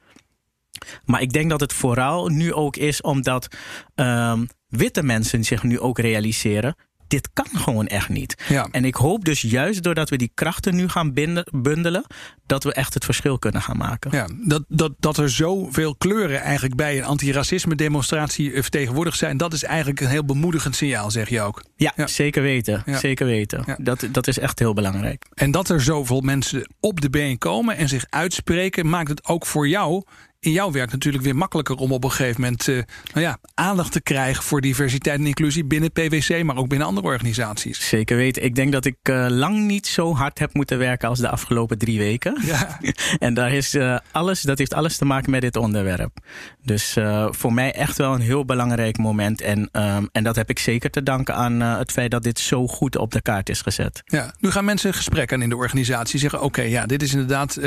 Maar 1.05 1.21
ik 1.21 1.33
denk 1.33 1.50
dat 1.50 1.61
het 1.61 1.73
vooral 1.73 2.29
nu 2.29 2.53
ook 2.53 2.76
is 2.76 3.00
omdat 3.00 3.57
um, 3.95 4.49
witte 4.69 5.03
mensen 5.03 5.45
zich 5.45 5.62
nu 5.62 5.81
ook 5.81 5.99
realiseren 5.99 6.76
dit 7.09 7.29
kan 7.33 7.49
gewoon 7.53 7.87
echt 7.87 8.09
niet. 8.09 8.45
Ja. 8.49 8.69
En 8.71 8.85
ik 8.85 8.95
hoop 8.95 9.25
dus 9.25 9.41
juist 9.41 9.83
doordat 9.83 10.11
we 10.11 10.17
die 10.17 10.31
krachten 10.35 10.75
nu 10.75 10.89
gaan 10.89 11.13
bundelen, 11.53 12.05
dat 12.47 12.65
we 12.65 12.73
echt 12.73 12.95
het 12.95 13.05
verschil 13.05 13.39
kunnen 13.39 13.63
gaan 13.63 13.77
maken. 13.77 14.11
Ja, 14.11 14.29
dat, 14.45 14.65
dat, 14.69 14.93
dat 14.99 15.17
er 15.17 15.31
zoveel 15.31 15.97
kleuren 15.97 16.41
eigenlijk 16.41 16.75
bij 16.75 16.99
een 16.99 17.05
antiracisme 17.05 17.75
demonstratie 17.75 18.63
vertegenwoordigd 18.63 19.19
zijn, 19.19 19.37
dat 19.37 19.53
is 19.53 19.65
eigenlijk 19.65 20.01
een 20.01 20.09
heel 20.09 20.25
bemoedigend 20.25 20.77
signaal, 20.77 21.11
zeg 21.11 21.29
je 21.29 21.41
ook. 21.41 21.65
Ja, 21.77 21.93
ja. 21.97 22.07
zeker 22.07 22.43
weten. 22.43 22.83
Ja. 22.87 22.99
Zeker 22.99 23.27
weten. 23.27 23.77
Dat, 23.79 24.09
dat 24.11 24.27
is 24.27 24.39
echt 24.39 24.59
heel 24.59 24.75
belangrijk. 24.75 25.27
En 25.35 25.51
dat 25.51 25.69
er 25.69 25.81
zoveel 25.81 26.21
mensen 26.21 26.71
op 26.81 27.01
de 27.01 27.11
been 27.11 27.39
komen 27.39 27.77
en 27.77 27.89
zich 27.89 28.05
uitspreken, 28.09 28.89
maakt 28.89 29.09
het 29.09 29.27
ook 29.27 29.47
voor 29.47 29.69
jou 29.69 30.03
in 30.47 30.53
jouw 30.53 30.71
werk 30.71 30.93
natuurlijk 30.93 31.25
weer 31.25 31.37
makkelijker 31.37 31.76
om 31.76 31.93
op 31.93 32.05
een 32.05 32.11
gegeven 32.11 32.41
moment 32.41 32.67
uh, 32.67 32.83
nou 33.12 33.26
ja, 33.26 33.38
aandacht 33.55 33.93
te 33.93 34.00
krijgen 34.00 34.43
voor 34.43 34.61
diversiteit 34.61 35.19
en 35.19 35.26
inclusie 35.26 35.65
binnen 35.65 35.93
PwC, 35.93 36.43
maar 36.43 36.57
ook 36.57 36.69
binnen 36.69 36.88
andere 36.88 37.07
organisaties. 37.07 37.88
Zeker 37.88 38.17
weten. 38.17 38.45
Ik 38.45 38.55
denk 38.55 38.73
dat 38.73 38.85
ik 38.85 38.97
uh, 39.11 39.26
lang 39.29 39.67
niet 39.67 39.87
zo 39.87 40.15
hard 40.15 40.38
heb 40.38 40.54
moeten 40.54 40.78
werken 40.78 41.09
als 41.09 41.19
de 41.19 41.28
afgelopen 41.28 41.78
drie 41.78 41.99
weken. 41.99 42.39
Ja. 42.45 42.80
en 43.19 43.35
daar 43.35 43.52
is 43.52 43.75
uh, 43.75 43.99
alles, 44.13 44.41
dat 44.41 44.59
heeft 44.59 44.75
alles 44.75 44.97
te 44.97 45.04
maken 45.04 45.30
met 45.30 45.41
dit 45.41 45.56
onderwerp. 45.56 46.19
Dus 46.63 46.97
voor 47.30 47.52
mij 47.52 47.73
echt 47.73 47.97
wel 47.97 48.15
een 48.15 48.21
heel 48.21 48.45
belangrijk 48.45 48.99
moment. 48.99 49.41
En, 49.41 49.69
um, 49.73 50.09
en 50.13 50.25
dat 50.25 50.37
heb 50.37 50.50
ik 50.50 50.59
zeker 50.59 50.91
te 50.91 51.02
danken 51.02 51.35
aan 51.35 51.61
het 51.61 51.93
feit 51.93 52.11
dat 52.11 52.23
dit 52.23 52.39
zo 52.39 52.67
goed 52.67 52.97
op 52.97 53.13
de 53.13 53.23
kaart 53.23 53.49
is 53.49 53.61
gezet. 53.61 54.02
Ja, 54.04 54.35
nu 54.41 54.50
gaan 54.50 54.65
mensen 54.65 54.95
gesprekken 54.95 55.43
in 55.43 55.49
de 55.49 55.56
organisatie 55.56 56.19
zeggen: 56.19 56.39
oké, 56.39 56.47
okay, 56.47 56.71
ja, 56.71 56.87
dit 56.87 57.02
is 57.02 57.13
inderdaad 57.13 57.59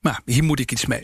nou, 0.00 0.16
hier 0.24 0.44
moet 0.44 0.60
ik 0.60 0.72
iets 0.72 0.86
mee. 0.86 1.02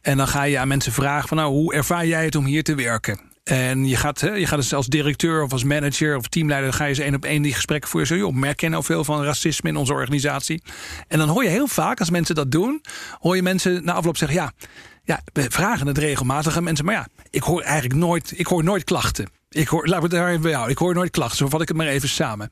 En 0.00 0.16
dan 0.16 0.28
ga 0.28 0.42
je 0.42 0.58
aan 0.58 0.68
mensen 0.68 0.92
vragen 0.92 1.28
van 1.28 1.36
nou, 1.36 1.50
hoe 1.50 1.74
ervaar 1.74 2.06
jij 2.06 2.24
het 2.24 2.34
om 2.34 2.44
hier 2.44 2.62
te 2.62 2.74
werken? 2.74 3.20
En 3.44 3.88
je 3.88 3.96
gaat, 3.96 4.20
je 4.20 4.46
gaat 4.46 4.58
dus 4.58 4.74
als 4.74 4.86
directeur 4.86 5.42
of 5.42 5.52
als 5.52 5.64
manager 5.64 6.16
of 6.16 6.28
teamleider... 6.28 6.72
ga 6.72 6.84
je 6.84 6.90
eens 6.90 6.98
één 6.98 7.14
op 7.14 7.24
één 7.24 7.42
die 7.42 7.54
gesprekken 7.54 7.90
voeren. 7.90 8.08
Zo, 8.08 8.16
joh, 8.16 8.34
merk 8.34 8.60
je 8.60 8.68
nou 8.68 8.84
veel 8.84 9.04
van 9.04 9.24
racisme 9.24 9.68
in 9.68 9.76
onze 9.76 9.92
organisatie? 9.92 10.62
En 11.08 11.18
dan 11.18 11.28
hoor 11.28 11.44
je 11.44 11.48
heel 11.48 11.66
vaak, 11.66 11.98
als 11.98 12.10
mensen 12.10 12.34
dat 12.34 12.50
doen... 12.50 12.82
hoor 13.18 13.36
je 13.36 13.42
mensen 13.42 13.84
na 13.84 13.92
afloop 13.92 14.16
zeggen... 14.16 14.38
ja, 14.38 14.52
ja 15.04 15.20
we 15.32 15.46
vragen 15.50 15.86
het 15.86 15.98
regelmatig 15.98 16.56
aan 16.56 16.64
mensen... 16.64 16.84
maar 16.84 16.94
ja, 16.94 17.08
ik 17.30 17.42
hoor 17.42 17.62
eigenlijk 17.62 18.00
nooit, 18.00 18.32
ik 18.36 18.46
hoor 18.46 18.64
nooit 18.64 18.84
klachten. 18.84 19.39
Ik 19.52 19.68
hoor, 19.68 19.82
we 19.82 19.94
het 19.94 20.10
daar 20.10 20.38
bij 20.38 20.50
jou. 20.50 20.70
Ik 20.70 20.78
hoor 20.78 20.94
nooit 20.94 21.10
klachten, 21.10 21.36
zo 21.36 21.48
vat 21.48 21.60
ik 21.60 21.68
het 21.68 21.76
maar 21.76 21.86
even 21.86 22.08
samen. 22.08 22.50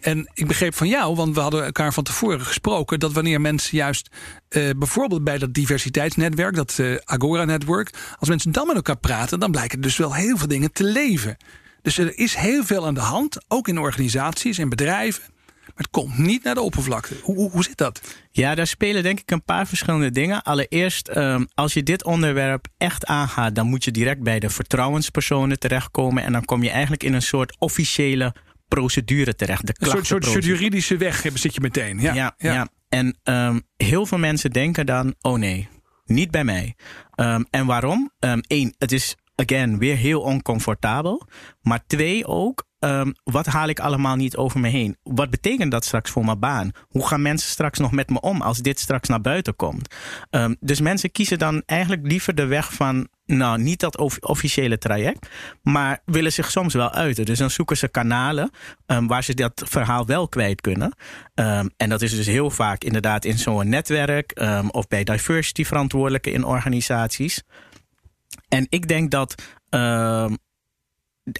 En 0.00 0.30
ik 0.34 0.46
begreep 0.46 0.74
van 0.74 0.88
jou, 0.88 1.14
want 1.14 1.34
we 1.34 1.40
hadden 1.40 1.64
elkaar 1.64 1.92
van 1.92 2.04
tevoren 2.04 2.40
gesproken, 2.40 3.00
dat 3.00 3.12
wanneer 3.12 3.40
mensen 3.40 3.76
juist 3.76 4.08
uh, 4.48 4.70
bijvoorbeeld 4.76 5.24
bij 5.24 5.38
dat 5.38 5.54
diversiteitsnetwerk, 5.54 6.54
dat 6.54 6.78
uh, 6.80 6.96
Agora-netwerk, 7.04 7.90
als 8.18 8.28
mensen 8.28 8.52
dan 8.52 8.66
met 8.66 8.76
elkaar 8.76 8.96
praten, 8.96 9.40
dan 9.40 9.50
blijken 9.50 9.80
dus 9.80 9.96
wel 9.96 10.14
heel 10.14 10.36
veel 10.36 10.48
dingen 10.48 10.72
te 10.72 10.84
leven. 10.84 11.36
Dus 11.82 11.98
er 11.98 12.18
is 12.18 12.34
heel 12.34 12.64
veel 12.64 12.86
aan 12.86 12.94
de 12.94 13.00
hand, 13.00 13.44
ook 13.48 13.68
in 13.68 13.78
organisaties 13.78 14.58
en 14.58 14.68
bedrijven. 14.68 15.22
Maar 15.74 15.84
het 15.84 15.90
komt 15.90 16.18
niet 16.18 16.44
naar 16.44 16.54
de 16.54 16.60
oppervlakte. 16.60 17.14
Hoe, 17.22 17.34
hoe, 17.36 17.50
hoe 17.50 17.64
zit 17.64 17.76
dat? 17.76 18.00
Ja, 18.30 18.54
daar 18.54 18.66
spelen 18.66 19.02
denk 19.02 19.20
ik 19.20 19.30
een 19.30 19.44
paar 19.44 19.66
verschillende 19.66 20.10
dingen. 20.10 20.42
Allereerst, 20.42 21.16
um, 21.16 21.48
als 21.54 21.74
je 21.74 21.82
dit 21.82 22.04
onderwerp 22.04 22.66
echt 22.78 23.06
aangaat, 23.06 23.54
dan 23.54 23.66
moet 23.66 23.84
je 23.84 23.90
direct 23.90 24.22
bij 24.22 24.38
de 24.38 24.50
vertrouwenspersonen 24.50 25.58
terechtkomen. 25.58 26.22
En 26.22 26.32
dan 26.32 26.44
kom 26.44 26.62
je 26.62 26.70
eigenlijk 26.70 27.02
in 27.02 27.12
een 27.12 27.22
soort 27.22 27.56
officiële 27.58 28.34
procedure 28.68 29.34
terecht. 29.34 29.66
De 29.66 29.74
een 29.78 29.90
soort, 29.90 30.06
soort, 30.06 30.24
soort, 30.24 30.44
juridische 30.44 30.96
weg 30.96 31.24
zit 31.34 31.54
je 31.54 31.60
meteen. 31.60 32.00
Ja, 32.00 32.14
ja. 32.14 32.34
ja. 32.38 32.52
ja. 32.52 32.68
En 32.88 33.18
um, 33.24 33.62
heel 33.76 34.06
veel 34.06 34.18
mensen 34.18 34.50
denken 34.50 34.86
dan: 34.86 35.14
oh 35.20 35.38
nee, 35.38 35.68
niet 36.04 36.30
bij 36.30 36.44
mij. 36.44 36.74
Um, 37.16 37.46
en 37.50 37.66
waarom? 37.66 38.12
Eén, 38.46 38.74
het 38.78 38.92
is 38.92 39.16
again 39.34 39.78
weer 39.78 39.96
heel 39.96 40.20
oncomfortabel. 40.20 41.26
Maar 41.60 41.84
twee 41.86 42.26
ook, 42.26 42.64
um, 42.84 43.14
wat 43.24 43.46
haal 43.46 43.68
ik 43.68 43.80
allemaal 43.80 44.16
niet 44.16 44.36
over 44.36 44.60
me 44.60 44.68
heen? 44.68 44.96
Wat 45.02 45.30
betekent 45.30 45.70
dat 45.70 45.84
straks 45.84 46.10
voor 46.10 46.24
mijn 46.24 46.38
baan? 46.38 46.70
Hoe 46.88 47.06
gaan 47.06 47.22
mensen 47.22 47.50
straks 47.50 47.78
nog 47.78 47.92
met 47.92 48.10
me 48.10 48.20
om 48.20 48.42
als 48.42 48.58
dit 48.58 48.80
straks 48.80 49.08
naar 49.08 49.20
buiten 49.20 49.56
komt? 49.56 49.94
Um, 50.30 50.56
dus 50.60 50.80
mensen 50.80 51.12
kiezen 51.12 51.38
dan 51.38 51.62
eigenlijk 51.66 52.06
liever 52.06 52.34
de 52.34 52.46
weg 52.46 52.72
van, 52.72 53.08
nou, 53.26 53.58
niet 53.58 53.80
dat 53.80 54.20
officiële 54.20 54.78
traject, 54.78 55.28
maar 55.62 56.02
willen 56.04 56.32
zich 56.32 56.50
soms 56.50 56.74
wel 56.74 56.90
uiten. 56.90 57.24
Dus 57.24 57.38
dan 57.38 57.50
zoeken 57.50 57.76
ze 57.76 57.88
kanalen 57.88 58.50
um, 58.86 59.06
waar 59.06 59.24
ze 59.24 59.34
dat 59.34 59.62
verhaal 59.66 60.06
wel 60.06 60.28
kwijt 60.28 60.60
kunnen. 60.60 60.96
en 61.76 61.88
dat 61.88 62.02
is 62.02 62.14
dus 62.14 62.26
heel 62.26 62.50
vaak 62.50 62.84
inderdaad 62.84 63.24
in 63.24 63.38
zo'n 63.38 63.68
netwerk 63.68 64.40
of 64.70 64.88
bij 64.88 65.04
diversity 65.04 65.64
verantwoordelijken 65.64 66.32
in 66.32 66.44
organisaties. 66.44 67.42
En 68.48 68.66
ik 68.68 68.88
denk 68.88 69.10
dat 69.10 69.34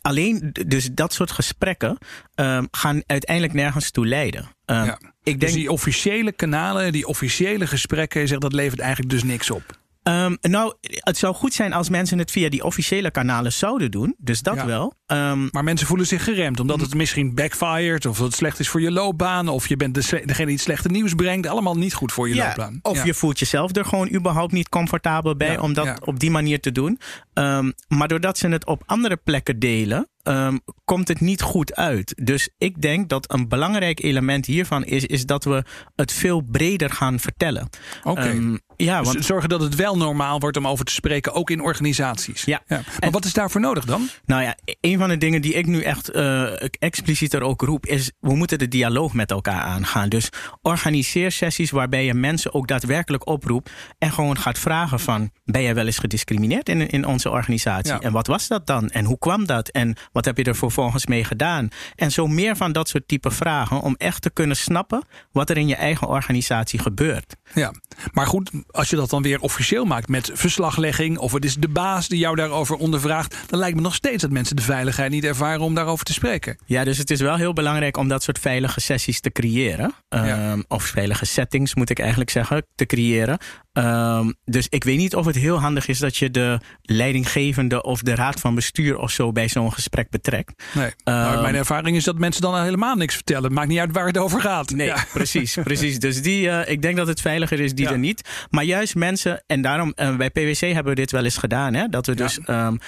alleen 0.00 0.54
dus 0.66 0.88
dat 0.92 1.12
soort 1.12 1.30
gesprekken 1.30 1.98
um, 2.34 2.68
gaan 2.70 3.02
uiteindelijk 3.06 3.54
nergens 3.54 3.90
toe 3.90 4.06
leiden. 4.06 4.42
Um, 4.66 4.84
ja. 4.84 4.94
ik 4.94 5.00
dus 5.00 5.22
denk, 5.22 5.40
dus 5.40 5.52
die 5.52 5.70
officiële 5.70 6.32
kanalen, 6.32 6.92
die 6.92 7.06
officiële 7.06 7.66
gesprekken, 7.66 8.28
zeg, 8.28 8.38
dat 8.38 8.52
levert 8.52 8.80
eigenlijk 8.80 9.10
dus 9.10 9.22
niks 9.22 9.50
op. 9.50 9.82
Um, 10.08 10.36
nou, 10.40 10.74
het 10.80 11.18
zou 11.18 11.34
goed 11.34 11.54
zijn 11.54 11.72
als 11.72 11.88
mensen 11.88 12.18
het 12.18 12.30
via 12.30 12.48
die 12.48 12.64
officiële 12.64 13.10
kanalen 13.10 13.52
zouden 13.52 13.90
doen. 13.90 14.14
Dus 14.18 14.42
dat 14.42 14.62
wel. 14.62 14.94
Um, 15.06 15.48
maar 15.50 15.64
mensen 15.64 15.86
voelen 15.86 16.06
zich 16.06 16.24
geremd 16.24 16.60
omdat 16.60 16.80
het 16.80 16.94
misschien 16.94 17.34
backfired. 17.34 18.06
Of 18.06 18.18
het 18.18 18.34
slecht 18.34 18.58
is 18.58 18.68
voor 18.68 18.80
je 18.80 18.90
loopbaan. 18.90 19.48
Of 19.48 19.68
je 19.68 19.76
bent 19.76 19.94
de, 19.94 20.22
degene 20.24 20.46
die 20.46 20.54
het 20.54 20.64
slechte 20.64 20.88
nieuws 20.88 21.14
brengt. 21.14 21.46
Allemaal 21.46 21.76
niet 21.76 21.94
goed 21.94 22.12
voor 22.12 22.28
je 22.28 22.34
ja, 22.34 22.46
loopbaan. 22.46 22.78
Of 22.82 23.04
je 23.04 23.14
voelt 23.14 23.38
jezelf 23.38 23.76
er 23.76 23.84
gewoon 23.84 24.14
überhaupt 24.14 24.52
niet 24.52 24.68
comfortabel 24.68 25.36
bij 25.36 25.58
om 25.58 25.72
dat 25.72 26.06
op 26.06 26.20
die 26.20 26.30
manier 26.30 26.60
te 26.60 26.72
doen. 26.72 26.98
Um, 27.34 27.72
maar 27.88 28.08
doordat 28.08 28.38
ze 28.38 28.48
het 28.48 28.66
op 28.66 28.82
andere 28.86 29.16
plekken 29.16 29.58
delen, 29.58 30.08
um, 30.24 30.60
komt 30.84 31.08
het 31.08 31.20
niet 31.20 31.42
goed 31.42 31.74
uit. 31.74 32.14
Dus 32.22 32.48
ik 32.58 32.82
denk 32.82 33.08
dat 33.08 33.32
een 33.32 33.48
belangrijk 33.48 34.02
element 34.02 34.46
hiervan 34.46 34.84
is, 34.84 35.06
is 35.06 35.26
dat 35.26 35.44
we 35.44 35.64
het 35.96 36.12
veel 36.12 36.40
breder 36.40 36.90
gaan 36.90 37.20
vertellen. 37.20 37.68
Oké. 38.02 38.28
Um, 38.28 38.58
ja, 38.76 38.98
dus 38.98 39.12
want... 39.12 39.24
zorgen 39.24 39.48
dat 39.48 39.60
het 39.60 39.74
wel 39.74 39.96
normaal 39.96 40.40
wordt 40.40 40.56
om 40.56 40.66
over 40.66 40.84
te 40.84 40.92
spreken, 40.92 41.32
ook 41.32 41.50
in 41.50 41.60
organisaties. 41.60 42.44
Ja. 42.44 42.62
ja. 42.66 42.82
Maar 43.00 43.10
wat 43.10 43.24
is 43.24 43.32
daarvoor 43.32 43.60
nodig 43.60 43.84
dan? 43.84 44.08
Nou 44.24 44.42
ja, 44.42 44.56
een 44.80 44.98
van 44.98 45.08
de 45.08 45.18
dingen 45.18 45.42
die 45.42 45.54
ik 45.54 45.66
nu 45.66 45.82
echt 45.82 46.14
uh, 46.14 46.62
explicieter 46.78 47.42
ook 47.42 47.62
roep, 47.62 47.86
is 47.86 48.12
we 48.20 48.34
moeten 48.34 48.58
de 48.58 48.68
dialoog 48.68 49.12
met 49.12 49.30
elkaar 49.30 49.60
aangaan. 49.60 50.08
Dus 50.08 50.28
organiseer 50.62 51.32
sessies 51.32 51.70
waarbij 51.70 52.04
je 52.04 52.14
mensen 52.14 52.54
ook 52.54 52.68
daadwerkelijk 52.68 53.26
oproept 53.26 53.70
en 53.98 54.12
gewoon 54.12 54.38
gaat 54.38 54.58
vragen 54.58 55.00
van, 55.00 55.30
ben 55.44 55.62
jij 55.62 55.74
wel 55.74 55.86
eens 55.86 55.98
gediscrimineerd 55.98 56.68
in, 56.68 56.88
in 56.88 57.06
onze 57.06 57.30
organisatie? 57.30 57.92
Ja. 57.92 58.00
En 58.00 58.12
wat 58.12 58.26
was 58.26 58.48
dat 58.48 58.66
dan? 58.66 58.90
En 58.90 59.04
hoe 59.04 59.18
kwam 59.18 59.46
dat? 59.46 59.68
En 59.68 59.96
wat 60.14 60.24
heb 60.24 60.36
je 60.36 60.44
er 60.44 60.56
vervolgens 60.56 61.06
mee 61.06 61.24
gedaan? 61.24 61.68
En 61.96 62.10
zo 62.10 62.26
meer 62.26 62.56
van 62.56 62.72
dat 62.72 62.88
soort 62.88 63.08
type 63.08 63.30
vragen 63.30 63.80
om 63.80 63.94
echt 63.98 64.22
te 64.22 64.30
kunnen 64.30 64.56
snappen 64.56 65.02
wat 65.32 65.50
er 65.50 65.56
in 65.56 65.68
je 65.68 65.74
eigen 65.74 66.08
organisatie 66.08 66.78
gebeurt. 66.78 67.36
Ja, 67.54 67.72
maar 68.12 68.26
goed, 68.26 68.50
als 68.70 68.90
je 68.90 68.96
dat 68.96 69.10
dan 69.10 69.22
weer 69.22 69.40
officieel 69.40 69.84
maakt 69.84 70.08
met 70.08 70.30
verslaglegging 70.34 71.18
of 71.18 71.32
het 71.32 71.44
is 71.44 71.54
de 71.54 71.68
baas 71.68 72.08
die 72.08 72.18
jou 72.18 72.36
daarover 72.36 72.76
ondervraagt, 72.76 73.36
dan 73.46 73.58
lijkt 73.58 73.76
me 73.76 73.82
nog 73.82 73.94
steeds 73.94 74.22
dat 74.22 74.30
mensen 74.30 74.56
de 74.56 74.62
veiligheid 74.62 75.10
niet 75.10 75.24
ervaren 75.24 75.60
om 75.60 75.74
daarover 75.74 76.04
te 76.04 76.12
spreken. 76.12 76.58
Ja, 76.66 76.84
dus 76.84 76.98
het 76.98 77.10
is 77.10 77.20
wel 77.20 77.36
heel 77.36 77.52
belangrijk 77.52 77.96
om 77.96 78.08
dat 78.08 78.22
soort 78.22 78.38
veilige 78.38 78.80
sessies 78.80 79.20
te 79.20 79.30
creëren. 79.30 79.94
Ehm, 80.08 80.62
of 80.68 80.84
veilige 80.84 81.24
settings 81.24 81.74
moet 81.74 81.90
ik 81.90 81.98
eigenlijk 81.98 82.30
zeggen, 82.30 82.66
te 82.74 82.86
creëren. 82.86 83.38
Um, 83.78 84.34
dus 84.44 84.66
ik 84.68 84.84
weet 84.84 84.96
niet 84.96 85.14
of 85.14 85.26
het 85.26 85.34
heel 85.34 85.60
handig 85.60 85.86
is 85.86 85.98
dat 85.98 86.16
je 86.16 86.30
de 86.30 86.60
leidinggevende 86.82 87.82
of 87.82 88.00
de 88.00 88.14
raad 88.14 88.40
van 88.40 88.54
bestuur 88.54 88.98
of 88.98 89.10
zo 89.10 89.32
bij 89.32 89.48
zo'n 89.48 89.72
gesprek 89.72 90.10
betrekt. 90.10 90.62
Nee, 90.74 90.86
um, 90.86 91.40
mijn 91.40 91.54
ervaring 91.54 91.96
is 91.96 92.04
dat 92.04 92.18
mensen 92.18 92.42
dan 92.42 92.62
helemaal 92.62 92.94
niks 92.94 93.14
vertellen. 93.14 93.52
Maakt 93.52 93.68
niet 93.68 93.78
uit 93.78 93.92
waar 93.92 94.06
het 94.06 94.18
over 94.18 94.40
gaat. 94.40 94.70
Nee, 94.70 94.92
precies, 95.12 95.56
precies. 95.64 95.98
Dus 95.98 96.22
die, 96.22 96.46
uh, 96.46 96.68
ik 96.68 96.82
denk 96.82 96.96
dat 96.96 97.06
het 97.06 97.20
veiliger 97.20 97.60
is 97.60 97.74
die 97.74 97.88
er 97.88 97.98
niet. 97.98 98.28
Maar 98.50 98.64
juist 98.64 98.94
mensen, 98.94 99.42
en 99.46 99.62
daarom 99.62 99.92
uh, 99.96 100.16
bij 100.16 100.30
PwC 100.30 100.60
hebben 100.60 100.94
we 100.94 101.00
dit 101.00 101.10
wel 101.10 101.24
eens 101.24 101.36
gedaan, 101.36 101.74
hè, 101.74 101.88
dat 101.88 102.06
we 102.06 102.14
dus 102.14 102.38
um, 102.46 102.78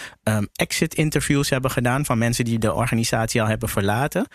exit 0.52 0.94
interviews 0.94 1.50
hebben 1.50 1.70
gedaan 1.70 2.04
van 2.04 2.18
mensen 2.18 2.44
die 2.44 2.58
de 2.58 2.72
organisatie 2.72 3.42
al 3.42 3.48
hebben 3.48 3.68
verlaten. 3.68 4.26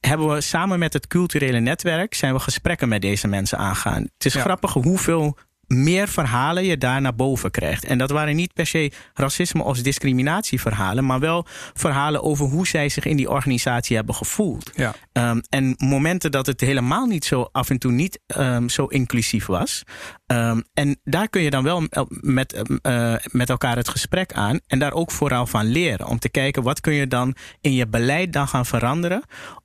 hebben 0.00 0.28
we 0.28 0.40
samen 0.40 0.78
met 0.78 0.92
het 0.92 1.06
culturele 1.06 1.60
netwerk 1.60 2.14
zijn 2.14 2.34
we 2.34 2.40
gesprekken 2.40 2.88
met 2.88 3.02
deze 3.02 3.28
mensen 3.28 3.58
aangaan. 3.58 4.02
Het 4.02 4.24
is 4.24 4.34
grappig 4.34 4.72
hoeveel 4.72 5.36
meer 5.72 6.08
verhalen 6.08 6.64
je 6.64 6.78
daar 6.78 7.00
naar 7.00 7.14
boven 7.14 7.50
krijgt. 7.50 7.84
En 7.84 7.98
dat 7.98 8.10
waren 8.10 8.36
niet 8.36 8.52
per 8.52 8.66
se 8.66 8.92
racisme 9.14 9.62
of 9.62 9.78
discriminatieverhalen, 9.78 11.06
maar 11.06 11.20
wel 11.20 11.46
verhalen 11.74 12.22
over 12.22 12.46
hoe 12.46 12.66
zij 12.66 12.88
zich 12.88 13.04
in 13.04 13.16
die 13.16 13.30
organisatie 13.30 13.96
hebben 13.96 14.14
gevoeld. 14.14 14.70
Ja. 14.74 14.94
Um, 15.12 15.42
en 15.48 15.74
momenten 15.78 16.30
dat 16.30 16.46
het 16.46 16.60
helemaal 16.60 17.06
niet 17.06 17.24
zo 17.24 17.48
af 17.52 17.70
en 17.70 17.78
toe 17.78 17.92
niet 17.92 18.20
um, 18.36 18.68
zo 18.68 18.84
inclusief 18.84 19.46
was. 19.46 19.82
Um, 20.26 20.62
en 20.74 21.00
daar 21.04 21.28
kun 21.28 21.42
je 21.42 21.50
dan 21.50 21.64
wel 21.64 21.82
met, 22.20 22.62
uh, 22.82 23.14
met 23.30 23.50
elkaar 23.50 23.76
het 23.76 23.88
gesprek 23.88 24.32
aan 24.32 24.60
en 24.66 24.78
daar 24.78 24.92
ook 24.92 25.10
vooral 25.10 25.46
van 25.46 25.64
leren. 25.64 26.06
Om 26.06 26.18
te 26.18 26.28
kijken 26.28 26.62
wat 26.62 26.80
kun 26.80 26.92
je 26.92 27.06
dan 27.06 27.34
in 27.60 27.74
je 27.74 27.86
beleid 27.86 28.32
dan 28.32 28.48
gaan 28.48 28.66
veranderen 28.66 29.22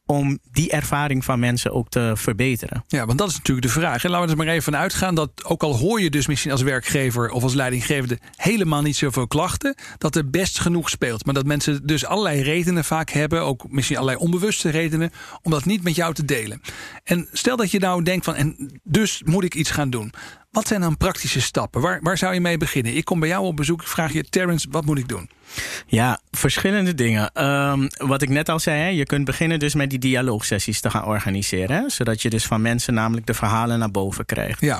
om 0.07 0.39
die 0.51 0.71
ervaring 0.71 1.25
van 1.25 1.39
mensen 1.39 1.71
ook 1.71 1.89
te 1.89 2.11
verbeteren. 2.15 2.83
Ja, 2.87 3.05
want 3.05 3.17
dat 3.17 3.29
is 3.29 3.35
natuurlijk 3.35 3.67
de 3.67 3.73
vraag. 3.73 4.03
En 4.03 4.09
laten 4.09 4.25
we 4.25 4.31
er 4.31 4.37
maar 4.37 4.47
even 4.47 4.63
van 4.63 4.75
uitgaan 4.75 5.15
dat, 5.15 5.29
ook 5.43 5.63
al 5.63 5.75
hoor 5.75 6.01
je 6.01 6.09
dus 6.09 6.27
misschien 6.27 6.51
als 6.51 6.61
werkgever 6.61 7.29
of 7.29 7.43
als 7.43 7.53
leidinggevende 7.53 8.19
helemaal 8.35 8.81
niet 8.81 8.95
zoveel 8.95 9.27
klachten, 9.27 9.75
dat 9.97 10.15
er 10.15 10.29
best 10.29 10.59
genoeg 10.59 10.89
speelt. 10.89 11.25
Maar 11.25 11.33
dat 11.33 11.45
mensen 11.45 11.85
dus 11.85 12.05
allerlei 12.05 12.41
redenen 12.41 12.85
vaak 12.85 13.09
hebben, 13.09 13.41
ook 13.41 13.65
misschien 13.69 13.97
allerlei 13.97 14.23
onbewuste 14.23 14.69
redenen, 14.69 15.11
om 15.41 15.51
dat 15.51 15.65
niet 15.65 15.83
met 15.83 15.95
jou 15.95 16.13
te 16.13 16.25
delen. 16.25 16.61
En 17.03 17.27
stel 17.31 17.57
dat 17.57 17.71
je 17.71 17.79
nou 17.79 18.03
denkt 18.03 18.25
van, 18.25 18.35
en 18.35 18.79
dus 18.83 19.21
moet 19.25 19.43
ik 19.43 19.55
iets 19.55 19.71
gaan 19.71 19.89
doen. 19.89 20.13
Wat 20.51 20.67
zijn 20.67 20.81
dan 20.81 20.97
praktische 20.97 21.41
stappen? 21.41 21.81
Waar, 21.81 21.99
waar 22.01 22.17
zou 22.17 22.33
je 22.33 22.39
mee 22.39 22.57
beginnen? 22.57 22.95
Ik 22.95 23.05
kom 23.05 23.19
bij 23.19 23.29
jou 23.29 23.45
op 23.45 23.55
bezoek, 23.55 23.83
vraag 23.83 24.13
je, 24.13 24.23
Terrence, 24.23 24.67
wat 24.71 24.85
moet 24.85 24.97
ik 24.97 25.07
doen? 25.07 25.29
Ja, 25.85 26.19
verschillende 26.31 26.93
dingen. 26.93 27.45
Um, 27.47 27.89
wat 27.97 28.21
ik 28.21 28.29
net 28.29 28.49
al 28.49 28.59
zei, 28.59 28.81
hè, 28.81 28.87
je 28.87 29.05
kunt 29.05 29.25
beginnen 29.25 29.59
dus 29.59 29.75
met 29.75 29.89
die 29.89 29.99
dialoogsessies 29.99 30.79
te 30.79 30.89
gaan 30.89 31.05
organiseren. 31.05 31.75
Hè, 31.75 31.89
zodat 31.89 32.21
je 32.21 32.29
dus 32.29 32.45
van 32.45 32.61
mensen 32.61 32.93
namelijk 32.93 33.25
de 33.25 33.33
verhalen 33.33 33.79
naar 33.79 33.91
boven 33.91 34.25
krijgt. 34.25 34.61
Ja. 34.61 34.79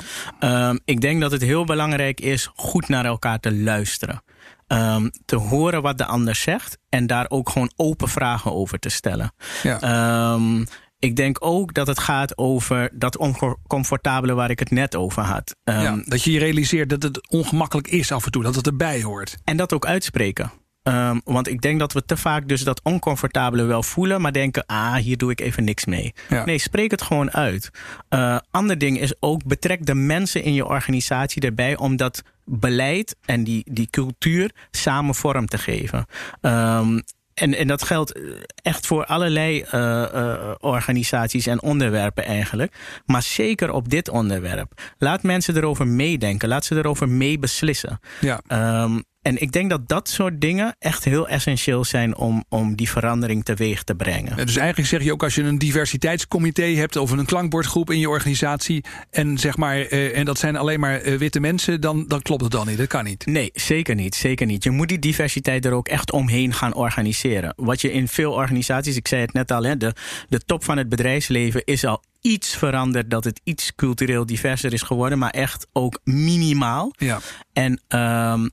Um, 0.69 0.79
ik 0.85 1.01
denk 1.01 1.21
dat 1.21 1.31
het 1.31 1.41
heel 1.41 1.65
belangrijk 1.65 2.21
is 2.21 2.49
goed 2.55 2.87
naar 2.87 3.05
elkaar 3.05 3.39
te 3.39 3.53
luisteren. 3.53 4.23
Um, 4.67 5.11
te 5.25 5.35
horen 5.35 5.81
wat 5.81 5.97
de 5.97 6.05
ander 6.05 6.35
zegt 6.35 6.77
en 6.89 7.07
daar 7.07 7.25
ook 7.29 7.49
gewoon 7.49 7.71
open 7.75 8.09
vragen 8.09 8.53
over 8.53 8.79
te 8.79 8.89
stellen. 8.89 9.33
Ja. 9.63 10.33
Um, 10.33 10.67
ik 10.99 11.15
denk 11.15 11.37
ook 11.39 11.73
dat 11.73 11.87
het 11.87 11.99
gaat 11.99 12.37
over 12.37 12.89
dat 12.93 13.17
oncomfortabele 13.17 14.33
waar 14.33 14.49
ik 14.49 14.59
het 14.59 14.71
net 14.71 14.95
over 14.95 15.23
had. 15.23 15.55
Um, 15.63 15.81
ja, 15.81 16.01
dat 16.05 16.23
je 16.23 16.31
je 16.31 16.39
realiseert 16.39 16.89
dat 16.89 17.03
het 17.03 17.29
ongemakkelijk 17.29 17.87
is 17.87 18.11
af 18.11 18.25
en 18.25 18.31
toe, 18.31 18.43
dat 18.43 18.55
het 18.55 18.67
erbij 18.67 19.01
hoort. 19.01 19.37
En 19.43 19.57
dat 19.57 19.73
ook 19.73 19.85
uitspreken. 19.85 20.51
Um, 20.83 21.21
want 21.23 21.47
ik 21.47 21.61
denk 21.61 21.79
dat 21.79 21.93
we 21.93 22.05
te 22.05 22.17
vaak 22.17 22.47
dus 22.47 22.63
dat 22.63 22.83
oncomfortabele 22.83 23.63
wel 23.63 23.83
voelen, 23.83 24.21
maar 24.21 24.31
denken, 24.31 24.65
ah, 24.65 24.95
hier 24.95 25.17
doe 25.17 25.31
ik 25.31 25.41
even 25.41 25.63
niks 25.63 25.85
mee. 25.85 26.13
Ja. 26.29 26.45
Nee, 26.45 26.57
spreek 26.57 26.91
het 26.91 27.01
gewoon 27.01 27.31
uit. 27.31 27.69
Uh, 28.09 28.37
ander 28.51 28.77
ding 28.77 28.99
is 28.99 29.13
ook, 29.19 29.45
betrek 29.45 29.85
de 29.85 29.95
mensen 29.95 30.43
in 30.43 30.53
je 30.53 30.65
organisatie 30.65 31.41
erbij 31.41 31.77
om 31.77 31.95
dat 31.95 32.23
beleid 32.45 33.15
en 33.25 33.43
die, 33.43 33.63
die 33.71 33.89
cultuur 33.89 34.51
samen 34.71 35.15
vorm 35.15 35.47
te 35.47 35.57
geven. 35.57 36.05
Um, 36.41 37.03
en, 37.37 37.55
en 37.55 37.67
dat 37.67 37.83
geldt 37.83 38.19
echt 38.61 38.85
voor 38.85 39.05
allerlei 39.05 39.65
uh, 39.73 40.05
uh, 40.13 40.51
organisaties 40.59 41.47
en 41.47 41.61
onderwerpen 41.61 42.25
eigenlijk. 42.25 42.73
Maar 43.05 43.21
zeker 43.21 43.71
op 43.71 43.89
dit 43.89 44.09
onderwerp. 44.09 44.81
Laat 44.97 45.23
mensen 45.23 45.57
erover 45.57 45.87
meedenken. 45.87 46.49
Laat 46.49 46.65
ze 46.65 46.75
erover 46.75 47.09
meebeslissen. 47.09 47.99
Ja. 48.19 48.41
Um, 48.83 49.03
en 49.27 49.41
ik 49.41 49.51
denk 49.51 49.69
dat 49.69 49.87
dat 49.87 50.09
soort 50.09 50.41
dingen 50.41 50.75
echt 50.79 51.03
heel 51.03 51.27
essentieel 51.27 51.85
zijn 51.85 52.15
om, 52.15 52.43
om 52.49 52.75
die 52.75 52.89
verandering 52.89 53.45
teweeg 53.45 53.83
te 53.83 53.95
brengen. 53.95 54.45
dus 54.45 54.55
eigenlijk 54.55 54.89
zeg 54.89 55.03
je 55.03 55.11
ook 55.11 55.23
als 55.23 55.35
je 55.35 55.43
een 55.43 55.57
diversiteitscomité 55.57 56.63
hebt 56.63 56.95
of 56.95 57.11
een 57.11 57.25
klankbordgroep 57.25 57.91
in 57.91 57.99
je 57.99 58.09
organisatie 58.09 58.83
en 59.11 59.37
zeg 59.37 59.57
maar 59.57 59.77
uh, 59.77 60.17
en 60.17 60.25
dat 60.25 60.39
zijn 60.39 60.55
alleen 60.55 60.79
maar 60.79 61.05
uh, 61.05 61.17
witte 61.17 61.39
mensen, 61.39 61.81
dan, 61.81 62.05
dan 62.07 62.21
klopt 62.21 62.41
het 62.41 62.51
dan 62.51 62.67
niet. 62.67 62.77
Dat 62.77 62.87
kan 62.87 63.03
niet. 63.03 63.25
Nee, 63.25 63.49
zeker 63.53 63.95
niet. 63.95 64.15
Zeker 64.15 64.45
niet. 64.45 64.63
Je 64.63 64.71
moet 64.71 64.87
die 64.87 64.99
diversiteit 64.99 65.65
er 65.65 65.71
ook 65.71 65.87
echt 65.87 66.11
omheen 66.11 66.53
gaan 66.53 66.73
organiseren. 66.73 67.53
Wat 67.55 67.81
je 67.81 67.91
in 67.91 68.07
veel 68.07 68.31
organisaties, 68.31 68.95
ik 68.95 69.07
zei 69.07 69.21
het 69.21 69.33
net 69.33 69.51
al, 69.51 69.63
hè, 69.63 69.77
de, 69.77 69.93
de 70.29 70.39
top 70.39 70.63
van 70.63 70.77
het 70.77 70.89
bedrijfsleven 70.89 71.63
is 71.63 71.85
al 71.85 72.03
iets 72.21 72.55
veranderd, 72.55 73.09
dat 73.09 73.23
het 73.23 73.41
iets 73.43 73.75
cultureel 73.75 74.25
diverser 74.25 74.73
is 74.73 74.81
geworden, 74.81 75.17
maar 75.17 75.29
echt 75.29 75.67
ook 75.73 75.99
minimaal. 76.03 76.93
Ja. 76.97 77.19
En 77.53 77.81
um, 77.87 78.51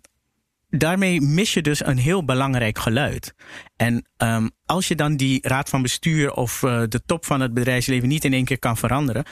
daarmee 0.78 1.20
mis 1.20 1.54
je 1.54 1.62
dus 1.62 1.86
een 1.86 1.98
heel 1.98 2.24
belangrijk 2.24 2.78
geluid. 2.78 3.34
En 3.76 4.06
um, 4.18 4.50
als 4.66 4.88
je 4.88 4.94
dan 4.94 5.16
die 5.16 5.48
raad 5.48 5.68
van 5.68 5.82
bestuur 5.82 6.32
of 6.32 6.62
uh, 6.62 6.82
de 6.88 7.02
top 7.06 7.24
van 7.24 7.40
het 7.40 7.54
bedrijfsleven 7.54 8.08
niet 8.08 8.24
in 8.24 8.32
één 8.32 8.44
keer 8.44 8.58
kan 8.58 8.76
veranderen, 8.76 9.24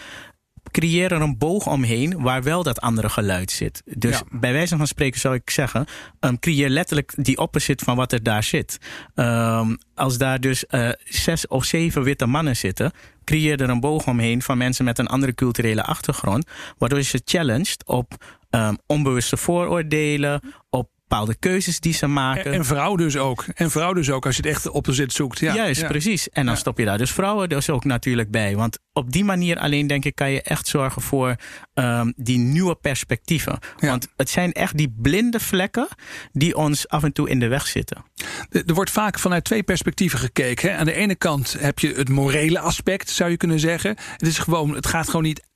creëer 0.71 1.13
er 1.13 1.21
een 1.21 1.39
boog 1.39 1.67
omheen 1.67 2.23
waar 2.23 2.43
wel 2.43 2.63
dat 2.63 2.81
andere 2.81 3.09
geluid 3.09 3.51
zit. 3.51 3.83
Dus 3.85 4.19
ja. 4.19 4.25
bij 4.31 4.53
wijze 4.53 4.77
van 4.77 4.87
spreken 4.87 5.21
zou 5.21 5.35
ik 5.35 5.51
zeggen, 5.51 5.87
um, 6.21 6.39
creëer 6.39 6.69
letterlijk 6.69 7.13
die 7.17 7.39
opposite 7.39 7.85
van 7.85 7.97
wat 7.97 8.13
er 8.13 8.23
daar 8.23 8.43
zit. 8.43 8.79
Um, 9.15 9.79
als 9.95 10.19
daar 10.19 10.41
dus 10.41 10.65
uh, 10.71 10.91
zes 11.05 11.47
of 11.47 11.65
zeven 11.65 12.03
witte 12.03 12.27
mannen 12.27 12.57
zitten, 12.57 12.93
creëer 13.25 13.61
er 13.61 13.71
een 13.71 13.81
boog 13.81 14.07
omheen 14.07 14.43
van 14.43 14.59
mensen 14.59 14.85
met 14.85 14.99
een 14.99 15.07
andere 15.07 15.35
culturele 15.35 15.83
achtergrond, 15.83 16.47
waardoor 16.79 16.99
je 16.99 17.05
ze 17.05 17.23
challenged 17.25 17.87
op 17.87 18.15
um, 18.51 18.79
onbewuste 18.87 19.37
vooroordelen, 19.37 20.41
op 20.71 20.91
bepaalde 21.12 21.38
keuzes 21.38 21.81
die 21.81 21.92
ze 21.92 22.07
maken. 22.07 22.53
En, 22.53 22.64
vrouw 22.64 22.96
dus 22.96 23.16
ook. 23.16 23.44
En 23.55 23.70
vrouw 23.70 23.92
dus 23.92 24.11
ook, 24.11 24.27
als 24.27 24.37
je 24.37 24.42
het 24.42 24.51
echt 24.51 24.70
op 24.70 24.85
de 24.85 24.92
zit 24.92 25.12
zoekt. 25.12 25.38
Ja, 25.38 25.55
Juist, 25.55 25.81
ja. 25.81 25.87
precies. 25.87 26.29
En 26.29 26.44
dan 26.44 26.55
ja. 26.55 26.61
stop 26.61 26.79
je 26.79 26.85
daar 26.85 26.98
dus 26.98 27.12
vrouwen 27.12 27.48
dus 27.48 27.70
ook 27.70 27.85
natuurlijk 27.85 28.31
bij. 28.31 28.57
Want 28.57 28.79
op 28.92 29.12
die 29.12 29.25
manier 29.25 29.59
alleen, 29.59 29.87
denk 29.87 30.05
ik, 30.05 30.14
kan 30.14 30.31
je 30.31 30.42
echt 30.42 30.66
zorgen 30.66 31.03
voor 31.03 31.37
um, 31.75 32.12
die 32.16 32.38
nieuwe 32.38 32.75
perspectieven. 32.75 33.59
Ja. 33.79 33.88
Want 33.88 34.09
het 34.16 34.31
zijn 34.31 34.53
echt 34.53 34.77
die 34.77 34.94
blinde 34.98 35.40
vlekken 35.40 35.88
die 36.33 36.57
ons 36.57 36.88
af 36.88 37.03
en 37.03 37.12
toe 37.12 37.29
in 37.29 37.38
de 37.38 37.48
weg 37.48 37.66
zitten. 37.66 38.05
Er 38.51 38.75
wordt 38.75 38.90
vaak 38.90 39.18
vanuit 39.18 39.44
twee 39.44 39.62
perspectieven 39.62 40.18
gekeken. 40.18 40.70
Hè? 40.70 40.77
Aan 40.77 40.87
de 40.87 40.94
ene 40.94 41.14
kant 41.14 41.57
heb 41.59 41.79
je 41.79 41.92
het 41.92 42.09
morele 42.09 42.59
aspect, 42.59 43.11
zou 43.11 43.31
je 43.31 43.37
kunnen 43.37 43.61
zeggen. 43.61 43.96
Het, 44.16 44.27
is 44.27 44.38
gewoon, 44.38 44.75
het 44.75 44.87
gaat 44.87 45.07
gewoon 45.07 45.22
niet 45.22 45.51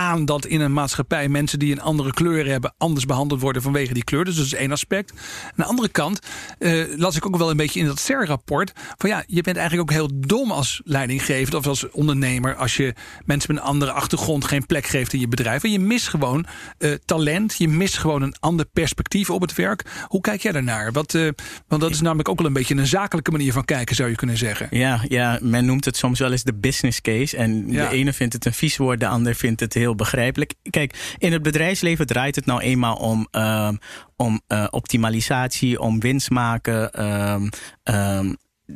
aan 0.00 0.24
dat 0.24 0.46
in 0.46 0.60
een 0.60 0.72
maatschappij 0.72 1.28
mensen 1.28 1.58
die 1.58 1.72
een 1.72 1.80
andere 1.80 2.12
kleur 2.12 2.46
hebben 2.46 2.74
anders 2.78 3.06
behandeld 3.06 3.40
worden 3.40 3.62
vanwege 3.62 3.94
die 3.94 4.04
kleur. 4.04 4.24
Dus 4.24 4.36
dat 4.36 4.44
is 4.44 4.54
één 4.54 4.72
aspect. 4.72 5.12
Aan 5.44 5.52
de 5.56 5.64
andere 5.64 5.88
kant 5.88 6.20
uh, 6.58 6.84
las 6.96 7.16
ik 7.16 7.26
ook 7.26 7.36
wel 7.36 7.50
een 7.50 7.56
beetje 7.56 7.80
in 7.80 7.86
dat 7.86 8.00
CER-rapport 8.00 8.72
van 8.98 9.10
ja, 9.10 9.24
je 9.26 9.42
bent 9.42 9.56
eigenlijk 9.56 9.90
ook 9.90 9.96
heel 9.96 10.10
dom 10.26 10.50
als 10.50 10.80
leidinggever 10.84 11.56
of 11.56 11.66
als 11.66 11.90
ondernemer 11.90 12.54
als 12.54 12.76
je 12.76 12.94
mensen 13.24 13.54
met 13.54 13.62
een 13.62 13.68
andere 13.68 13.92
achtergrond 13.92 14.44
geen 14.44 14.66
plek 14.66 14.86
geeft 14.86 15.12
in 15.12 15.20
je 15.20 15.28
bedrijf. 15.28 15.64
En 15.64 15.72
je 15.72 15.78
mist 15.78 16.08
gewoon 16.08 16.46
uh, 16.78 16.94
talent, 17.04 17.54
je 17.58 17.68
mist 17.68 17.98
gewoon 17.98 18.22
een 18.22 18.34
ander 18.40 18.66
perspectief 18.66 19.30
op 19.30 19.40
het 19.40 19.54
werk. 19.54 19.84
Hoe 20.06 20.20
kijk 20.20 20.42
jij 20.42 20.52
daarnaar? 20.52 20.92
Wat, 20.92 21.14
uh, 21.14 21.28
want 21.68 21.82
dat 21.82 21.90
is 21.90 22.00
namelijk 22.00 22.28
ook 22.28 22.38
wel 22.38 22.46
een 22.46 22.52
beetje 22.52 22.74
een 22.74 22.86
zakelijke 22.86 23.30
manier 23.30 23.52
van 23.52 23.64
kijken, 23.64 23.96
zou 23.96 24.08
je 24.08 24.16
kunnen 24.16 24.36
zeggen. 24.36 24.68
Ja, 24.70 25.00
ja 25.08 25.38
men 25.42 25.64
noemt 25.64 25.84
het 25.84 25.96
soms 25.96 26.18
wel 26.18 26.32
eens 26.32 26.42
de 26.42 26.54
business 26.54 27.00
case. 27.00 27.36
En 27.36 27.66
de 27.66 27.88
ene 27.88 28.12
vindt 28.12 28.32
het 28.32 28.44
een 28.44 28.52
vies 28.52 28.76
woord, 28.76 29.00
de 29.00 29.06
ander 29.06 29.34
vindt 29.34 29.60
het 29.60 29.74
heel 29.74 29.89
begrijpelijk. 29.94 30.54
Kijk, 30.70 31.14
in 31.18 31.32
het 31.32 31.42
bedrijfsleven 31.42 32.06
draait 32.06 32.36
het 32.36 32.46
nou 32.46 32.60
eenmaal 32.60 32.96
om, 32.96 33.28
uh, 33.32 33.70
om 34.16 34.40
uh, 34.48 34.66
optimalisatie, 34.70 35.80
om 35.80 36.00
winst 36.00 36.30
maken. 36.30 37.02
Um, 37.04 37.50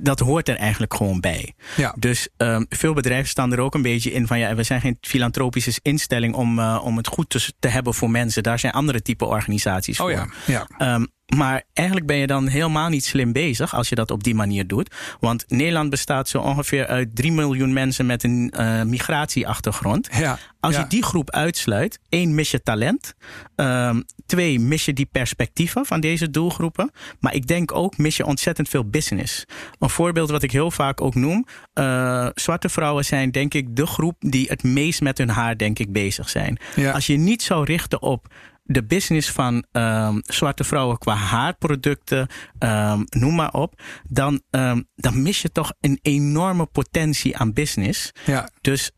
dat 0.02 0.18
hoort 0.18 0.48
er 0.48 0.56
eigenlijk 0.56 0.94
gewoon 0.94 1.20
bij. 1.20 1.54
Ja. 1.76 1.94
Dus 1.98 2.28
um, 2.36 2.66
veel 2.68 2.94
bedrijven 2.94 3.28
staan 3.28 3.52
er 3.52 3.60
ook 3.60 3.74
een 3.74 3.82
beetje 3.82 4.12
in 4.12 4.26
van 4.26 4.38
ja, 4.38 4.54
we 4.54 4.62
zijn 4.62 4.80
geen 4.80 4.98
filantropische 5.00 5.80
instelling 5.82 6.34
om, 6.34 6.58
uh, 6.58 6.80
om 6.84 6.96
het 6.96 7.06
goed 7.06 7.30
te, 7.30 7.52
te, 7.58 7.68
hebben 7.68 7.94
voor 7.94 8.10
mensen. 8.10 8.42
Daar 8.42 8.58
zijn 8.58 8.72
andere 8.72 9.02
type 9.02 9.24
organisaties 9.24 10.00
oh, 10.00 10.06
voor. 10.06 10.28
Ja. 10.46 10.66
Ja. 10.78 10.94
Um, 10.94 11.06
maar 11.36 11.62
eigenlijk 11.72 12.06
ben 12.06 12.16
je 12.16 12.26
dan 12.26 12.46
helemaal 12.46 12.88
niet 12.88 13.04
slim 13.04 13.32
bezig 13.32 13.74
als 13.74 13.88
je 13.88 13.94
dat 13.94 14.10
op 14.10 14.22
die 14.24 14.34
manier 14.34 14.66
doet. 14.66 14.94
Want 15.20 15.44
Nederland 15.48 15.90
bestaat 15.90 16.28
zo 16.28 16.38
ongeveer 16.38 16.86
uit 16.86 17.16
3 17.16 17.32
miljoen 17.32 17.72
mensen 17.72 18.06
met 18.06 18.22
een 18.22 18.54
uh, 18.56 18.82
migratieachtergrond. 18.82 20.08
Ja, 20.12 20.38
als 20.60 20.76
je 20.76 20.86
die 20.86 21.02
groep 21.02 21.30
uitsluit, 21.30 21.98
één, 22.08 22.34
mis 22.34 22.50
je 22.50 22.62
talent. 22.62 23.14
Um, 23.56 24.04
twee, 24.26 24.60
mis 24.60 24.84
je 24.84 24.92
die 24.92 25.08
perspectieven 25.12 25.86
van 25.86 26.00
deze 26.00 26.30
doelgroepen. 26.30 26.90
Maar 27.20 27.34
ik 27.34 27.46
denk 27.46 27.72
ook, 27.74 27.98
mis 27.98 28.16
je 28.16 28.26
ontzettend 28.26 28.68
veel 28.68 28.88
business. 28.88 29.44
Een 29.78 29.90
voorbeeld 29.90 30.30
wat 30.30 30.42
ik 30.42 30.50
heel 30.50 30.70
vaak 30.70 31.00
ook 31.00 31.14
noem. 31.14 31.46
Uh, 31.74 32.28
zwarte 32.34 32.68
vrouwen 32.68 33.04
zijn 33.04 33.30
denk 33.30 33.54
ik 33.54 33.76
de 33.76 33.86
groep 33.86 34.16
die 34.18 34.46
het 34.48 34.62
meest 34.62 35.00
met 35.00 35.18
hun 35.18 35.28
haar 35.28 35.56
denk 35.56 35.78
ik 35.78 35.92
bezig 35.92 36.28
zijn. 36.28 36.58
Ja. 36.76 36.92
Als 36.92 37.06
je 37.06 37.16
niet 37.16 37.42
zou 37.42 37.64
richten 37.64 38.02
op 38.02 38.26
de 38.64 38.84
business 38.84 39.30
van 39.30 39.64
um, 39.72 40.20
zwarte 40.22 40.64
vrouwen 40.64 40.98
qua 40.98 41.14
haarproducten, 41.14 42.28
um, 42.58 43.04
noem 43.08 43.34
maar 43.34 43.52
op, 43.52 43.82
dan, 44.08 44.40
um, 44.50 44.88
dan 44.94 45.22
mis 45.22 45.42
je 45.42 45.52
toch 45.52 45.72
een 45.80 45.98
enorme 46.02 46.66
potentie 46.66 47.36
aan 47.36 47.52
business. 47.52 48.12
Ja. 48.26 48.48
Dus 48.64 48.90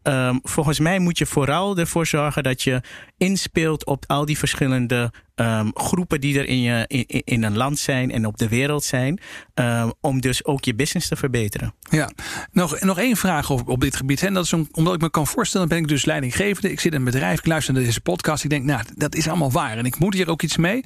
volgens 0.42 0.78
mij 0.78 0.98
moet 0.98 1.18
je 1.18 1.26
vooral 1.26 1.78
ervoor 1.78 2.06
zorgen 2.06 2.42
dat 2.42 2.62
je 2.62 2.80
inspeelt 3.16 3.86
op 3.86 4.04
al 4.06 4.24
die 4.24 4.38
verschillende 4.38 5.12
um, 5.34 5.70
groepen 5.74 6.20
die 6.20 6.38
er 6.38 6.46
in, 6.46 6.60
je, 6.60 6.84
in, 6.86 7.04
in 7.24 7.42
een 7.42 7.56
land 7.56 7.78
zijn 7.78 8.10
en 8.10 8.26
op 8.26 8.36
de 8.36 8.48
wereld 8.48 8.84
zijn. 8.84 9.20
Um, 9.54 9.92
om 10.00 10.20
dus 10.20 10.44
ook 10.44 10.64
je 10.64 10.74
business 10.74 11.08
te 11.08 11.16
verbeteren. 11.16 11.74
Ja, 11.90 12.10
nog, 12.52 12.80
nog 12.80 12.98
één 12.98 13.16
vraag 13.16 13.50
op, 13.50 13.68
op 13.68 13.80
dit 13.80 13.96
gebied. 13.96 14.22
En 14.22 14.34
dat 14.34 14.44
is 14.44 14.52
omdat 14.52 14.94
ik 14.94 15.00
me 15.00 15.10
kan 15.10 15.26
voorstellen, 15.26 15.68
ben 15.68 15.78
ik 15.78 15.88
dus 15.88 16.04
leidinggevende. 16.04 16.70
Ik 16.70 16.80
zit 16.80 16.92
in 16.92 16.98
een 16.98 17.04
bedrijf, 17.04 17.38
ik 17.38 17.46
luister 17.46 17.74
naar 17.74 17.82
deze 17.82 18.00
podcast. 18.00 18.44
Ik 18.44 18.50
denk, 18.50 18.64
nou, 18.64 18.82
dat 18.94 19.14
is 19.14 19.28
allemaal 19.28 19.52
waar. 19.52 19.78
En 19.78 19.84
ik 19.84 19.98
moet 19.98 20.14
hier 20.14 20.28
ook 20.28 20.42
iets 20.42 20.56
mee. 20.56 20.84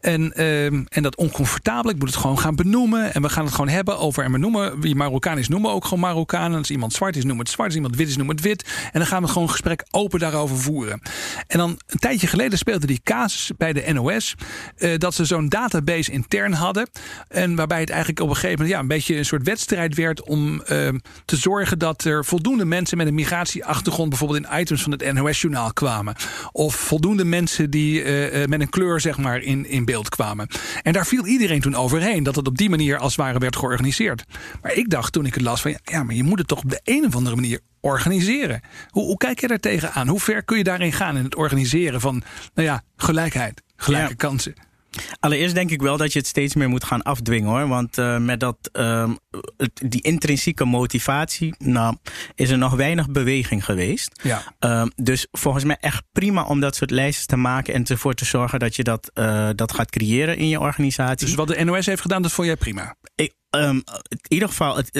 En, 0.00 0.32
en 0.88 1.02
dat 1.02 1.16
oncomfortabel, 1.16 1.90
ik 1.90 1.98
moet 1.98 2.08
het 2.08 2.18
gewoon 2.18 2.38
gaan 2.38 2.56
benoemen. 2.56 3.14
En 3.14 3.22
we 3.22 3.28
gaan 3.28 3.44
het 3.44 3.54
gewoon 3.54 3.70
hebben 3.70 3.98
over, 3.98 4.24
en 4.24 4.32
we 4.32 4.38
noemen, 4.38 4.80
wie 4.80 4.94
Marokkaan 4.94 5.38
is, 5.38 5.48
noemen 5.48 5.70
ook 5.70 5.84
gewoon 5.84 6.00
Marokkaan. 6.00 6.54
als 6.54 6.70
iemand 6.70 6.92
zwart 6.92 7.16
is, 7.16 7.24
noemen 7.24 7.44
het 7.44 7.54
zwart. 7.54 7.68
Als 7.68 7.76
iemand 7.76 7.96
wit 7.96 8.08
is, 8.08 8.16
noemen 8.24 8.36
het 8.36 8.44
wit. 8.44 8.88
En 8.92 8.98
dan 8.98 9.06
gaan 9.06 9.22
we 9.22 9.28
gewoon 9.28 9.42
een 9.42 9.50
gesprek 9.50 9.84
open 9.90 10.18
daarover 10.18 10.56
voeren. 10.56 11.00
En 11.46 11.58
dan 11.58 11.70
een 11.86 11.98
tijdje 11.98 12.26
geleden 12.26 12.58
speelde 12.58 12.86
die 12.86 13.00
casus 13.04 13.50
bij 13.56 13.72
de 13.72 13.92
NOS. 13.92 14.34
Uh, 14.78 14.96
dat 14.98 15.14
ze 15.14 15.24
zo'n 15.24 15.48
database 15.48 16.12
intern 16.12 16.52
hadden. 16.52 16.90
En 17.28 17.54
waarbij 17.54 17.80
het 17.80 17.90
eigenlijk 17.90 18.20
op 18.20 18.28
een 18.28 18.34
gegeven 18.34 18.56
moment 18.56 18.74
ja, 18.74 18.80
een 18.80 18.88
beetje 18.88 19.16
een 19.16 19.24
soort 19.24 19.42
wedstrijd 19.42 19.94
werd 19.94 20.22
om 20.22 20.54
uh, 20.54 20.88
te 21.24 21.36
zorgen 21.36 21.78
dat 21.78 22.04
er 22.04 22.24
voldoende 22.24 22.64
mensen 22.64 22.96
met 22.96 23.06
een 23.06 23.14
migratieachtergrond 23.14 24.08
bijvoorbeeld 24.08 24.44
in 24.44 24.60
items 24.60 24.82
van 24.82 24.92
het 24.92 25.12
NOS-journaal 25.12 25.72
kwamen. 25.72 26.14
Of 26.52 26.74
voldoende 26.74 27.24
mensen 27.24 27.70
die 27.70 28.04
uh, 28.04 28.46
met 28.46 28.60
een 28.60 28.68
kleur 28.68 29.00
zeg 29.00 29.18
maar 29.18 29.40
in, 29.40 29.66
in 29.66 29.84
beeld 29.84 30.08
kwamen. 30.08 30.48
En 30.82 30.92
daar 30.92 31.06
viel 31.06 31.26
iedereen 31.26 31.60
toen 31.60 31.74
overheen 31.74 32.22
dat 32.22 32.36
het 32.36 32.46
op 32.46 32.56
die 32.56 32.70
manier 32.70 32.98
als 32.98 33.16
het 33.16 33.24
ware 33.24 33.38
werd 33.38 33.56
georganiseerd. 33.56 34.24
Maar 34.62 34.74
ik 34.74 34.90
dacht 34.90 35.12
toen 35.12 35.26
ik 35.26 35.34
het 35.34 35.42
las 35.42 35.60
van 35.60 35.78
ja, 35.84 36.02
maar 36.02 36.14
je 36.14 36.22
moet 36.22 36.38
het 36.38 36.48
toch 36.48 36.62
op 36.62 36.70
de 36.70 36.80
een 36.84 37.06
of 37.06 37.16
andere 37.16 37.36
manier 37.36 37.60
organiseren. 37.82 38.60
Hoe, 38.88 39.04
hoe 39.04 39.16
kijk 39.16 39.40
je 39.40 39.48
daar 39.48 39.58
tegenaan? 39.58 40.08
Hoe 40.08 40.20
ver 40.20 40.44
kun 40.44 40.58
je 40.58 40.64
daarin 40.64 40.92
gaan 40.92 41.16
in 41.16 41.24
het 41.24 41.36
organiseren 41.36 42.00
van 42.00 42.22
nou 42.54 42.68
ja, 42.68 42.82
gelijkheid, 42.96 43.62
gelijke 43.76 44.14
kansen? 44.14 44.54
Allereerst 45.20 45.54
denk 45.54 45.70
ik 45.70 45.82
wel 45.82 45.96
dat 45.96 46.12
je 46.12 46.18
het 46.18 46.28
steeds 46.28 46.54
meer 46.54 46.68
moet 46.68 46.84
gaan 46.84 47.02
afdwingen 47.02 47.50
hoor. 47.50 47.68
Want 47.68 47.98
uh, 47.98 48.18
met 48.18 48.40
dat, 48.40 48.56
uh, 48.72 49.10
die 49.74 50.02
intrinsieke 50.02 50.64
motivatie, 50.64 51.54
nou, 51.58 51.96
is 52.34 52.50
er 52.50 52.58
nog 52.58 52.74
weinig 52.74 53.10
beweging 53.10 53.64
geweest. 53.64 54.20
Ja. 54.22 54.42
Uh, 54.60 54.84
dus 54.96 55.26
volgens 55.30 55.64
mij 55.64 55.76
echt 55.80 56.02
prima 56.12 56.44
om 56.44 56.60
dat 56.60 56.76
soort 56.76 56.90
lijsten 56.90 57.26
te 57.26 57.36
maken 57.36 57.74
en 57.74 57.84
ervoor 57.84 58.14
te 58.14 58.24
zorgen 58.24 58.58
dat 58.58 58.76
je 58.76 58.82
dat, 58.82 59.10
uh, 59.14 59.48
dat 59.54 59.72
gaat 59.72 59.90
creëren 59.90 60.36
in 60.36 60.48
je 60.48 60.60
organisatie. 60.60 61.26
Dus 61.26 61.34
wat 61.34 61.48
de 61.48 61.64
NOS 61.64 61.86
heeft 61.86 62.02
gedaan, 62.02 62.22
dat 62.22 62.32
vond 62.32 62.46
jij 62.46 62.56
prima? 62.56 62.94
Ik, 63.14 63.34
um, 63.50 63.82
in 64.08 64.18
ieder 64.28 64.48
geval, 64.48 64.76
het, 64.76 64.90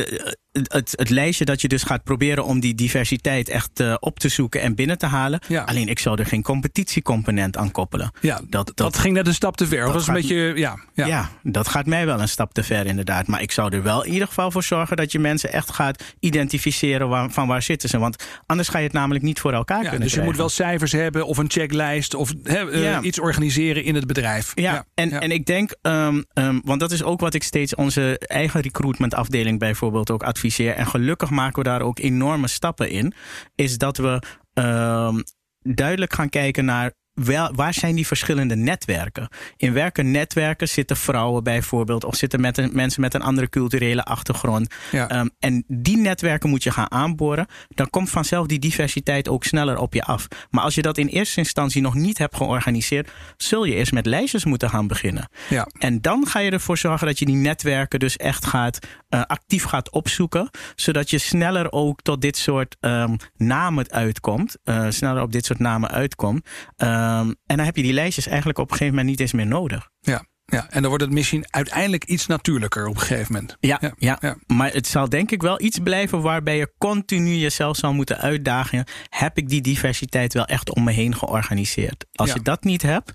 het, 0.52 0.94
het, 0.96 1.10
lijstje 1.10 1.44
dat 1.44 1.60
je 1.60 1.68
dus 1.68 1.82
gaat 1.82 2.04
proberen 2.04 2.44
om 2.44 2.60
die 2.60 2.74
diversiteit 2.74 3.48
echt 3.48 3.80
uh, 3.80 3.94
op 4.00 4.18
te 4.18 4.28
zoeken 4.28 4.60
en 4.60 4.74
binnen 4.74 4.98
te 4.98 5.06
halen. 5.06 5.40
Ja. 5.48 5.62
Alleen 5.62 5.88
ik 5.88 5.98
zou 5.98 6.18
er 6.18 6.26
geen 6.26 6.42
competitiecomponent 6.42 7.56
aan 7.56 7.70
koppelen. 7.70 8.12
Ja, 8.20 8.40
dat, 8.48 8.66
dat, 8.66 8.76
dat 8.76 8.98
ging 8.98 9.14
net 9.14 9.26
een 9.26 9.34
stap 9.34 9.56
te 9.56 9.66
ver. 9.66 9.92
Dat, 9.92 10.06
een 10.06 10.14
beetje, 10.14 10.52
ja, 10.56 10.78
ja. 10.94 11.06
ja, 11.06 11.30
dat 11.42 11.68
gaat 11.68 11.86
mij 11.86 12.06
wel 12.06 12.20
een 12.20 12.28
stap 12.28 12.54
te 12.54 12.62
ver 12.62 12.86
inderdaad. 12.86 13.26
Maar 13.26 13.42
ik 13.42 13.52
zou 13.52 13.74
er 13.74 13.82
wel 13.82 14.04
in 14.04 14.12
ieder 14.12 14.28
geval 14.28 14.50
voor 14.50 14.62
zorgen 14.62 14.96
dat 14.96 15.12
je 15.12 15.18
mensen 15.18 15.52
echt 15.52 15.72
gaat 15.72 16.02
identificeren 16.20 17.08
waar, 17.08 17.30
van 17.30 17.46
waar 17.46 17.62
zitten 17.62 17.88
ze. 17.88 17.98
Want 17.98 18.24
anders 18.46 18.68
ga 18.68 18.78
je 18.78 18.84
het 18.84 18.92
namelijk 18.92 19.24
niet 19.24 19.40
voor 19.40 19.52
elkaar 19.52 19.82
ja, 19.82 19.88
kunnen 19.88 20.08
Dus 20.08 20.14
je 20.14 20.22
moet 20.22 20.36
wel 20.36 20.48
cijfers 20.48 20.92
hebben 20.92 21.26
of 21.26 21.38
een 21.38 21.50
checklist 21.50 22.14
of 22.14 22.32
he, 22.42 22.70
uh, 22.70 22.98
iets 23.02 23.20
organiseren 23.20 23.84
in 23.84 23.94
het 23.94 24.06
bedrijf. 24.06 24.52
Ja, 24.54 24.84
En, 24.94 25.20
en 25.20 25.30
ik 25.30 25.46
denk, 25.46 25.74
um, 25.82 26.24
um, 26.34 26.60
want 26.64 26.80
dat 26.80 26.90
is 26.90 27.02
ook 27.02 27.20
wat 27.20 27.34
ik 27.34 27.42
steeds 27.42 27.74
onze 27.74 28.18
eigen 28.18 28.60
recruitment 28.60 29.14
afdeling 29.14 29.58
bijvoorbeeld 29.58 30.10
ook 30.10 30.22
adviseer 30.22 30.40
en 30.76 30.86
gelukkig 30.86 31.30
maken 31.30 31.62
we 31.62 31.68
daar 31.68 31.82
ook 31.82 31.98
enorme 31.98 32.48
stappen 32.48 32.90
in, 32.90 33.14
is 33.54 33.78
dat 33.78 33.96
we 33.96 34.22
uh, 34.54 35.14
duidelijk 35.58 36.12
gaan 36.12 36.28
kijken 36.28 36.64
naar 36.64 36.92
wel, 37.14 37.52
waar 37.54 37.74
zijn 37.74 37.94
die 37.94 38.06
verschillende 38.06 38.56
netwerken? 38.56 39.28
In 39.56 39.72
welke 39.72 40.02
netwerken 40.02 40.68
zitten 40.68 40.96
vrouwen 40.96 41.44
bijvoorbeeld, 41.44 42.04
of 42.04 42.16
zitten 42.16 42.40
met 42.40 42.58
een, 42.58 42.70
mensen 42.72 43.00
met 43.00 43.14
een 43.14 43.22
andere 43.22 43.48
culturele 43.48 44.04
achtergrond? 44.04 44.74
Ja. 44.90 45.20
Um, 45.20 45.30
en 45.38 45.64
die 45.68 45.96
netwerken 45.96 46.50
moet 46.50 46.62
je 46.62 46.70
gaan 46.70 46.90
aanboren. 46.90 47.46
Dan 47.68 47.90
komt 47.90 48.10
vanzelf 48.10 48.46
die 48.46 48.58
diversiteit 48.58 49.28
ook 49.28 49.44
sneller 49.44 49.78
op 49.78 49.94
je 49.94 50.02
af. 50.02 50.28
Maar 50.50 50.64
als 50.64 50.74
je 50.74 50.82
dat 50.82 50.98
in 50.98 51.06
eerste 51.06 51.38
instantie 51.38 51.82
nog 51.82 51.94
niet 51.94 52.18
hebt 52.18 52.36
georganiseerd, 52.36 53.10
zul 53.36 53.64
je 53.64 53.74
eerst 53.74 53.92
met 53.92 54.06
lijstjes 54.06 54.44
moeten 54.44 54.70
gaan 54.70 54.86
beginnen. 54.86 55.28
Ja. 55.48 55.66
En 55.78 56.00
dan 56.00 56.26
ga 56.26 56.38
je 56.38 56.50
ervoor 56.50 56.78
zorgen 56.78 57.06
dat 57.06 57.18
je 57.18 57.24
die 57.24 57.36
netwerken 57.36 57.98
dus 57.98 58.16
echt 58.16 58.46
gaat 58.46 58.78
uh, 59.10 59.22
actief 59.22 59.64
gaat 59.64 59.90
opzoeken, 59.90 60.50
zodat 60.74 61.10
je 61.10 61.18
sneller 61.18 61.72
ook 61.72 62.02
tot 62.02 62.20
dit 62.20 62.36
soort 62.36 62.76
um, 62.80 63.16
namen 63.36 63.90
uitkomt, 63.90 64.56
uh, 64.64 64.86
sneller 64.88 65.22
op 65.22 65.32
dit 65.32 65.44
soort 65.44 65.58
namen 65.58 65.90
uitkomt. 65.90 66.46
Uh, 66.76 67.00
Um, 67.01 67.01
en 67.46 67.56
dan 67.56 67.64
heb 67.64 67.76
je 67.76 67.82
die 67.82 67.92
lijstjes 67.92 68.26
eigenlijk 68.26 68.58
op 68.58 68.70
een 68.70 68.76
gegeven 68.76 68.94
moment 68.94 69.10
niet 69.10 69.20
eens 69.20 69.32
meer 69.32 69.46
nodig. 69.46 69.90
Ja. 70.00 70.24
Ja, 70.44 70.66
en 70.70 70.80
dan 70.80 70.88
wordt 70.88 71.04
het 71.04 71.12
misschien 71.12 71.44
uiteindelijk 71.50 72.04
iets 72.04 72.26
natuurlijker 72.26 72.86
op 72.86 72.94
een 72.94 73.00
gegeven 73.00 73.32
moment. 73.32 73.56
Ja, 73.60 73.78
ja, 73.98 74.18
ja, 74.20 74.36
maar 74.46 74.72
het 74.72 74.86
zal 74.86 75.08
denk 75.08 75.30
ik 75.30 75.42
wel 75.42 75.60
iets 75.60 75.78
blijven 75.78 76.20
waarbij 76.20 76.56
je 76.56 76.72
continu 76.78 77.34
jezelf 77.34 77.76
zal 77.76 77.94
moeten 77.94 78.18
uitdagen. 78.18 78.84
Heb 79.08 79.38
ik 79.38 79.48
die 79.48 79.60
diversiteit 79.60 80.32
wel 80.32 80.44
echt 80.44 80.74
om 80.74 80.84
me 80.84 80.92
heen 80.92 81.16
georganiseerd? 81.16 82.06
Als 82.12 82.28
ja. 82.28 82.34
je 82.34 82.42
dat 82.42 82.64
niet 82.64 82.82
hebt, 82.82 83.14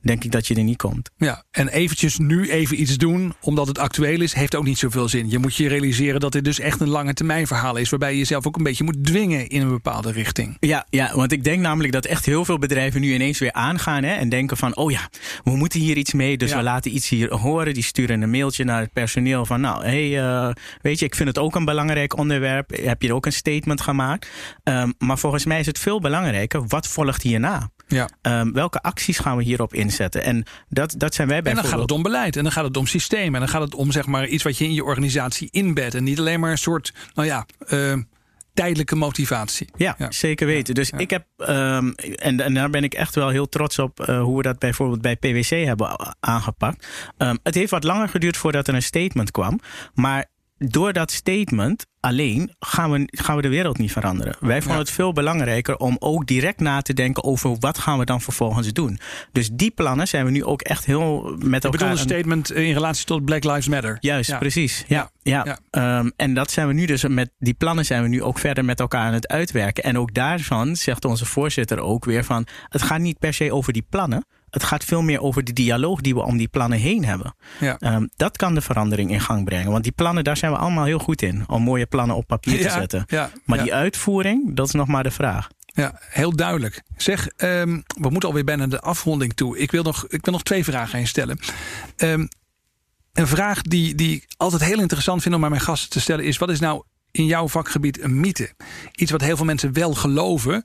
denk 0.00 0.24
ik 0.24 0.32
dat 0.32 0.46
je 0.46 0.54
er 0.54 0.62
niet 0.62 0.76
komt. 0.76 1.10
Ja, 1.16 1.44
en 1.50 1.68
eventjes 1.68 2.18
nu 2.18 2.50
even 2.50 2.80
iets 2.80 2.96
doen, 2.96 3.34
omdat 3.40 3.66
het 3.66 3.78
actueel 3.78 4.20
is, 4.20 4.34
heeft 4.34 4.56
ook 4.56 4.64
niet 4.64 4.78
zoveel 4.78 5.08
zin. 5.08 5.30
Je 5.30 5.38
moet 5.38 5.56
je 5.56 5.68
realiseren 5.68 6.20
dat 6.20 6.32
dit 6.32 6.44
dus 6.44 6.60
echt 6.60 6.80
een 6.80 6.88
lange 6.88 7.14
termijn 7.14 7.46
verhaal 7.46 7.76
is, 7.76 7.90
waarbij 7.90 8.12
je 8.12 8.18
jezelf 8.18 8.46
ook 8.46 8.56
een 8.56 8.62
beetje 8.62 8.84
moet 8.84 9.04
dwingen 9.04 9.48
in 9.48 9.60
een 9.60 9.68
bepaalde 9.68 10.12
richting. 10.12 10.56
Ja, 10.60 10.86
ja 10.90 11.14
want 11.14 11.32
ik 11.32 11.44
denk 11.44 11.60
namelijk 11.60 11.92
dat 11.92 12.04
echt 12.04 12.24
heel 12.24 12.44
veel 12.44 12.58
bedrijven 12.58 13.00
nu 13.00 13.14
ineens 13.14 13.38
weer 13.38 13.52
aangaan 13.52 14.02
hè, 14.02 14.14
en 14.14 14.28
denken 14.28 14.56
van, 14.56 14.76
oh 14.76 14.90
ja, 14.90 15.08
we 15.44 15.56
moeten 15.56 15.80
hier 15.80 15.96
iets 15.96 16.12
mee, 16.12 16.36
dus 16.36 16.50
ja. 16.50 16.56
we 16.56 16.62
laten 16.62 16.94
iets 16.94 17.08
hier 17.08 17.34
horen. 17.34 17.74
Die 17.74 17.82
sturen 17.82 18.22
een 18.22 18.30
mailtje 18.30 18.64
naar 18.64 18.80
het 18.80 18.92
personeel 18.92 19.46
van, 19.46 19.60
nou, 19.60 19.84
hey, 19.84 20.08
uh, 20.08 20.50
weet 20.82 20.98
je, 20.98 21.04
ik 21.04 21.14
vind 21.14 21.28
het 21.28 21.38
ook 21.38 21.54
een 21.54 21.64
belangrijk 21.64 22.16
onderwerp. 22.16 22.70
Heb 22.82 23.02
je 23.02 23.14
ook 23.14 23.26
een 23.26 23.32
statement 23.32 23.80
gemaakt? 23.80 24.28
Um, 24.64 24.94
maar 24.98 25.18
volgens 25.18 25.44
mij 25.44 25.60
is 25.60 25.66
het 25.66 25.78
veel 25.78 26.00
belangrijker, 26.00 26.66
wat 26.66 26.88
volgt 26.88 27.22
hierna? 27.22 27.70
Ja. 27.88 28.08
Um, 28.22 28.52
welke 28.52 28.82
acties 28.82 29.18
gaan 29.18 29.36
we 29.36 29.42
hierop 29.42 29.74
inzetten? 29.74 30.22
En 30.22 30.44
dat, 30.68 30.94
dat 30.96 31.14
zijn 31.14 31.28
wij 31.28 31.42
bij. 31.42 31.52
En 31.52 31.58
dan 31.58 31.70
gaat 31.70 31.80
het 31.80 31.92
om 31.92 32.02
beleid 32.02 32.36
en 32.36 32.42
dan 32.42 32.52
gaat 32.52 32.64
het 32.64 32.76
om 32.76 32.86
systeem 32.86 33.34
en 33.34 33.40
dan 33.40 33.48
gaat 33.48 33.62
het 33.62 33.74
om 33.74 33.92
zeg 33.92 34.06
maar 34.06 34.26
iets 34.26 34.42
wat 34.42 34.58
je 34.58 34.64
in 34.64 34.74
je 34.74 34.84
organisatie 34.84 35.48
inbedt 35.50 35.94
en 35.94 36.04
niet 36.04 36.18
alleen 36.18 36.40
maar 36.40 36.50
een 36.50 36.58
soort, 36.58 36.94
nou 37.14 37.28
ja. 37.28 37.46
Uh, 37.68 37.96
tijdelijke 38.54 38.96
motivatie. 38.96 39.68
Ja, 39.76 39.96
zeker 40.08 40.46
weten. 40.46 40.74
Dus 40.74 40.90
ik 40.90 41.10
heb, 41.10 41.26
um, 41.36 41.94
en, 41.94 42.40
en, 42.40 42.54
daar 42.54 42.70
ben 42.70 42.84
ik 42.84 42.94
echt 42.94 43.14
wel 43.14 43.28
heel 43.28 43.48
trots 43.48 43.78
op 43.78 44.00
uh, 44.00 44.22
hoe 44.22 44.36
we 44.36 44.42
dat 44.42 44.58
bijvoorbeeld 44.58 45.00
bij 45.00 45.16
PwC 45.16 45.48
hebben 45.48 46.16
aangepakt. 46.20 46.86
Um, 47.18 47.38
het 47.42 47.54
heeft 47.54 47.70
wat 47.70 47.84
langer 47.84 48.08
geduurd 48.08 48.36
voordat 48.36 48.68
er 48.68 48.74
een 48.74 48.82
statement 48.82 49.30
kwam. 49.30 49.60
Maar 49.94 50.26
door 50.58 50.92
dat 50.92 51.10
statement 51.10 51.86
alleen 52.00 52.54
gaan 52.58 52.90
we, 52.90 53.02
gaan 53.06 53.36
we 53.36 53.42
de 53.42 53.48
wereld 53.48 53.78
niet 53.78 53.92
veranderen. 53.92 54.36
Wij 54.40 54.62
vonden 54.62 54.80
het 54.80 54.90
veel 54.90 55.12
belangrijker 55.12 55.76
om 55.76 55.96
ook 55.98 56.26
direct 56.26 56.60
na 56.60 56.82
te 56.82 56.94
denken 56.94 57.24
over 57.24 57.56
wat 57.58 57.78
gaan 57.78 57.98
we 57.98 58.04
dan 58.04 58.20
vervolgens 58.20 58.72
doen. 58.72 58.98
Dus 59.32 59.50
die 59.52 59.70
plannen 59.70 60.08
zijn 60.08 60.24
we 60.24 60.30
nu 60.30 60.44
ook 60.44 60.62
echt 60.62 60.84
heel 60.84 61.36
met 61.38 61.64
elkaar. 61.64 61.70
bedoel 61.70 61.88
een 61.88 61.98
statement 61.98 62.52
in 62.52 62.72
relatie 62.72 63.04
tot 63.04 63.24
Black 63.24 63.44
Lives 63.44 63.68
Matter. 63.68 63.96
Juist, 64.00 64.38
precies. 64.38 64.84
Ja, 64.86 65.10
ja. 65.22 65.58
ja. 65.70 65.98
Um, 65.98 66.12
en 66.16 66.34
dat 66.34 66.50
zijn 66.50 66.66
we 66.66 66.72
nu 66.72 66.86
dus 66.86 67.06
met 67.06 67.30
die 67.38 67.54
plannen 67.54 67.84
zijn 67.84 68.02
we 68.02 68.08
nu 68.08 68.22
ook 68.22 68.38
verder 68.38 68.64
met 68.64 68.80
elkaar 68.80 69.06
aan 69.06 69.12
het 69.12 69.28
uitwerken. 69.28 69.84
En 69.84 69.98
ook 69.98 70.14
daarvan 70.14 70.76
zegt 70.76 71.04
onze 71.04 71.26
voorzitter 71.26 71.78
ook 71.78 72.04
weer 72.04 72.24
van 72.24 72.46
het 72.68 72.82
gaat 72.82 73.00
niet 73.00 73.18
per 73.18 73.34
se 73.34 73.52
over 73.52 73.72
die 73.72 73.86
plannen. 73.90 74.24
Het 74.50 74.62
gaat 74.62 74.84
veel 74.84 75.02
meer 75.02 75.20
over 75.20 75.44
de 75.44 75.52
dialoog 75.52 76.00
die 76.00 76.14
we 76.14 76.22
om 76.22 76.36
die 76.36 76.48
plannen 76.48 76.78
heen 76.78 77.04
hebben. 77.04 77.34
Ja. 77.60 77.76
Um, 77.80 78.08
dat 78.16 78.36
kan 78.36 78.54
de 78.54 78.60
verandering 78.60 79.10
in 79.10 79.20
gang 79.20 79.44
brengen. 79.44 79.70
Want 79.70 79.82
die 79.82 79.92
plannen, 79.92 80.24
daar 80.24 80.36
zijn 80.36 80.52
we 80.52 80.58
allemaal 80.58 80.84
heel 80.84 80.98
goed 80.98 81.22
in. 81.22 81.44
Om 81.46 81.62
mooie 81.62 81.86
plannen 81.86 82.16
op 82.16 82.26
papier 82.26 82.62
te 82.62 82.70
zetten. 82.70 83.06
Maar 83.44 83.62
die 83.62 83.74
uitvoering, 83.74 84.56
dat 84.56 84.66
is 84.66 84.72
nog 84.72 84.88
maar 84.88 85.02
de 85.02 85.10
vraag. 85.10 85.48
Ja, 85.66 86.00
heel 86.00 86.36
duidelijk. 86.36 86.82
Zeg, 86.96 87.28
um, 87.36 87.82
we 88.00 88.10
moeten 88.10 88.28
alweer 88.28 88.44
bijna 88.44 88.66
de 88.66 88.80
afronding 88.80 89.34
toe. 89.34 89.58
Ik 89.58 89.70
wil 89.70 89.82
nog, 89.82 90.06
ik 90.08 90.24
wil 90.24 90.32
nog 90.32 90.42
twee 90.42 90.64
vragen 90.64 91.06
stellen. 91.06 91.38
Um, 91.96 92.28
een 93.12 93.26
vraag 93.26 93.62
die, 93.62 93.94
die 93.94 94.16
ik 94.16 94.24
altijd 94.36 94.64
heel 94.64 94.80
interessant 94.80 95.22
vind 95.22 95.34
om 95.34 95.44
aan 95.44 95.50
mijn 95.50 95.62
gasten 95.62 95.90
te 95.90 96.00
stellen 96.00 96.24
is: 96.24 96.38
wat 96.38 96.50
is 96.50 96.60
nou 96.60 96.82
in 97.10 97.26
jouw 97.26 97.48
vakgebied 97.48 98.02
een 98.02 98.20
mythe? 98.20 98.50
Iets 98.94 99.10
wat 99.10 99.20
heel 99.20 99.36
veel 99.36 99.44
mensen 99.44 99.72
wel 99.72 99.94
geloven, 99.94 100.64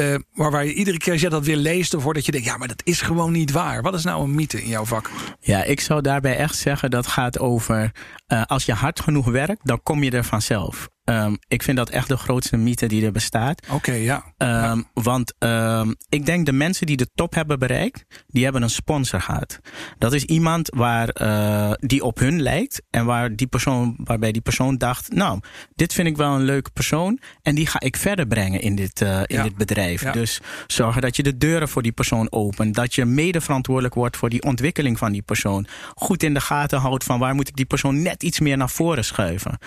uh, 0.00 0.14
maar 0.32 0.50
waar 0.50 0.64
je 0.64 0.74
iedere 0.74 0.98
keer 0.98 1.12
als 1.12 1.22
dat 1.22 1.44
weer 1.44 1.56
leest, 1.56 1.94
of 1.94 2.04
dat 2.14 2.26
je 2.26 2.32
denkt, 2.32 2.46
ja, 2.46 2.56
maar 2.56 2.68
dat 2.68 2.82
is 2.84 3.00
gewoon 3.00 3.32
niet 3.32 3.50
waar. 3.50 3.82
Wat 3.82 3.94
is 3.94 4.04
nou 4.04 4.22
een 4.22 4.34
mythe 4.34 4.62
in 4.62 4.68
jouw 4.68 4.84
vak? 4.84 5.10
Ja, 5.40 5.64
ik 5.64 5.80
zou 5.80 6.00
daarbij 6.00 6.36
echt 6.36 6.56
zeggen 6.56 6.90
dat 6.90 7.06
gaat 7.06 7.38
over 7.38 7.92
uh, 8.28 8.42
als 8.44 8.64
je 8.64 8.72
hard 8.72 9.00
genoeg 9.00 9.26
werkt, 9.26 9.66
dan 9.66 9.82
kom 9.82 10.02
je 10.02 10.10
er 10.10 10.24
vanzelf. 10.24 10.88
Um, 11.10 11.38
ik 11.48 11.62
vind 11.62 11.76
dat 11.76 11.90
echt 11.90 12.08
de 12.08 12.16
grootste 12.16 12.56
mythe 12.56 12.86
die 12.86 13.04
er 13.04 13.12
bestaat. 13.12 13.66
Oké, 13.70 13.92
ja. 13.92 14.24
Um, 14.38 14.48
ja. 14.48 14.82
Want 14.94 15.34
um, 15.38 15.94
ik 16.08 16.26
denk 16.26 16.46
de 16.46 16.52
mensen 16.52 16.86
die 16.86 16.96
de 16.96 17.10
top 17.14 17.34
hebben 17.34 17.58
bereikt, 17.58 18.04
die 18.26 18.44
hebben 18.44 18.62
een 18.62 18.70
sponsor 18.70 19.20
gehad. 19.20 19.60
Dat 19.98 20.12
is 20.12 20.24
iemand 20.24 20.68
waar, 20.74 21.20
uh, 21.22 21.72
die 21.76 22.04
op 22.04 22.18
hun 22.18 22.42
lijkt 22.42 22.82
en 22.90 23.04
waar 23.04 23.36
die 23.36 23.46
persoon, 23.46 23.94
waarbij 24.04 24.32
die 24.32 24.42
persoon 24.42 24.76
dacht, 24.76 25.12
nou, 25.12 25.40
dit 25.74 25.92
vind 25.92 26.08
ik 26.08 26.16
wel 26.16 26.34
een 26.34 26.42
leuke 26.42 26.70
persoon 26.70 27.20
en 27.42 27.54
die 27.54 27.66
ga 27.66 27.80
ik 27.80 27.96
verder 27.96 28.26
brengen 28.26 28.60
in 28.60 28.74
dit, 28.74 29.00
uh, 29.00 29.20
in 29.26 29.36
ja. 29.36 29.42
dit 29.42 29.56
bedrijf. 29.56 30.02
Ja. 30.02 30.12
Dus 30.12 30.40
zorgen 30.66 31.02
dat 31.02 31.16
je 31.16 31.22
de 31.22 31.36
deuren 31.36 31.68
voor 31.68 31.82
die 31.82 31.92
persoon 31.92 32.32
opent, 32.32 32.74
dat 32.74 32.94
je 32.94 33.04
mede 33.04 33.40
verantwoordelijk 33.40 33.94
wordt 33.94 34.16
voor 34.16 34.28
die 34.28 34.42
ontwikkeling 34.42 34.98
van 34.98 35.12
die 35.12 35.22
persoon. 35.22 35.66
Goed 35.94 36.22
in 36.22 36.34
de 36.34 36.40
gaten 36.40 36.78
houdt 36.78 37.04
van 37.04 37.18
waar 37.18 37.34
moet 37.34 37.48
ik 37.48 37.56
die 37.56 37.64
persoon 37.64 38.02
net 38.02 38.22
iets 38.22 38.40
meer 38.40 38.56
naar 38.56 38.70
voren 38.70 39.04
schuiven. 39.04 39.58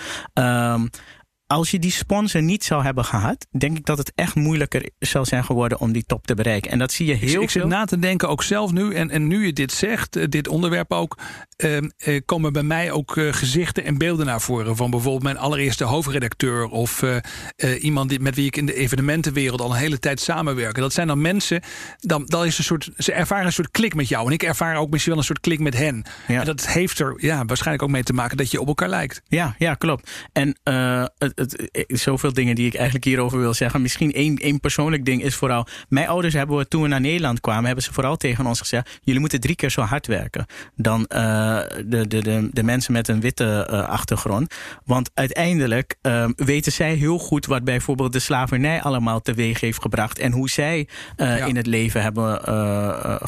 Als 1.47 1.71
je 1.71 1.79
die 1.79 1.91
sponsor 1.91 2.41
niet 2.41 2.63
zou 2.63 2.84
hebben 2.84 3.06
gehad, 3.06 3.47
denk 3.51 3.77
ik 3.77 3.86
dat 3.86 3.97
het 3.97 4.12
echt 4.15 4.36
moeilijker 4.36 4.89
zou 4.99 5.25
zijn 5.25 5.43
geworden 5.43 5.79
om 5.79 5.91
die 5.91 6.06
top 6.06 6.27
te 6.27 6.36
bereiken. 6.36 6.71
En 6.71 6.79
dat 6.79 6.91
zie 6.91 7.06
je 7.06 7.13
heel 7.13 7.21
ik, 7.21 7.27
ik 7.27 7.34
veel. 7.34 7.41
Ik 7.41 7.49
zit 7.49 7.65
na 7.65 7.86
te 7.86 7.99
denken, 7.99 8.29
ook 8.29 8.43
zelf 8.43 8.71
nu, 8.71 8.93
en, 8.93 9.10
en 9.10 9.27
nu 9.27 9.45
je 9.45 9.53
dit 9.53 9.71
zegt, 9.71 10.15
eh, 10.15 10.25
dit 10.29 10.47
onderwerp 10.47 10.91
ook, 10.91 11.17
uh, 11.58 11.77
uh, 11.77 12.21
komen 12.25 12.53
bij 12.53 12.63
mij 12.63 12.91
ook 12.91 13.15
uh, 13.15 13.34
gezichten 13.34 13.84
en 13.84 13.97
beelden 13.97 14.25
naar 14.25 14.41
voren. 14.41 14.75
Van 14.75 14.89
bijvoorbeeld 14.89 15.23
mijn 15.23 15.38
allereerste 15.38 15.84
hoofdredacteur 15.84 16.67
of 16.67 17.03
iemand 17.79 18.10
die, 18.10 18.19
met 18.19 18.36
wie 18.36 18.45
ik 18.45 18.58
in 18.58 18.65
de 18.65 18.75
evenementenwereld 18.75 19.62
al 19.62 19.71
een 19.71 19.77
hele 19.77 19.99
tijd 19.99 20.19
samenwerken. 20.19 20.82
Dat 20.82 20.93
zijn 20.93 21.08
dan 21.08 21.21
mensen, 21.21 21.62
dan, 21.97 22.25
dan 22.25 22.45
is 22.45 22.58
een 22.58 22.63
soort, 22.63 22.89
ze 22.97 23.12
ervaren 23.12 23.45
een 23.45 23.53
soort 23.53 23.71
klik 23.71 23.95
met 23.95 24.08
jou. 24.08 24.27
En 24.27 24.34
ik 24.34 24.43
ervaar 24.43 24.75
ook 24.75 24.89
misschien 24.89 25.12
wel 25.12 25.21
een 25.21 25.27
soort 25.27 25.39
klik 25.39 25.60
met 25.60 25.77
hen. 25.77 26.06
Ja. 26.27 26.39
En 26.39 26.45
dat 26.45 26.67
heeft 26.67 26.99
er 26.99 27.13
ja, 27.17 27.45
waarschijnlijk 27.45 27.84
ook 27.84 27.89
mee 27.89 28.03
te 28.03 28.13
maken 28.13 28.38
dat 28.38 28.51
je 28.51 28.62
op 28.62 28.67
elkaar 28.67 28.89
lijkt. 28.89 29.21
Ja, 29.27 29.56
ja 29.58 29.73
klopt. 29.73 30.27
En 30.32 30.58
het 31.17 31.33
het, 31.36 31.72
eh, 31.72 31.84
zoveel 31.88 32.34
dingen 32.34 32.56
die 32.56 32.67
ik 32.67 32.74
eigenlijk 32.74 33.06
hierover 33.06 33.39
wil 33.39 33.54
zeggen. 33.54 33.82
Misschien 33.82 34.13
één, 34.13 34.36
één 34.38 34.60
persoonlijk 34.60 35.06
ding 35.06 35.24
is 35.24 35.36
vooral. 35.36 35.67
Mijn 35.89 36.08
ouders 36.08 36.34
hebben 36.34 36.58
we 36.58 36.67
toen 36.67 36.82
we 36.82 36.88
naar 36.88 37.02
Nederland 37.02 37.39
kwamen, 37.39 37.65
hebben 37.65 37.84
ze 37.84 37.93
vooral 37.93 38.17
tegen 38.17 38.46
ons 38.46 38.60
gezegd: 38.60 39.00
jullie 39.04 39.19
moeten 39.19 39.39
drie 39.39 39.56
keer 39.56 39.72
zo 39.72 39.82
hard 39.82 40.08
werken 40.08 40.46
dan 40.76 41.00
uh, 41.00 41.08
de, 41.86 42.08
de, 42.08 42.22
de, 42.22 42.50
de 42.52 42.63
mensen 42.63 42.93
met 42.93 43.08
een 43.08 43.19
witte 43.19 43.67
uh, 43.72 43.88
achtergrond. 43.89 44.56
Want 44.86 45.12
uiteindelijk 45.13 45.96
uh, 46.02 46.26
weten 46.36 46.72
zij 46.72 46.93
heel 46.93 47.17
goed 47.17 47.46
wat 47.46 47.63
bijvoorbeeld 47.63 48.13
de 48.13 48.19
slavernij 48.19 48.82
allemaal 48.82 49.22
teweeg 49.22 49.60
heeft 49.60 49.82
gebracht. 49.82 50.19
En 50.19 50.32
hoe 50.32 50.50
zij 50.50 50.88
ja. 51.17 51.46
in 51.46 51.56
het 51.56 51.67
leven 51.67 52.02
hebben 52.02 52.41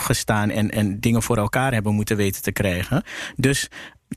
gestaan 0.01 0.49
en, 0.49 0.71
en 0.71 0.99
dingen 0.99 1.23
voor 1.23 1.37
elkaar 1.37 1.73
hebben 1.73 1.93
moeten 1.93 2.17
weten 2.17 2.41
te 2.41 2.51
krijgen. 2.51 3.03
Dus 3.35 3.69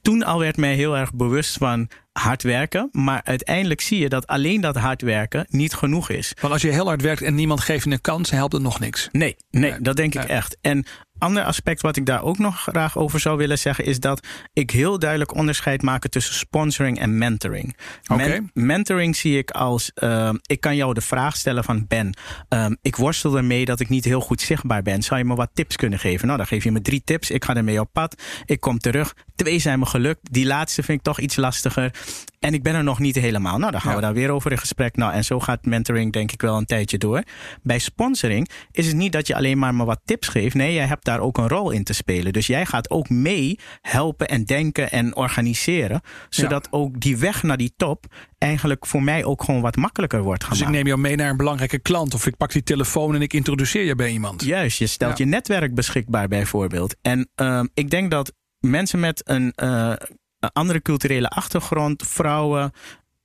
toen 0.02 0.22
al 0.22 0.38
werd 0.38 0.56
mij 0.56 0.74
heel 0.74 0.96
erg 0.96 1.14
bewust 1.14 1.56
van 1.56 1.88
hard 2.12 2.42
werken. 2.42 2.88
Maar 2.92 3.20
uiteindelijk 3.24 3.80
zie 3.80 3.98
je 3.98 4.08
dat 4.08 4.26
alleen 4.26 4.60
dat 4.60 4.76
hard 4.76 5.02
werken 5.02 5.46
niet 5.48 5.74
genoeg 5.74 6.10
is. 6.10 6.32
Want 6.40 6.52
als 6.52 6.62
je 6.62 6.70
heel 6.70 6.86
hard 6.86 7.02
werkt 7.02 7.22
en 7.22 7.34
niemand 7.34 7.60
geeft 7.60 7.84
je 7.84 7.90
een 7.90 8.00
kans, 8.00 8.30
helpt 8.30 8.52
het 8.52 8.62
nog 8.62 8.80
niks. 8.80 9.08
Nee, 9.12 9.36
nee, 9.50 9.70
nee. 9.70 9.80
dat 9.80 9.96
denk 9.96 10.14
ik 10.14 10.24
echt. 10.24 10.56
En 10.60 10.86
ander 11.18 11.44
aspect 11.44 11.82
wat 11.82 11.96
ik 11.96 12.06
daar 12.06 12.22
ook 12.22 12.38
nog 12.38 12.60
graag 12.60 12.96
over 12.98 13.20
zou 13.20 13.36
willen 13.36 13.58
zeggen, 13.58 13.84
is 13.84 14.00
dat 14.00 14.26
ik 14.52 14.70
heel 14.70 14.98
duidelijk 14.98 15.34
onderscheid 15.34 15.82
maak 15.82 16.08
tussen 16.08 16.34
sponsoring 16.34 16.98
en 16.98 17.18
mentoring. 17.18 17.76
Okay. 18.06 18.28
Men 18.28 18.50
mentoring 18.52 19.16
zie 19.16 19.38
ik 19.38 19.50
als: 19.50 19.90
uh, 20.02 20.30
ik 20.46 20.60
kan 20.60 20.76
jou 20.76 20.94
de 20.94 21.00
vraag 21.00 21.36
stellen 21.36 21.64
van 21.64 21.86
Ben, 21.88 22.16
um, 22.48 22.76
ik 22.82 22.96
worstel 22.96 23.36
ermee 23.36 23.64
dat 23.64 23.80
ik 23.80 23.88
niet 23.88 24.04
heel 24.04 24.20
goed 24.20 24.40
zichtbaar 24.40 24.82
ben. 24.82 25.02
Zou 25.02 25.20
je 25.20 25.26
me 25.26 25.34
wat 25.34 25.50
tips 25.52 25.76
kunnen 25.76 25.98
geven? 25.98 26.26
Nou, 26.26 26.38
dan 26.38 26.46
geef 26.46 26.64
je 26.64 26.72
me 26.72 26.80
drie 26.80 27.02
tips. 27.04 27.30
Ik 27.30 27.44
ga 27.44 27.54
ermee 27.54 27.80
op 27.80 27.88
pad. 27.92 28.22
Ik 28.44 28.60
kom 28.60 28.78
terug. 28.78 29.14
Twee 29.36 29.58
zijn 29.58 29.78
me 29.78 29.86
gelukt. 29.86 30.20
Die 30.30 30.46
laatste 30.46 30.82
vind 30.82 30.98
ik 30.98 31.04
toch 31.04 31.20
iets 31.20 31.36
lastiger. 31.36 31.94
En 32.40 32.54
ik 32.54 32.62
ben 32.62 32.74
er 32.74 32.84
nog 32.84 32.98
niet 32.98 33.14
helemaal. 33.14 33.58
Nou, 33.58 33.72
dan 33.72 33.80
gaan 33.80 33.90
ja. 33.90 33.96
we 33.96 34.02
daar 34.02 34.14
weer 34.14 34.30
over 34.30 34.50
in 34.50 34.58
gesprek. 34.58 34.96
Nou, 34.96 35.12
en 35.12 35.24
zo 35.24 35.40
gaat 35.40 35.64
mentoring 35.64 36.12
denk 36.12 36.32
ik 36.32 36.42
wel 36.42 36.56
een 36.56 36.64
tijdje 36.64 36.98
door. 36.98 37.22
Bij 37.62 37.78
sponsoring 37.78 38.48
is 38.70 38.86
het 38.86 38.96
niet 38.96 39.12
dat 39.12 39.26
je 39.26 39.34
alleen 39.34 39.58
maar 39.58 39.74
me 39.74 39.84
wat 39.84 40.00
tips 40.04 40.28
geeft. 40.28 40.54
Nee, 40.54 40.74
jij 40.74 40.86
hebt 40.86 41.04
daar 41.08 41.20
ook 41.20 41.38
een 41.38 41.48
rol 41.48 41.70
in 41.70 41.84
te 41.84 41.92
spelen. 41.92 42.32
Dus 42.32 42.46
jij 42.46 42.66
gaat 42.66 42.90
ook 42.90 43.08
mee 43.08 43.58
helpen 43.80 44.28
en 44.28 44.44
denken 44.44 44.90
en 44.90 45.16
organiseren. 45.16 46.00
Zodat 46.28 46.68
ja. 46.70 46.78
ook 46.78 47.00
die 47.00 47.16
weg 47.16 47.42
naar 47.42 47.56
die 47.56 47.72
top 47.76 48.06
eigenlijk 48.38 48.86
voor 48.86 49.02
mij 49.02 49.24
ook 49.24 49.44
gewoon 49.44 49.60
wat 49.60 49.76
makkelijker 49.76 50.22
wordt 50.22 50.42
gemaakt. 50.42 50.60
Dus 50.60 50.68
ik 50.68 50.74
neem 50.74 50.86
jou 50.86 50.98
mee 50.98 51.16
naar 51.16 51.30
een 51.30 51.36
belangrijke 51.36 51.78
klant. 51.78 52.14
Of 52.14 52.26
ik 52.26 52.36
pak 52.36 52.52
die 52.52 52.62
telefoon 52.62 53.14
en 53.14 53.22
ik 53.22 53.32
introduceer 53.32 53.84
je 53.84 53.94
bij 53.94 54.10
iemand. 54.10 54.44
Juist, 54.44 54.78
je 54.78 54.86
stelt 54.86 55.18
ja. 55.18 55.24
je 55.24 55.30
netwerk 55.30 55.74
beschikbaar 55.74 56.28
bijvoorbeeld. 56.28 56.96
En 57.02 57.28
uh, 57.36 57.62
ik 57.74 57.90
denk 57.90 58.10
dat 58.10 58.32
mensen 58.58 59.00
met 59.00 59.28
een... 59.28 59.52
Uh, 59.62 59.92
een 60.38 60.52
andere 60.52 60.82
culturele 60.82 61.28
achtergrond, 61.28 62.02
vrouwen. 62.06 62.72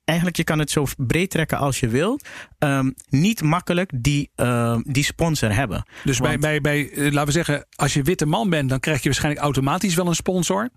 Eigenlijk, 0.04 0.36
je 0.36 0.44
kan 0.44 0.58
het 0.58 0.70
zo 0.70 0.86
breed 0.96 1.30
trekken 1.30 1.58
als 1.58 1.80
je 1.80 1.88
wilt. 1.88 2.28
Um, 2.58 2.94
niet 3.08 3.42
makkelijk 3.42 3.90
die, 3.94 4.30
uh, 4.36 4.78
die 4.82 5.04
sponsor 5.04 5.54
hebben. 5.54 5.84
Dus 6.04 6.18
Want, 6.18 6.40
bij, 6.40 6.60
bij, 6.60 6.88
bij, 6.90 7.02
laten 7.02 7.26
we 7.26 7.32
zeggen, 7.32 7.66
als 7.76 7.94
je 7.94 8.02
witte 8.02 8.26
man 8.26 8.50
bent, 8.50 8.68
dan 8.68 8.80
krijg 8.80 8.98
je 8.98 9.04
waarschijnlijk 9.04 9.44
automatisch 9.44 9.94
wel 9.94 10.06
een 10.06 10.14
sponsor. 10.14 10.70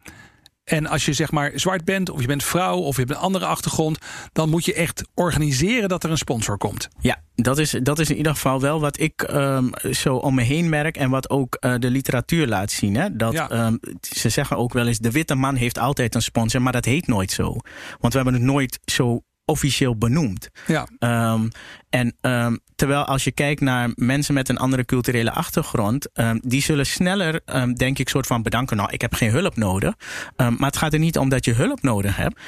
En 0.68 0.88
als 0.88 1.06
je 1.06 1.14
zeg 1.14 1.32
maar 1.32 1.52
zwart 1.56 1.86
bent, 1.86 2.10
of 2.10 2.22
je 2.22 2.28
bent 2.28 2.44
vrouw, 2.44 2.78
of 2.78 2.96
je 2.96 3.02
hebt 3.02 3.14
een 3.14 3.22
andere 3.24 3.46
achtergrond, 3.46 3.98
dan 4.34 4.50
moet 4.50 4.66
je 4.66 4.74
echt 4.74 5.04
organiseren 5.14 5.90
dat 5.90 6.04
er 6.04 6.12
een 6.12 6.18
sponsor 6.18 6.58
komt. 6.58 6.88
Ja, 7.00 7.22
dat 7.36 7.58
is, 7.58 7.76
dat 7.84 8.00
is 8.00 8.10
in 8.10 8.18
ieder 8.18 8.32
geval 8.32 8.62
wel 8.62 8.80
wat 8.80 9.00
ik 9.00 9.28
um, 9.32 9.70
zo 9.92 10.16
om 10.16 10.36
me 10.36 10.42
heen 10.42 10.70
merk 10.70 10.98
en 10.98 11.10
wat 11.10 11.30
ook 11.30 11.58
uh, 11.60 11.76
de 11.80 11.90
literatuur 11.90 12.48
laat 12.48 12.72
zien. 12.72 12.96
Hè? 12.96 13.16
Dat, 13.16 13.34
ja. 13.34 13.66
um, 13.66 13.80
ze 14.02 14.30
zeggen 14.30 14.58
ook 14.58 14.74
wel 14.74 14.88
eens, 14.88 15.00
de 15.00 15.12
witte 15.12 15.36
man 15.36 15.56
heeft 15.56 15.78
altijd 15.78 16.16
een 16.16 16.22
sponsor, 16.22 16.62
maar 16.62 16.74
dat 16.74 16.86
heet 16.86 17.08
nooit 17.08 17.32
zo. 17.32 17.56
Want 18.00 18.14
we 18.14 18.20
hebben 18.20 18.34
het 18.34 18.44
nooit 18.44 18.80
zo 18.86 19.22
officieel 19.46 19.98
benoemd. 19.98 20.50
Ja. 20.66 20.88
Um, 21.34 21.50
en 21.90 22.16
um, 22.22 22.60
terwijl 22.76 23.06
als 23.06 23.24
je 23.24 23.32
kijkt 23.32 23.62
naar 23.62 23.92
mensen 23.96 24.34
met 24.34 24.50
een 24.50 24.58
andere 24.58 24.86
culturele 24.86 25.32
achtergrond, 25.32 26.08
um, 26.14 26.40
die 26.44 26.62
zullen 26.62 26.86
sneller, 26.86 27.42
um, 27.46 27.74
denk 27.76 28.00
ik, 28.00 28.10
soort 28.10 28.28
van 28.28 28.42
bedanken. 28.42 28.78
Nou, 28.78 28.90
ik 28.92 29.02
heb 29.02 29.14
geen 29.14 29.32
hulp 29.32 29.56
nodig. 29.56 29.94
Maar 30.36 30.56
het 30.60 30.78
gaat 30.78 30.94
er 30.94 31.00
niet 31.00 31.18
om 31.18 31.30
dat 31.30 31.46
je 31.46 31.54
hulp 31.54 31.82
nodig 31.82 32.16
hebt. 32.16 32.40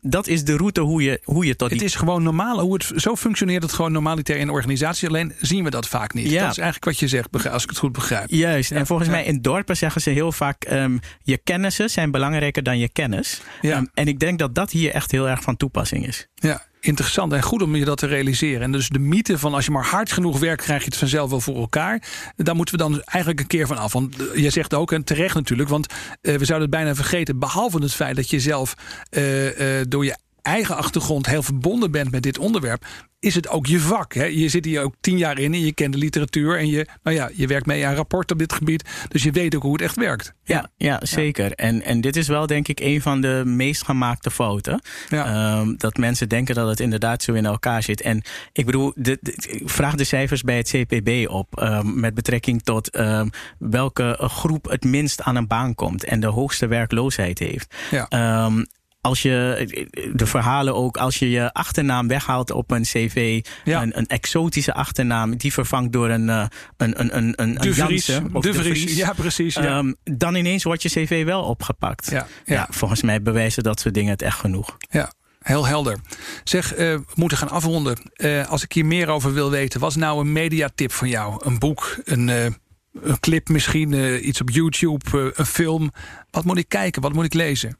Dat 0.00 0.26
is 0.26 0.44
de 0.44 0.56
route 0.56 0.80
hoe 0.80 1.02
je, 1.02 1.20
hoe 1.24 1.46
je 1.46 1.56
tot 1.56 1.68
die. 1.68 1.78
Het 1.78 1.86
is 1.86 1.94
gewoon 1.94 2.22
normaal. 2.22 2.60
Hoe 2.60 2.72
het, 2.72 2.92
zo 2.96 3.16
functioneert 3.16 3.62
het 3.62 3.72
gewoon 3.72 3.92
normaliter 3.92 4.36
in 4.36 4.50
organisaties. 4.50 5.08
Alleen 5.08 5.32
zien 5.40 5.64
we 5.64 5.70
dat 5.70 5.88
vaak 5.88 6.14
niet. 6.14 6.30
Ja. 6.30 6.42
Dat 6.42 6.50
is 6.50 6.58
eigenlijk 6.58 6.84
wat 6.84 6.98
je 6.98 7.08
zegt, 7.08 7.48
als 7.50 7.62
ik 7.62 7.68
het 7.68 7.78
goed 7.78 7.92
begrijp. 7.92 8.30
Juist. 8.30 8.70
Ja. 8.70 8.76
En 8.76 8.86
volgens 8.86 9.08
ja. 9.08 9.14
mij 9.14 9.24
in 9.24 9.42
dorpen 9.42 9.76
zeggen 9.76 10.00
ze 10.00 10.10
heel 10.10 10.32
vaak: 10.32 10.68
je 11.22 11.38
kennissen 11.44 11.90
zijn 11.90 12.10
belangrijker 12.10 12.62
dan 12.62 12.78
je 12.78 12.88
kennis. 12.88 13.40
Ja. 13.60 13.86
En 13.94 14.08
ik 14.08 14.18
denk 14.18 14.38
dat 14.38 14.54
dat 14.54 14.70
hier 14.70 14.92
echt 14.92 15.10
heel 15.10 15.28
erg 15.28 15.42
van 15.42 15.56
toepassing 15.56 16.06
is. 16.06 16.26
Ja, 16.34 16.62
interessant 16.80 17.32
en 17.32 17.42
goed 17.42 17.62
om 17.62 17.76
je 17.76 17.84
dat 17.84 17.98
te 17.98 18.06
realiseren. 18.06 18.62
En 18.62 18.72
dus 18.72 18.88
de 18.88 18.98
mythe 18.98 19.38
van 19.38 19.54
als 19.54 19.64
je 19.64 19.70
maar 19.70 19.84
hard 19.84 20.12
genoeg 20.12 20.38
werkt, 20.38 20.62
krijg 20.62 20.80
je 20.80 20.88
het 20.88 20.96
vanzelf 20.96 21.30
wel 21.30 21.40
voor 21.40 21.56
elkaar. 21.56 22.02
Daar 22.36 22.54
moeten 22.54 22.76
we 22.76 22.82
dan 22.82 23.02
eigenlijk 23.02 23.40
een 23.40 23.46
keer 23.46 23.66
van 23.66 23.78
af. 23.78 23.92
Want 23.92 24.16
je 24.34 24.50
zegt 24.50 24.74
ook, 24.74 24.92
en 24.92 25.04
terecht 25.04 25.34
natuurlijk, 25.34 25.68
want 25.68 25.86
uh, 25.86 26.36
we 26.36 26.44
zouden 26.44 26.68
het 26.68 26.78
bijna 26.78 26.94
vergeten. 26.94 27.38
Behalve 27.38 27.82
het 27.82 27.94
feit 27.94 28.16
dat 28.16 28.30
je 28.30 28.40
zelf 28.40 28.74
uh, 29.10 29.80
door 29.88 30.04
je 30.04 30.16
eigen 30.42 30.76
achtergrond 30.76 31.26
heel 31.26 31.42
verbonden 31.42 31.90
bent 31.90 32.10
met 32.10 32.22
dit 32.22 32.38
onderwerp, 32.38 32.84
is 33.20 33.34
het 33.34 33.48
ook 33.48 33.66
je 33.66 33.80
vak. 33.80 34.14
Hè? 34.14 34.24
Je 34.24 34.48
zit 34.48 34.64
hier 34.64 34.82
ook 34.82 34.94
tien 35.00 35.18
jaar 35.18 35.38
in 35.38 35.54
en 35.54 35.60
je 35.60 35.72
kent 35.72 35.92
de 35.92 35.98
literatuur 35.98 36.58
en 36.58 36.68
je, 36.68 36.86
nou 37.02 37.16
ja, 37.16 37.30
je 37.34 37.46
werkt 37.46 37.66
mee 37.66 37.86
aan 37.86 37.94
rapporten 37.94 38.36
op 38.36 38.42
dit 38.42 38.52
gebied. 38.52 38.88
Dus 39.08 39.22
je 39.22 39.30
weet 39.30 39.54
ook 39.54 39.62
hoe 39.62 39.72
het 39.72 39.82
echt 39.82 39.96
werkt. 39.96 40.32
Ja, 40.44 40.70
ja 40.76 41.00
zeker. 41.02 41.52
En, 41.52 41.82
en 41.82 42.00
dit 42.00 42.16
is 42.16 42.28
wel 42.28 42.46
denk 42.46 42.68
ik 42.68 42.80
een 42.80 43.02
van 43.02 43.20
de 43.20 43.42
meest 43.46 43.84
gemaakte 43.84 44.30
fouten. 44.30 44.82
Ehm, 45.08 45.74
dat 45.76 45.96
mensen 45.96 46.28
denken 46.28 46.54
dat 46.54 46.68
het 46.68 46.80
inderdaad 46.80 47.22
zo 47.22 47.32
in 47.32 47.46
elkaar 47.46 47.82
zit. 47.82 48.00
En 48.00 48.22
ik 48.52 48.66
bedoel, 48.66 48.92
de, 48.96 49.18
vraag 49.64 49.94
de 49.94 50.04
cijfers 50.04 50.42
bij 50.42 50.56
het 50.56 50.68
CPB 50.68 51.28
op 51.28 51.58
ehm, 51.58 52.00
met 52.00 52.14
betrekking 52.14 52.62
tot 52.62 52.90
ehm, 52.90 53.28
welke 53.58 54.18
groep 54.20 54.68
het 54.70 54.84
minst 54.84 55.22
aan 55.22 55.36
een 55.36 55.46
baan 55.46 55.74
komt 55.74 56.04
en 56.04 56.20
de 56.20 56.26
hoogste 56.26 56.66
werkloosheid 56.66 57.38
heeft. 57.38 57.74
Ja 57.90 58.08
als 59.00 59.22
je 59.22 59.66
de 60.14 60.26
verhalen 60.26 60.74
ook, 60.74 60.96
als 60.96 61.18
je 61.18 61.30
je 61.30 61.52
achternaam 61.52 62.08
weghaalt 62.08 62.50
op 62.50 62.70
een 62.70 62.82
cv, 62.82 63.44
een, 63.64 63.98
een, 63.98 64.06
exotische 64.06 64.74
achternaam, 64.74 65.36
die 65.36 65.52
vervangt 65.52 65.92
door 65.92 66.08
een, 66.08 66.28
uh, 66.28 66.46
een, 66.76 67.00
een, 67.00 67.16
een, 67.16 67.32
een 67.36 67.54
de 67.54 67.72
Jansen 67.72 68.28
of 68.32 68.42
de, 68.42 68.54
Vries, 68.54 68.96
ja 68.96 69.12
precies. 69.12 69.54
Ja. 69.54 69.78
Um, 69.78 69.96
dan 70.04 70.34
ineens 70.34 70.62
wordt 70.62 70.82
je 70.82 70.88
cv 70.88 71.24
wel 71.24 71.42
opgepakt. 71.42 72.10
Ja, 72.10 72.26
ja. 72.44 72.66
volgens 72.70 73.02
mij 73.02 73.22
bewijzen 73.22 73.62
dat 73.62 73.80
soort 73.80 73.94
dingen 73.94 74.10
het 74.10 74.22
echt 74.22 74.38
genoeg. 74.38 74.76
Ja. 74.90 75.12
Heel 75.40 75.66
helder. 75.66 75.98
Zeg, 76.44 76.72
uh, 76.72 76.78
we 76.78 77.04
moeten 77.14 77.38
gaan 77.38 77.48
afronden. 77.48 78.10
Uh, 78.16 78.48
als 78.48 78.62
ik 78.62 78.72
hier 78.72 78.86
meer 78.86 79.08
over 79.08 79.32
wil 79.32 79.50
weten, 79.50 79.80
wat 79.80 79.90
is 79.90 79.96
nou 79.96 80.20
een 80.20 80.32
mediatip 80.32 80.92
van 80.92 81.08
jou? 81.08 81.44
Een 81.44 81.58
boek, 81.58 81.98
een, 82.04 82.28
uh, 82.28 82.44
een 82.44 83.20
clip 83.20 83.48
misschien, 83.48 84.26
iets 84.28 84.40
op 84.40 84.50
YouTube, 84.50 85.32
een 85.34 85.46
film. 85.46 85.92
Wat 86.30 86.44
moet 86.44 86.58
ik 86.58 86.68
kijken? 86.68 87.02
Wat 87.02 87.12
moet 87.12 87.24
ik 87.24 87.34
lezen? 87.34 87.78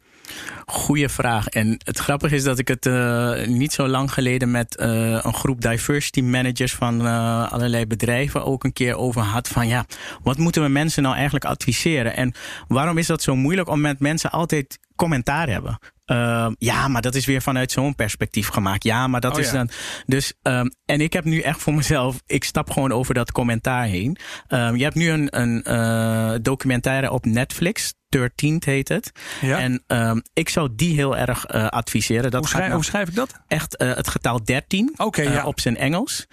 Goeie 0.67 1.09
vraag. 1.09 1.47
En 1.47 1.81
het 1.85 1.99
grappige 1.99 2.35
is 2.35 2.43
dat 2.43 2.59
ik 2.59 2.69
het 2.69 2.87
uh, 2.87 3.47
niet 3.47 3.73
zo 3.73 3.89
lang 3.89 4.13
geleden 4.13 4.51
met 4.51 4.77
uh, 4.81 4.87
een 5.23 5.35
groep 5.35 5.61
diversity 5.61 6.21
managers 6.21 6.75
van 6.75 7.07
uh, 7.07 7.53
allerlei 7.53 7.87
bedrijven 7.87 8.45
ook 8.45 8.65
een 8.65 8.73
keer 8.73 8.97
over 8.97 9.23
had. 9.23 9.49
Van 9.49 9.69
ja, 9.69 9.85
wat 10.23 10.39
moeten 10.39 10.63
we 10.63 10.69
mensen 10.69 11.03
nou 11.03 11.15
eigenlijk 11.15 11.45
adviseren? 11.45 12.17
En 12.17 12.35
waarom 12.69 12.99
is 12.99 13.07
dat 13.07 13.23
zo 13.23 13.37
moeilijk 13.37 13.69
om 13.69 13.81
met 13.81 14.01
mensen 14.01 14.31
altijd 14.31 14.79
commentaar 14.97 15.49
hebben? 15.49 15.79
Uh, 16.07 16.47
ja, 16.59 16.89
maar 16.89 17.03
dat 17.03 17.15
is 17.15 17.27
weer 17.27 17.43
vanuit 17.43 17.73
zo'n 17.73 17.95
perspectief 17.95 18.49
gemaakt. 18.49 18.85
Ja, 18.85 19.07
maar 19.07 19.21
dat 19.21 19.35
oh, 19.35 19.41
is 19.41 19.47
ja. 19.47 19.53
dan. 19.53 19.71
Dus, 20.07 20.33
um, 20.43 20.73
en 20.85 21.01
ik 21.01 21.13
heb 21.13 21.25
nu 21.25 21.41
echt 21.41 21.61
voor 21.61 21.75
mezelf. 21.75 22.21
Ik 22.27 22.45
stap 22.45 22.71
gewoon 22.71 22.93
over 22.93 23.15
dat 23.15 23.33
commentaar 23.33 23.85
heen. 23.85 24.17
Um, 24.49 24.77
je 24.77 24.83
hebt 24.83 24.95
nu 24.95 25.11
een, 25.11 25.41
een 25.41 25.65
uh, 25.69 26.35
documentaire 26.43 27.11
op 27.11 27.25
Netflix. 27.25 27.95
13 28.11 28.63
heet 28.65 28.89
het. 28.89 29.13
Ja. 29.41 29.59
En 29.59 29.83
um, 29.87 30.23
ik 30.33 30.49
zou 30.49 30.69
die 30.73 30.95
heel 30.95 31.17
erg 31.17 31.55
uh, 31.55 31.67
adviseren. 31.67 32.31
Dat 32.31 32.41
hoe, 32.41 32.49
schrijf, 32.49 32.73
hoe 32.73 32.85
schrijf 32.85 33.09
ik 33.09 33.15
dat? 33.15 33.41
Echt 33.47 33.83
uh, 33.83 33.95
het 33.95 34.09
getal 34.09 34.45
13 34.45 34.95
okay, 34.97 35.27
uh, 35.27 35.33
ja. 35.33 35.47
op 35.47 35.61
zijn 35.61 35.77
Engels. 35.77 36.27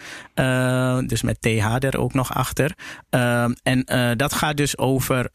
dus 1.07 1.21
met 1.21 1.41
TH 1.41 1.75
er 1.79 1.97
ook 1.97 2.13
nog 2.13 2.33
achter. 2.33 2.75
en 3.63 3.85
dat 4.17 4.33
gaat 4.33 4.57
dus 4.57 4.77
over 4.77 5.29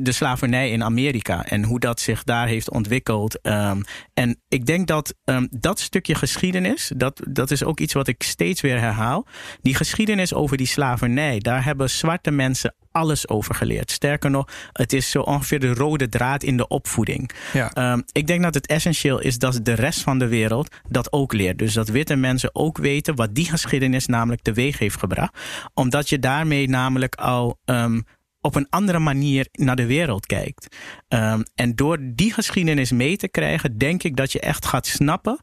de 0.00 0.12
slavernij 0.12 0.70
in 0.70 0.84
Amerika 0.84 1.44
en 1.44 1.64
hoe 1.64 1.80
dat 1.80 2.00
zich 2.00 2.24
daar 2.24 2.46
heeft 2.46 2.70
ontwikkeld. 2.70 3.38
Um, 3.42 3.84
en 4.14 4.40
ik 4.48 4.66
denk 4.66 4.86
dat 4.86 5.14
um, 5.24 5.48
dat 5.50 5.80
stukje 5.80 6.14
geschiedenis, 6.14 6.92
dat, 6.96 7.20
dat 7.28 7.50
is 7.50 7.64
ook 7.64 7.80
iets 7.80 7.92
wat 7.92 8.08
ik 8.08 8.22
steeds 8.22 8.60
weer 8.60 8.80
herhaal. 8.80 9.26
Die 9.62 9.74
geschiedenis 9.74 10.34
over 10.34 10.56
die 10.56 10.66
slavernij, 10.66 11.38
daar 11.38 11.64
hebben 11.64 11.90
zwarte 11.90 12.30
mensen 12.30 12.74
alles 12.92 13.28
over 13.28 13.54
geleerd. 13.54 13.90
Sterker 13.90 14.30
nog, 14.30 14.48
het 14.72 14.92
is 14.92 15.10
zo 15.10 15.20
ongeveer 15.20 15.60
de 15.60 15.74
rode 15.74 16.08
draad 16.08 16.42
in 16.42 16.56
de 16.56 16.68
opvoeding. 16.68 17.30
Ja. 17.52 17.92
Um, 17.92 18.04
ik 18.12 18.26
denk 18.26 18.42
dat 18.42 18.54
het 18.54 18.66
essentieel 18.66 19.20
is 19.20 19.38
dat 19.38 19.60
de 19.62 19.72
rest 19.72 20.00
van 20.00 20.18
de 20.18 20.28
wereld 20.28 20.74
dat 20.88 21.12
ook 21.12 21.32
leert. 21.32 21.58
Dus 21.58 21.74
dat 21.74 21.88
witte 21.88 22.16
mensen 22.16 22.50
ook 22.52 22.78
weten 22.78 23.14
wat 23.14 23.34
die 23.34 23.44
geschiedenis 23.44 24.06
namelijk 24.06 24.42
teweeg 24.42 24.78
heeft 24.78 24.98
gebracht. 24.98 25.38
Omdat 25.74 26.08
je 26.08 26.18
daarmee 26.18 26.68
namelijk 26.68 27.14
al 27.14 27.58
um, 27.64 28.04
op 28.40 28.54
een 28.54 28.66
andere 28.70 28.98
manier 28.98 29.48
naar 29.52 29.76
de 29.76 29.86
wereld 29.86 30.26
kijkt. 30.26 30.76
Um, 31.08 31.42
en 31.54 31.74
door 31.74 31.98
die 32.00 32.32
geschiedenis 32.32 32.92
mee 32.92 33.16
te 33.16 33.28
krijgen, 33.28 33.78
denk 33.78 34.02
ik 34.02 34.16
dat 34.16 34.32
je 34.32 34.40
echt 34.40 34.66
gaat 34.66 34.86
snappen 34.86 35.38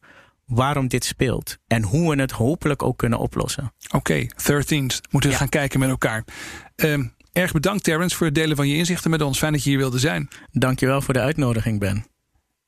waarom 0.45 0.87
dit 0.87 1.05
speelt. 1.05 1.57
En 1.67 1.83
hoe 1.83 2.15
we 2.15 2.21
het 2.21 2.31
hopelijk 2.31 2.83
ook 2.83 2.97
kunnen 2.97 3.19
oplossen. 3.19 3.73
Oké, 3.85 3.95
okay, 3.95 4.31
13 4.45 4.81
Moeten 4.81 5.29
we 5.29 5.35
ja. 5.35 5.41
gaan 5.41 5.49
kijken 5.49 5.79
met 5.79 5.89
elkaar. 5.89 6.23
Um, 6.75 7.15
Erg 7.37 7.51
bedankt, 7.51 7.83
Terrence, 7.83 8.15
voor 8.15 8.25
het 8.25 8.35
delen 8.35 8.55
van 8.55 8.67
je 8.67 8.75
inzichten 8.75 9.09
met 9.09 9.21
ons. 9.21 9.37
Fijn 9.37 9.53
dat 9.53 9.63
je 9.63 9.69
hier 9.69 9.79
wilde 9.79 9.99
zijn. 9.99 10.29
Dankjewel 10.51 11.01
voor 11.01 11.13
de 11.13 11.19
uitnodiging, 11.19 11.79
Ben. 11.79 12.05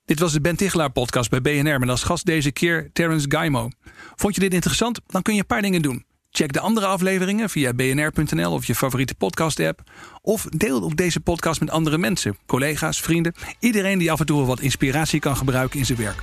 Dit 0.05 0.20
was 0.20 0.34
de 0.34 0.41
Ben 0.41 0.55
Tichelaar 0.55 0.91
podcast 0.91 1.30
bij 1.30 1.41
BNR 1.41 1.80
met 1.80 1.89
als 1.89 2.03
gast 2.03 2.26
deze 2.26 2.51
keer 2.51 2.89
Terrence 2.93 3.26
Gaimo. 3.30 3.70
Vond 4.15 4.36
je 4.36 4.41
dit 4.41 4.53
interessant? 4.53 4.99
Dan 5.07 5.22
kun 5.22 5.34
je 5.34 5.39
een 5.39 5.45
paar 5.45 5.61
dingen 5.61 5.82
doen. 5.82 6.05
Check 6.32 6.53
de 6.53 6.59
andere 6.59 6.86
afleveringen 6.86 7.49
via 7.49 7.74
bnr.nl 7.74 8.51
of 8.51 8.65
je 8.65 8.76
favoriete 8.76 9.15
podcast 9.15 9.59
app. 9.59 9.82
Of 10.22 10.43
deel 10.43 10.82
op 10.82 10.95
deze 10.95 11.20
podcast 11.20 11.59
met 11.59 11.70
andere 11.70 11.97
mensen, 11.97 12.38
collega's, 12.45 13.01
vrienden. 13.01 13.34
Iedereen 13.59 13.97
die 13.97 14.11
af 14.11 14.20
en 14.20 14.26
toe 14.26 14.45
wat 14.45 14.59
inspiratie 14.59 15.20
kan 15.20 15.38
gebruiken 15.38 15.80
in 15.80 15.86
zijn 15.86 15.97
werk. 15.97 16.22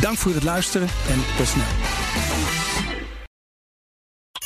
Dank 0.00 0.16
voor 0.16 0.34
het 0.34 0.44
luisteren 0.44 0.88
en 1.08 1.18
tot 1.36 1.46
snel. 1.46 1.64